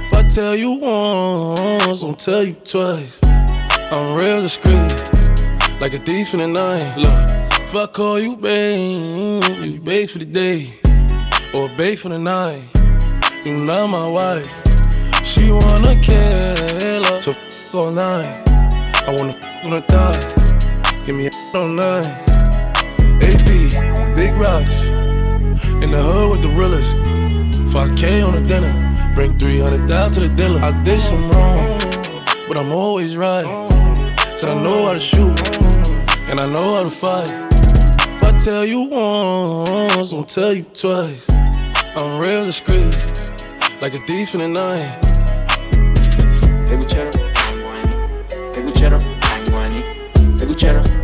If 0.07 0.13
I 0.15 0.23
tell 0.29 0.55
you 0.55 0.79
once, 0.79 2.05
I'll 2.05 2.15
tell 2.15 2.45
you 2.45 2.55
twice. 2.55 3.19
I'm 3.25 4.15
real 4.15 4.41
discreet, 4.41 4.95
like 5.81 5.95
a 5.95 5.99
thief 5.99 6.33
in 6.35 6.39
the 6.39 6.47
night. 6.47 6.97
Look, 6.97 7.61
if 7.61 7.75
I 7.75 7.87
call 7.87 8.21
you 8.21 8.37
babe, 8.37 9.43
you 9.65 9.81
babe 9.81 10.09
for 10.09 10.19
the 10.19 10.27
day, 10.27 10.79
or 11.59 11.69
babe 11.77 11.99
for 11.99 12.09
the 12.11 12.21
night. 12.21 12.63
You 13.45 13.57
not 13.57 13.89
my 13.91 14.09
wife. 14.09 15.25
She 15.25 15.51
wanna 15.51 15.97
kill 16.01 17.03
her, 17.03 17.21
so 17.21 17.33
f 17.33 17.75
all 17.75 17.91
night. 17.91 18.42
I 19.07 19.11
wanna 19.19 19.35
f 19.37 19.65
on 19.65 19.73
her 19.73 19.81
thigh. 19.81 21.03
Give 21.05 21.17
me 21.17 21.27
a 21.27 21.31
all 21.57 21.69
night. 21.69 22.07
AP, 23.21 23.49
big 24.17 24.33
rocks. 24.35 24.87
In 25.83 25.91
the 25.91 26.01
hood 26.01 26.31
with 26.31 26.43
the 26.43 26.49
realest. 26.49 26.97
5K 27.73 28.23
on 28.27 28.35
the 28.35 28.41
dinner. 28.47 28.73
Bring 29.15 29.37
300 29.39 29.89
down 29.89 30.13
to 30.13 30.21
the 30.21 30.29
dealer. 30.29 30.61
I 30.61 30.71
did 30.85 31.01
some 31.01 31.29
wrong, 31.31 31.79
but 32.47 32.57
I'm 32.57 32.73
always 32.73 33.17
right. 33.17 33.45
Said 34.37 34.51
I 34.51 34.63
know 34.63 34.87
how 34.87 34.93
to 34.93 35.01
shoot, 35.01 35.37
and 36.29 36.41
I 36.41 36.47
know 36.47 36.77
how 36.77 36.85
to 36.85 36.91
fight. 36.91 37.31
If 38.17 38.23
I 38.23 38.39
tell 38.39 38.65
you 38.65 38.89
once, 38.89 40.15
I'll 40.15 40.25
tell 40.25 40.55
you 40.55 40.63
twice. 40.73 41.29
I'm 41.97 42.21
real 42.21 42.45
discreet, 42.45 42.95
like 43.83 43.95
a 43.95 43.99
thief 44.07 44.35
in 44.35 44.41
the 44.41 44.49
night. 44.49 45.12
Gucciara 50.53 51.02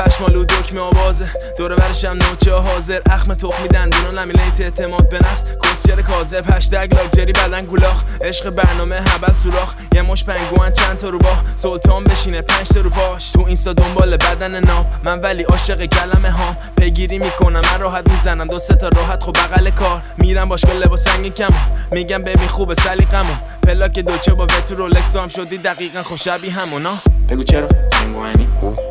پشمالو 0.00 0.44
دکمه 0.44 0.80
آوازه. 0.80 1.30
دور 1.58 1.76
برشم 1.76 2.08
نوچه 2.08 2.54
حاضر. 2.54 3.00
اخم 3.10 3.34
تخمی 3.34 3.68
دندون 3.68 4.06
و 4.06 4.12
لمیلیت 4.12 4.60
اعتماد 4.60 5.08
به 5.08 5.18
نفس. 5.18 5.44
کسچر 5.62 6.02
کاذب. 6.02 6.44
هشتگ 6.46 6.94
لاکجری 6.94 7.32
بدن 7.32 7.64
گولاخ. 7.64 8.02
عشق 8.20 8.50
برنامه 8.50 8.96
هبل 8.96 9.32
سوراخ. 9.32 9.74
یه 9.94 10.02
مش 10.02 10.24
پنگوان 10.24 10.72
چند 10.72 10.96
تا 10.96 11.08
رو 11.08 11.18
باه 11.18 11.42
سلطان 11.56 12.04
بشینه 12.04 12.42
پنج 12.42 12.68
تا 12.68 12.80
رو 12.80 12.90
باش. 12.90 13.30
تو 13.30 13.44
اینستا 13.46 13.72
دنبال 13.72 14.16
بدن 14.16 14.60
نام. 14.60 14.86
من 15.04 15.20
ولی 15.20 15.42
عاشق 15.42 15.84
کلمه 15.84 16.30
هام. 16.30 16.56
پیگیری 16.76 17.18
می‌کنم 17.18 17.62
من 17.72 17.80
راحت 17.80 18.10
می‌زنم 18.10 18.46
دو 18.46 18.58
سه 18.58 18.74
تا 18.74 18.88
راحت 18.88 19.22
خب 19.22 19.32
بغل 19.32 19.70
کار. 19.70 20.02
میرم 20.18 20.48
باشگاه 20.48 20.74
لباس 20.74 21.08
رنگی 21.08 21.30
کم 21.30 21.54
میگم 21.92 22.22
ببین 22.22 22.48
خوبه 22.48 22.74
سلیقمون 22.74 23.38
پلاک 23.66 23.98
دوچه 23.98 24.34
با 24.34 24.44
وتو 24.44 24.74
رولکس 24.74 25.16
هم 25.16 25.28
شدی. 25.28 25.58
دقیقا 25.58 26.02
خب 26.02 26.16
شبیه 26.16 26.52
همونا. 26.52 26.94
Pegu 27.30 27.44
chero, 27.50 27.68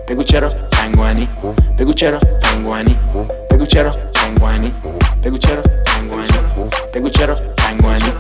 Peguchero, 0.10 0.50
Changuani. 0.72 1.28
Peguchero, 1.78 2.20
Changuani. 2.42 2.98
Peguchero, 3.48 3.94
Changuani. 4.12 4.74
Peguchero, 5.22 5.62
Changuani. 5.86 6.34
Peguchero, 6.92 7.36
Changuani. 7.56 8.12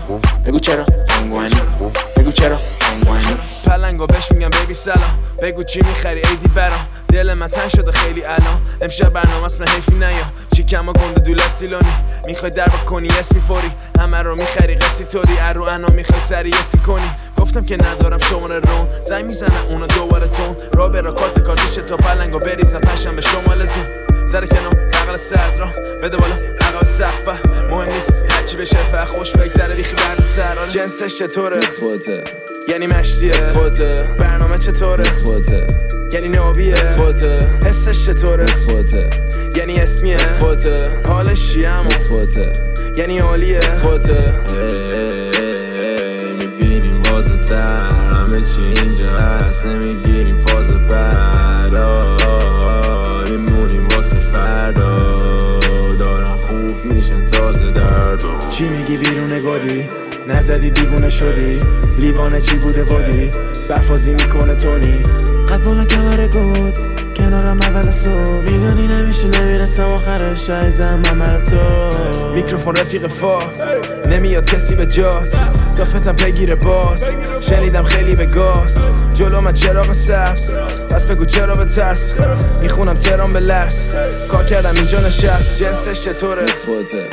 Peguchero, 0.43 0.85
Changuani. 1.07 1.55
Peguchero, 2.13 2.59
پلنگو 3.69 4.05
بهش 4.05 4.31
میگم 4.31 4.49
بیبی 4.49 4.73
سلام. 4.73 5.19
بگو 5.41 5.63
چی 5.63 5.81
می‌خری 5.81 6.21
ایدی 6.29 6.47
برام. 6.55 6.87
دل 7.07 7.33
من 7.33 7.47
تنگ 7.47 7.69
شده 7.69 7.91
خیلی 7.91 8.25
الان. 8.25 8.61
امشب 8.81 9.09
برنامه 9.09 9.45
اسم 9.45 9.63
حیفی 9.63 9.95
نیا. 9.95 10.25
شیکم 10.55 10.89
و 10.89 10.93
گنده 10.93 11.21
دولاب 11.21 11.49
سیلونی 11.49 11.93
می‌خوای 12.25 12.51
در 12.51 12.67
کنی 12.67 13.07
اسم 13.07 13.35
میفوری. 13.35 13.71
همه 13.99 14.17
رو 14.17 14.35
می‌خری 14.35 14.75
قصی 14.75 15.03
طوری. 15.03 15.37
ارو 15.39 15.63
انا 15.63 15.87
می‌خوای 15.87 16.19
سری 16.19 16.51
اسی 16.53 16.77
کنی. 16.77 17.09
گفتم 17.37 17.65
که 17.65 17.77
ندارم 17.83 18.19
شماره 18.19 18.59
رون. 18.59 18.87
زنگ 19.03 19.25
می‌زنه 19.25 19.65
اونا 19.69 19.85
دوباره 19.85 20.27
تون 20.27 20.55
را 20.73 20.89
برا 20.89 21.11
کارت 21.11 21.39
کارتیش 21.39 21.75
تا 21.75 21.97
پلنگو 21.97 22.39
بریزم. 22.39 22.79
پشم 22.79 23.15
به 23.15 23.21
شمالتون. 23.21 23.85
سر 24.31 24.45
کنار 24.45 24.88
بغل 25.09 25.17
صدرا 25.17 25.67
بده 26.03 26.17
بالا 26.17 26.35
عقب 26.35 26.85
سقف 26.85 27.45
مهم 27.69 27.93
نیست 27.93 28.13
هرچی 28.29 28.57
بشه 28.57 28.77
فقط 28.91 29.07
خوش 29.07 29.31
بگذره 29.31 29.75
بیخی 29.75 29.95
بعد 29.95 30.23
سر. 30.23 30.67
جنسش 30.69 31.17
چطوره؟ 31.17 31.57
اسخوته 31.57 32.23
یعنی 32.67 32.87
مشتیه 32.87 33.35
اسخوته 33.35 34.05
برنامه 34.19 34.57
چطوره؟ 34.57 35.07
اسخوته 35.07 35.67
یعنی 36.11 36.27
نابیه. 36.29 36.75
اسخوته 36.75 37.47
حسش 37.65 38.05
چطوره؟ 38.05 38.43
اسخوته 38.43 39.09
یعنی 39.55 39.79
اسمیه. 39.79 40.15
اسخوته 40.15 40.89
حالش 41.07 41.53
چیه 41.53 41.69
اما 41.69 41.89
اسخوته 41.89 42.51
یعنی 42.97 43.19
عالیه. 43.19 43.57
اسخوته 43.57 44.33
می‌بینیم 46.39 47.01
تر 47.49 47.89
همه 47.89 48.41
چی 48.41 48.61
اینجا 48.61 49.09
هست. 49.09 49.65
نمی‌گیریم 49.65 50.37
فاز 50.37 50.73
بعد 50.73 51.75
واسه 53.99 54.19
فردا. 54.19 55.59
دارن 55.99 56.35
خوب 56.35 56.93
میشن 56.93 57.25
تازه 57.25 57.71
درد. 57.71 58.23
چی 58.49 58.69
میگی 58.69 58.97
بیرون 58.97 59.39
گادی؟ 59.39 59.87
نزدی 60.27 60.69
دیوونه 60.69 61.09
شدی؟ 61.09 61.59
لیوانه 61.97 62.41
چی 62.41 62.55
بوده 62.55 62.83
بادی؟ 62.83 63.31
برفازی 63.69 64.13
می‌کنه 64.13 64.55
تونی. 64.55 65.03
قد 65.49 65.63
بالا 65.63 65.85
کمر 65.85 66.27
گود. 66.27 66.98
کنارم 67.19 67.61
اول 67.61 67.91
صبح. 67.91 68.29
می‌دونی 68.29 68.87
نمیشه 68.87 69.27
نمی‌رسم 69.27 69.83
آخرش 69.83 70.49
عیزم 70.49 70.95
من 70.95 71.43
تو. 71.43 71.55
میکروفون 72.33 72.75
رفیق 72.75 73.07
فا 73.07 73.39
نمیاد 74.09 74.49
کسی 74.49 74.75
به 74.75 74.85
جات. 74.85 75.35
دافتم 75.77 76.15
پیگیر 76.15 76.55
باز. 76.55 77.03
شنیدم 77.41 77.83
خیلی 77.83 78.15
به 78.15 78.25
گاز. 78.25 78.77
جلو 79.13 79.41
من 79.41 79.53
چراغ 79.53 79.91
سبز. 79.91 80.51
پس 80.91 81.11
بگو 81.11 81.25
چرا 81.25 81.55
به 81.55 81.65
ترس. 81.65 82.13
می‌خونم 82.61 82.93
ترام 82.93 83.33
به 83.33 83.39
لرز. 83.39 83.87
کار 84.31 84.43
کردم 84.43 84.73
اینجا 84.75 84.99
نشست. 84.99 85.63
جنسش 85.63 86.03
چطوره؟ 86.03 86.43
اسخوته 86.43 87.03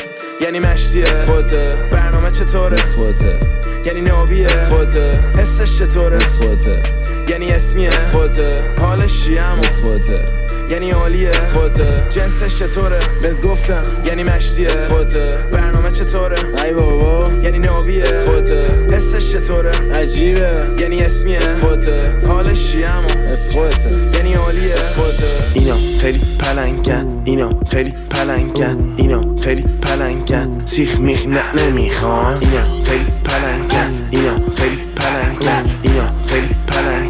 یعنی 0.40 0.58
مشتیه 0.58 1.08
اسخوته 1.08 1.72
برنامه 1.92 2.30
چطوره؟ 2.30 2.78
اسخوته 2.78 3.38
یعنی 3.84 4.00
نابیه. 4.00 4.46
اسخوته 4.46 5.18
حسش 5.38 5.78
چطوره؟ 5.78 6.16
اسخوته 6.16 6.82
یعنی 7.28 7.52
اسمیه 7.52 7.88
اسخوته 7.88 8.54
حالش 8.80 9.28
اما 9.40 9.62
اسخوته 9.62 10.24
یعنی 10.70 10.90
عالیه 10.90 11.28
اسخوته 11.28 12.02
جنسش 12.10 12.58
چطوره؟ 12.58 12.98
بهت 13.22 13.40
گفتم 13.42 13.82
یعنی 14.06 14.22
مشتیه 14.22 14.66
اسخوته 14.66 15.38
برنامه 15.52 15.90
چطوره؟ 15.90 16.36
ای 16.64 16.72
بابا. 16.72 17.30
یعنی 17.42 17.58
نابیه 17.58 18.02
اسخوته 18.02 18.64
حسش 18.92 19.32
چطوره؟ 19.32 19.70
عجیبه. 19.94 20.56
یعنی 20.78 21.02
اسمیه 21.02 21.38
اسخوته 21.38 22.12
حالش 22.28 22.74
اما 22.88 23.32
اسخوته 23.32 23.90
یعنی 24.14 24.34
عالیه 24.34 24.74
اسخوته 24.74 25.26
اینا 25.54 25.76
خیلی 26.00 26.20
پلنگن. 26.38 27.06
اینا 27.24 27.50
خیلی 27.70 27.94
پلنگن. 28.10 28.76
اینا 28.96 29.24
خیلی 29.42 29.62
پلنگن. 29.62 30.62
سیخ 30.66 30.98
میخ 30.98 31.26
نه 31.26 31.42
نمی‌خوان. 31.62 32.38
اینا 32.40 32.84
خیلی 32.84 33.06
پلنگن. 33.24 33.92
اینا 34.10 34.34
خیلی 34.56 34.78
پلنگن. 34.96 35.64
اینا 35.82 36.10
خیلی 36.26 36.48
پلنگن. 36.66 37.05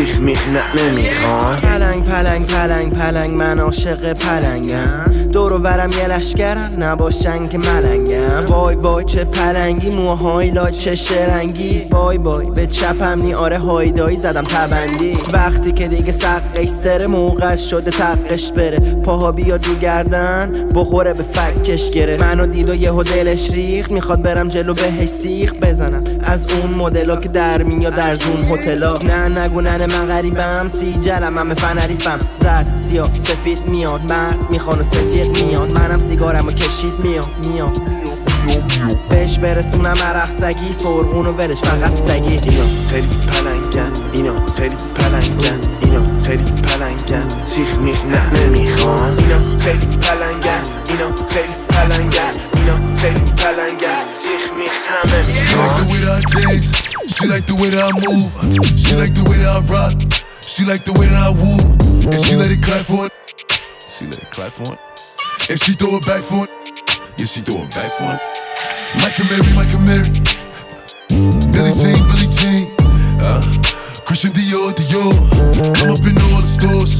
سیخ 0.00 0.20
میخ 0.20 0.48
نه 0.48 0.82
نمی‌خوان 0.82 1.56
پلنگ 1.56 2.04
پلنگ 2.04 2.46
پلنگ 2.46 2.92
پلنگ 2.92 3.34
من 3.34 3.58
عاشق 3.58 4.12
پلنگم. 4.12 5.30
دور 5.32 5.52
و 5.52 5.58
برم 5.58 5.90
یه 5.90 6.08
لشکرن 6.08 6.82
نباشن 6.82 7.48
که 7.48 7.58
ملنگم. 7.58 8.46
وای 8.48 8.74
وای 8.74 9.04
چه 9.04 9.24
پلنگی 9.24 9.90
موهای 9.90 10.50
لای 10.50 10.72
چه 10.72 10.94
شرنگی. 10.94 11.78
بای 11.90 12.18
بای 12.18 12.50
به 12.50 12.66
چپم 12.66 13.22
نی 13.22 13.34
آره 13.34 13.58
هایدایی 13.58 14.16
زدم 14.16 14.42
تبندی. 14.42 15.18
وقتی 15.32 15.72
که 15.72 15.88
دیگه 15.88 16.12
سقش 16.12 16.68
سره 16.84 17.06
موقع 17.06 17.56
شده 17.56 17.90
تقش 17.90 18.52
بره. 18.52 18.78
پاها 18.78 19.32
بیاد 19.32 19.66
رو 19.66 19.74
گردن 19.74 20.68
بخوره 20.74 21.12
به 21.12 21.22
فکش 21.22 21.90
گره. 21.90 22.16
منو 22.20 22.46
دید 22.46 22.68
و 22.68 22.74
یهو 22.74 23.02
دلش 23.02 23.50
ریخت 23.50 23.90
می‌خواد 23.90 24.22
برم 24.22 24.48
جلو 24.48 24.74
بهش 24.74 25.08
سیخ 25.08 25.54
بزنم. 25.62 26.04
از 26.22 26.46
اون 26.52 26.74
مدلا 26.74 27.16
که 27.16 27.28
در 27.28 27.62
میاد 27.62 27.94
در 27.94 28.14
زون 28.14 28.44
هتلا. 28.50 28.94
نه 28.94 29.40
نگو 29.40 29.60
ننه 29.60 29.86
من 29.92 30.06
غریبم 30.06 30.68
سی 30.68 30.98
جلم 31.02 31.38
همه 31.38 31.54
فنریفم 31.54 32.18
زرد 32.40 32.80
سیاه 32.80 33.12
سفید 33.12 33.66
میاد 33.66 34.12
مرد 34.12 34.50
می‌خوان 34.50 34.80
و 34.80 34.82
ستیق 34.82 35.44
میاد. 35.44 35.78
منم 35.78 36.08
سیگارم 36.08 36.46
و 36.46 36.50
کشید 36.50 36.98
میاد 36.98 37.30
میاد. 37.48 37.78
بهش 39.10 39.38
برسونم 39.38 39.94
عرق 40.04 40.24
سگی 40.24 40.72
فرغون 40.78 41.26
و 41.26 41.32
ولش 41.32 41.60
فقط 41.60 41.94
سگی. 41.94 42.50
اینا 42.50 42.64
خیلی 42.90 43.08
پلنگن 43.08 43.92
اینا 44.12 44.46
خیلی 44.56 44.76
پلنگن 44.94 45.60
اینا 45.80 46.22
خیلی 46.22 46.44
پلنگن 46.89 47.45
سیخ 47.45 47.75
میخ 47.83 48.01
نه 48.05 48.39
نمیخوان 48.39 49.17
اینا 49.17 49.59
خیلی 49.59 49.87
پلنگن 49.97 50.63
اینا 50.89 51.15
خیلی 51.29 51.53
پلنگن 51.69 52.33
اینا 52.55 52.97
خیلی 52.97 53.31
پلنگن 53.31 54.05
سیخ 54.13 54.43
میخ 54.57 54.71
همه 54.89 55.25
She 55.45 55.55
like 55.57 55.85
the 55.85 55.85
way 55.91 55.99
that 56.05 56.15
I 56.17 56.41
dance. 56.41 56.67
She 57.15 57.25
like 57.27 57.45
the 57.45 57.55
way 57.61 57.69
that 57.69 57.83
I 57.89 57.93
move. 58.05 58.31
She 58.83 58.93
like 58.95 59.13
the 59.13 59.23
way 59.29 59.37
that 59.43 59.51
I 59.57 59.61
rock. 59.73 59.95
She 60.41 60.63
like 60.65 60.83
the 60.83 60.93
way 60.99 61.07
that 61.07 61.21
I 61.27 61.31
woo. 61.39 61.59
And 62.11 62.21
she 62.25 62.35
let 62.35 62.51
it 62.51 62.61
clap 62.61 62.85
for 62.85 63.05
it. 63.07 63.13
She 63.93 64.05
let 64.05 64.21
it 64.23 64.31
clap 64.31 64.51
for 64.51 64.73
it. 64.73 64.79
And 65.49 65.57
she 65.63 65.73
throw 65.73 65.97
it 65.97 66.05
back 66.05 66.23
for 66.23 66.43
it. 66.45 66.51
Yeah, 67.17 67.25
she 67.25 67.41
throw 67.41 67.61
it 67.63 67.71
back 67.71 67.91
for 67.97 68.09
it. 68.15 68.21
Michael 69.01 69.25
Mary, 69.29 69.51
Michael 69.59 69.81
Mary. 69.89 70.09
Billy 71.53 71.71
Jean, 71.73 72.01
Billy 72.09 72.18
Jean. 72.18 72.18
Uh, 72.18 72.18
Christian 74.10 74.32
Dior, 74.32 74.74
Dior. 74.74 75.14
I'm 75.78 75.94
up 75.94 76.02
in 76.02 76.18
all 76.18 76.42
the 76.42 76.50
stores. 76.50 76.98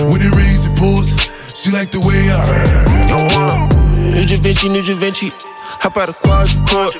When 0.00 0.22
it 0.22 0.32
rains, 0.32 0.64
it 0.64 0.74
pours. 0.80 1.12
She 1.52 1.70
like 1.70 1.90
the 1.90 2.00
way 2.00 2.24
I. 2.32 3.68
New 4.14 4.24
Da 4.24 4.36
Vinci, 4.40 4.70
New 4.70 4.80
Da 4.80 4.94
Vinci. 4.94 5.30
Hop 5.84 5.98
out 5.98 6.08
of 6.08 6.16
quad, 6.20 6.48
court. 6.70 6.96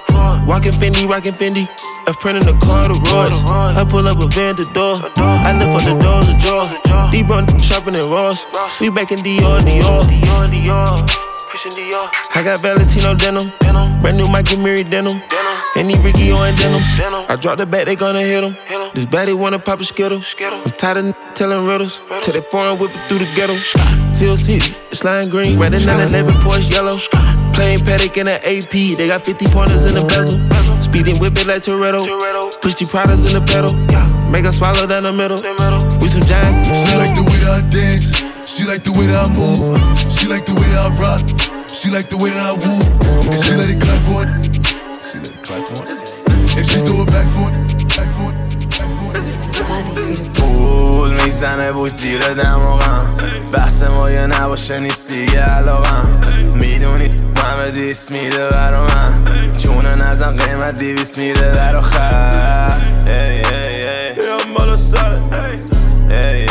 Walking 0.47 0.73
Fendi, 0.73 1.09
rocking 1.09 1.33
Fendi. 1.33 1.67
A 2.07 2.13
friend 2.13 2.37
in 2.37 2.45
the 2.45 2.53
car, 2.61 2.85
the 2.85 3.01
Royce. 3.09 3.43
I 3.49 3.83
pull 3.89 4.07
up 4.07 4.21
a 4.21 4.29
van, 4.37 4.57
the 4.57 4.65
door. 4.77 4.97
I 5.17 5.57
lift 5.57 5.73
up 5.73 5.89
the 5.89 5.99
doors, 5.99 6.27
the 6.27 6.37
jaw. 6.37 7.11
D 7.11 7.23
run 7.23 7.49
shopping 7.59 7.97
at 7.97 8.05
Ross. 8.05 8.45
We 8.83 8.91
back 8.91 9.13
in 9.13 9.19
Dior, 9.25 9.61
Dior. 9.61 10.03
Dior, 10.03 10.47
Dior. 10.53 11.28
Christian 11.59 11.91
Dior. 11.91 12.07
I 12.37 12.45
got 12.45 12.61
Valentino 12.63 13.15
denim. 13.15 13.51
Brand 14.01 14.17
new 14.17 14.29
Michael 14.29 14.59
Mary 14.59 14.85
denim. 14.85 15.19
denim. 15.19 15.59
Any 15.77 15.99
Ricky 15.99 16.31
on 16.31 16.55
denims. 16.55 16.87
I 17.29 17.35
drop 17.35 17.59
the 17.59 17.67
bat, 17.67 17.87
they 17.87 17.97
gonna 17.97 18.23
hit 18.23 18.45
him. 18.45 18.55
This 18.95 19.07
baddie 19.07 19.37
wanna 19.37 19.59
pop 19.59 19.81
a 19.81 19.85
skittle. 19.85 20.23
skittle. 20.23 20.61
I'm 20.65 20.71
tired 20.71 20.99
of 20.99 21.05
n- 21.07 21.15
telling 21.35 21.67
riddles. 21.67 22.01
Till 22.23 22.35
they 22.35 22.43
foreign 22.43 22.79
whipping 22.79 23.01
through 23.09 23.19
the 23.19 23.29
ghetto. 23.35 23.57
Seal 24.15 24.37
City, 24.37 24.73
it's 24.93 25.03
lime 25.03 25.29
green. 25.29 25.59
Red 25.59 25.75
and 25.75 25.85
911 25.85 26.35
Porsche 26.47 26.71
yellow. 26.71 26.97
Playing 27.53 27.81
paddock 27.81 28.17
in 28.17 28.27
the 28.27 28.39
AP. 28.39 28.95
They 28.95 29.09
got 29.09 29.23
50 29.23 29.47
pointers 29.47 29.85
in 29.85 29.95
the 29.99 30.05
bezel. 30.07 30.39
Speeding 30.81 31.19
whip 31.19 31.37
it 31.39 31.47
like 31.49 31.63
Toretto. 31.63 32.07
Push 32.63 32.77
the 32.77 32.87
products 32.87 33.27
in 33.27 33.35
the 33.35 33.43
pedal. 33.43 33.75
Make 34.31 34.45
her 34.45 34.53
swallow 34.53 34.87
down 34.87 35.03
the 35.03 35.13
middle. 35.13 35.39
We 36.01 36.07
some 36.09 36.23
giants. 36.23 36.69
She 36.71 36.95
like 36.95 37.15
the 37.19 37.23
way 37.27 37.39
that 37.43 37.65
I 37.65 37.69
dance. 37.69 38.18
She 38.69 38.75
like 38.75 38.85
the 38.85 38.93
way 38.93 39.07
that 39.07 39.17
I 39.17 39.29
move. 39.33 39.81
She 40.13 40.29
like 40.29 40.45
the 40.45 40.53
way 40.53 40.69
that 40.69 40.85
I 40.85 40.93
rock. 41.01 41.25
She 41.73 41.89
like 41.89 42.11
the 42.13 42.19
way 42.21 42.29
that 42.29 42.45
I 42.45 42.53
woo. 42.53 42.77
And 43.33 43.41
she 43.41 43.57
let 43.57 43.73
it 43.73 43.81
clap 43.81 43.97
for 44.05 44.29
it. 44.29 44.31
She 45.09 45.17
let 45.25 45.33
it 45.33 45.41
clap 45.41 45.65
for 45.73 45.89
it. 45.89 45.97
And 46.53 46.67
she 46.69 46.77
throw 46.85 47.01
it 47.01 47.09
back 47.09 47.25
for 47.33 47.49
it. 47.49 47.57
Back 47.97 48.13
for 48.13 48.29
it. 48.29 48.37
Back 48.77 48.93
for 48.93 49.81
it. 49.97 50.29
پول 50.35 51.23
می‌زنه 51.25 51.73
بوش 51.73 51.93
زیر 51.93 52.35
دماغم 52.35 53.17
بحث 53.53 53.83
ما 53.83 54.11
یه 54.11 54.27
نباشه 54.27 54.81
نیست 54.81 55.09
دیگه 55.09 55.41
علاقم 55.41 56.21
می‌دونی 56.55 57.09
همه 57.45 57.71
دیس 57.71 58.11
میده 58.11 58.49
برا 58.49 58.87
من 58.87 59.25
چونه 59.59 59.95
نزم 59.95 60.33
قیمت 60.33 60.77
دیویس 60.77 61.19
میده 61.19 61.53
در 61.55 61.77
آخر 61.77 62.73
ای 63.07 63.15
ای 63.15 63.89
ای 63.89 64.13
بیام 64.13 64.55
بالا 64.55 64.77
سر 64.77 65.13
ای 65.13 66.19
ای 66.19 66.33
ای 66.33 66.48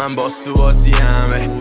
من 0.00 0.14
باز 0.14 0.44
تو 0.44 0.52
بازیم 0.52 0.94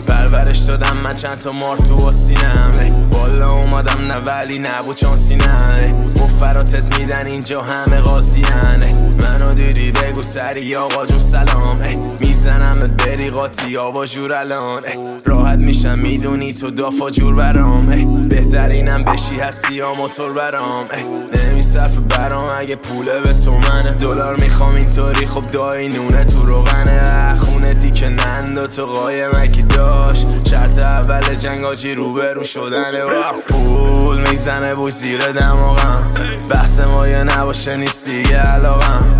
پرورش 0.07 0.57
دادم 0.57 0.97
من 1.03 1.15
چند 1.15 1.37
تا 1.37 1.51
مار 1.51 1.77
تو 1.77 1.95
آسینم 1.95 2.71
بالا 3.11 3.51
اومدم 3.51 4.03
نه 4.03 4.15
ولی 4.15 4.59
نبود 4.59 4.95
چانسینم 4.95 6.09
مفراتز 6.15 6.89
میدن 6.99 7.27
اینجا 7.27 7.61
همه 7.61 8.01
قاضیان 8.01 8.83
منو 9.29 9.53
دیدی؟ 9.53 9.91
بگو 9.91 10.23
سری 10.23 10.75
آقا 10.75 11.05
جون 11.05 11.19
سلام. 11.19 11.79
می‌زنم 12.19 12.95
بری 12.97 13.27
قاطی 13.27 13.77
آوا 13.77 14.05
جور 14.05 14.33
الان. 14.33 14.81
راحت 15.25 15.59
میشم 15.59 15.99
می‌دونی 15.99 16.53
تو 16.53 16.71
دافا 16.71 17.09
جور 17.09 17.35
برام. 17.35 17.85
بهترینم 18.29 19.03
بشی 19.03 19.35
هستی 19.35 19.73
یا 19.73 19.93
موتور 19.93 20.33
برام. 20.33 20.85
نمیصرف 21.33 21.97
برام 21.97 22.47
اگه 22.59 22.75
پوله 22.75 23.19
به 23.19 23.33
تو 23.45 23.57
منه. 23.57 23.91
دلار 23.91 24.35
می‌خوام 24.35 24.75
اینطوری 24.75 25.25
خب 25.25 25.41
دایی 25.41 25.87
نونه 25.87 26.25
تو 26.25 26.45
روغنه. 26.45 27.35
خونه 27.35 27.73
تیکه 27.73 28.09
نند 28.09 28.59
و 28.59 28.67
تو 28.67 28.85
قایمکی 28.85 29.63
داشت. 29.63 30.27
شرط 30.51 30.79
اول 30.79 31.35
جنگ 31.35 31.63
آجی 31.63 31.95
روبرو 31.95 32.43
شدنه. 32.43 33.03
و 33.03 33.23
پول 33.49 34.29
می‌زنه 34.29 34.75
بوش 34.75 34.93
زیر 34.93 35.31
دماغم. 35.31 36.13
بحث 36.49 36.79
ما 36.79 37.07
یه 37.07 37.23
نباشه 37.23 37.77
نیست 37.77 38.05
دیگه 38.05 38.37
علاقم. 38.37 39.17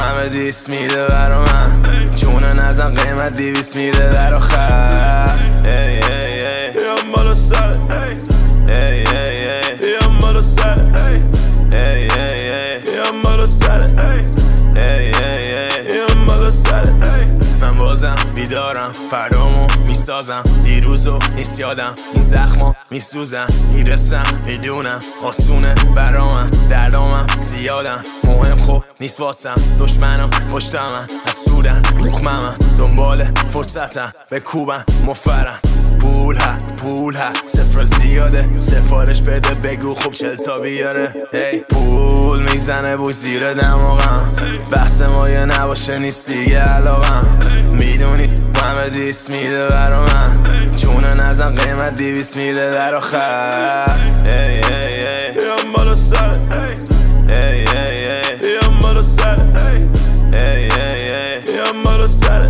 همه 0.00 0.28
دیس 0.28 0.68
میده 0.68 1.06
برا 1.06 1.44
من. 1.44 1.82
چونه 2.16 2.52
نزم 2.52 2.94
قیمت 2.94 3.34
دیویس 3.34 3.76
میده 3.76 4.10
در 4.12 4.34
آخر 4.34 5.28
ای 5.64 5.70
ای 5.70 6.46
ای. 6.46 6.70
بیام 6.70 7.12
بالا 7.14 7.34
سر. 7.34 7.74
ای 8.68 8.74
ای 8.74 8.98
ای 9.18 9.76
بیام 9.76 10.18
بالا 10.18 10.42
سر. 10.42 10.74
ای 11.72 11.78
ای 11.78 12.08
ای 12.22 12.78
بیام 12.78 13.22
بالا 13.22 13.46
سر. 13.46 13.90
ای 14.76 14.82
ای 14.82 15.06
ای 15.06 15.82
بیام 15.88 16.24
بالا 16.26 16.50
سر. 16.50 16.90
من 17.62 17.78
بازم 17.78 18.16
بیدارم 18.34 18.92
فردامو 19.10 19.66
می‌سازم. 19.88 20.42
دیروزو 21.00 21.18
نیست 21.36 21.58
یادم. 21.58 21.94
این 22.14 22.22
زخما 22.22 22.76
میسوزم 22.90 23.46
می‌رسم 23.74 24.22
می‌دونم 24.46 24.98
آسونه 25.24 25.74
برامم 25.96 26.50
دردامم 26.70 27.26
زیادم. 27.38 28.02
مهم 28.24 28.58
خوب 28.58 28.84
نیست 29.00 29.20
واسم. 29.20 29.54
دشمنم 29.80 30.30
پشتمم 30.30 31.06
حسودن 31.26 31.82
مخممم 32.06 32.54
دنبال 32.78 33.24
فرصتم 33.52 34.12
به 34.30 34.40
کوبم 34.40 34.84
مفرم. 35.06 35.58
پول 36.00 36.36
ها 36.36 36.56
پول 36.76 37.16
ها 37.16 37.32
صفر 37.46 37.84
زیاده. 37.84 38.58
سفارش 38.58 39.22
بده 39.22 39.54
بگو 39.54 39.94
خوب 39.94 40.14
چل 40.14 40.36
تا 40.36 40.58
بیاره. 40.58 41.14
هی 41.32 41.60
پول 41.60 42.52
می‌زنه 42.52 42.96
بوش 42.96 43.14
زیر 43.14 43.54
دماغم. 43.54 44.34
بحث 44.70 45.00
ما 45.00 45.28
یه 45.28 45.44
نباشه 45.44 45.98
نیست 45.98 46.26
دیگه 46.26 46.58
علاقم. 46.58 47.38
می‌دونی 47.72 48.28
همه 48.62 48.88
دیس 48.88 49.30
میده 49.30 49.66
برا 49.68 50.04
من. 50.04 50.42
چونه 51.10 51.24
نزم 51.24 51.54
قیمت 51.54 51.94
دیویس 51.94 52.36
میده 52.36 52.70
در 52.70 52.94
آخر 52.94 53.90
ای 54.26 54.32
ای 54.32 55.06
ای 55.06 55.32
بیام 55.32 55.72
بالا 55.72 55.94
سر 55.94 56.30
ای 57.30 57.36
ای 57.36 57.68
ای 57.78 58.36
بیام 58.36 58.78
بالا 58.78 59.02
سر 59.02 59.36
ای 59.36 60.40
ای 60.40 60.64
ای 60.64 61.40
بیام 61.40 61.82
بالا 61.82 62.06
سر 62.06 62.48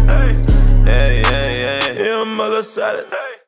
ای 0.89 1.01
ای 1.01 1.37
ای 1.37 2.03
بیام 2.03 2.37
بالا 2.37 2.63
سر 2.63 2.97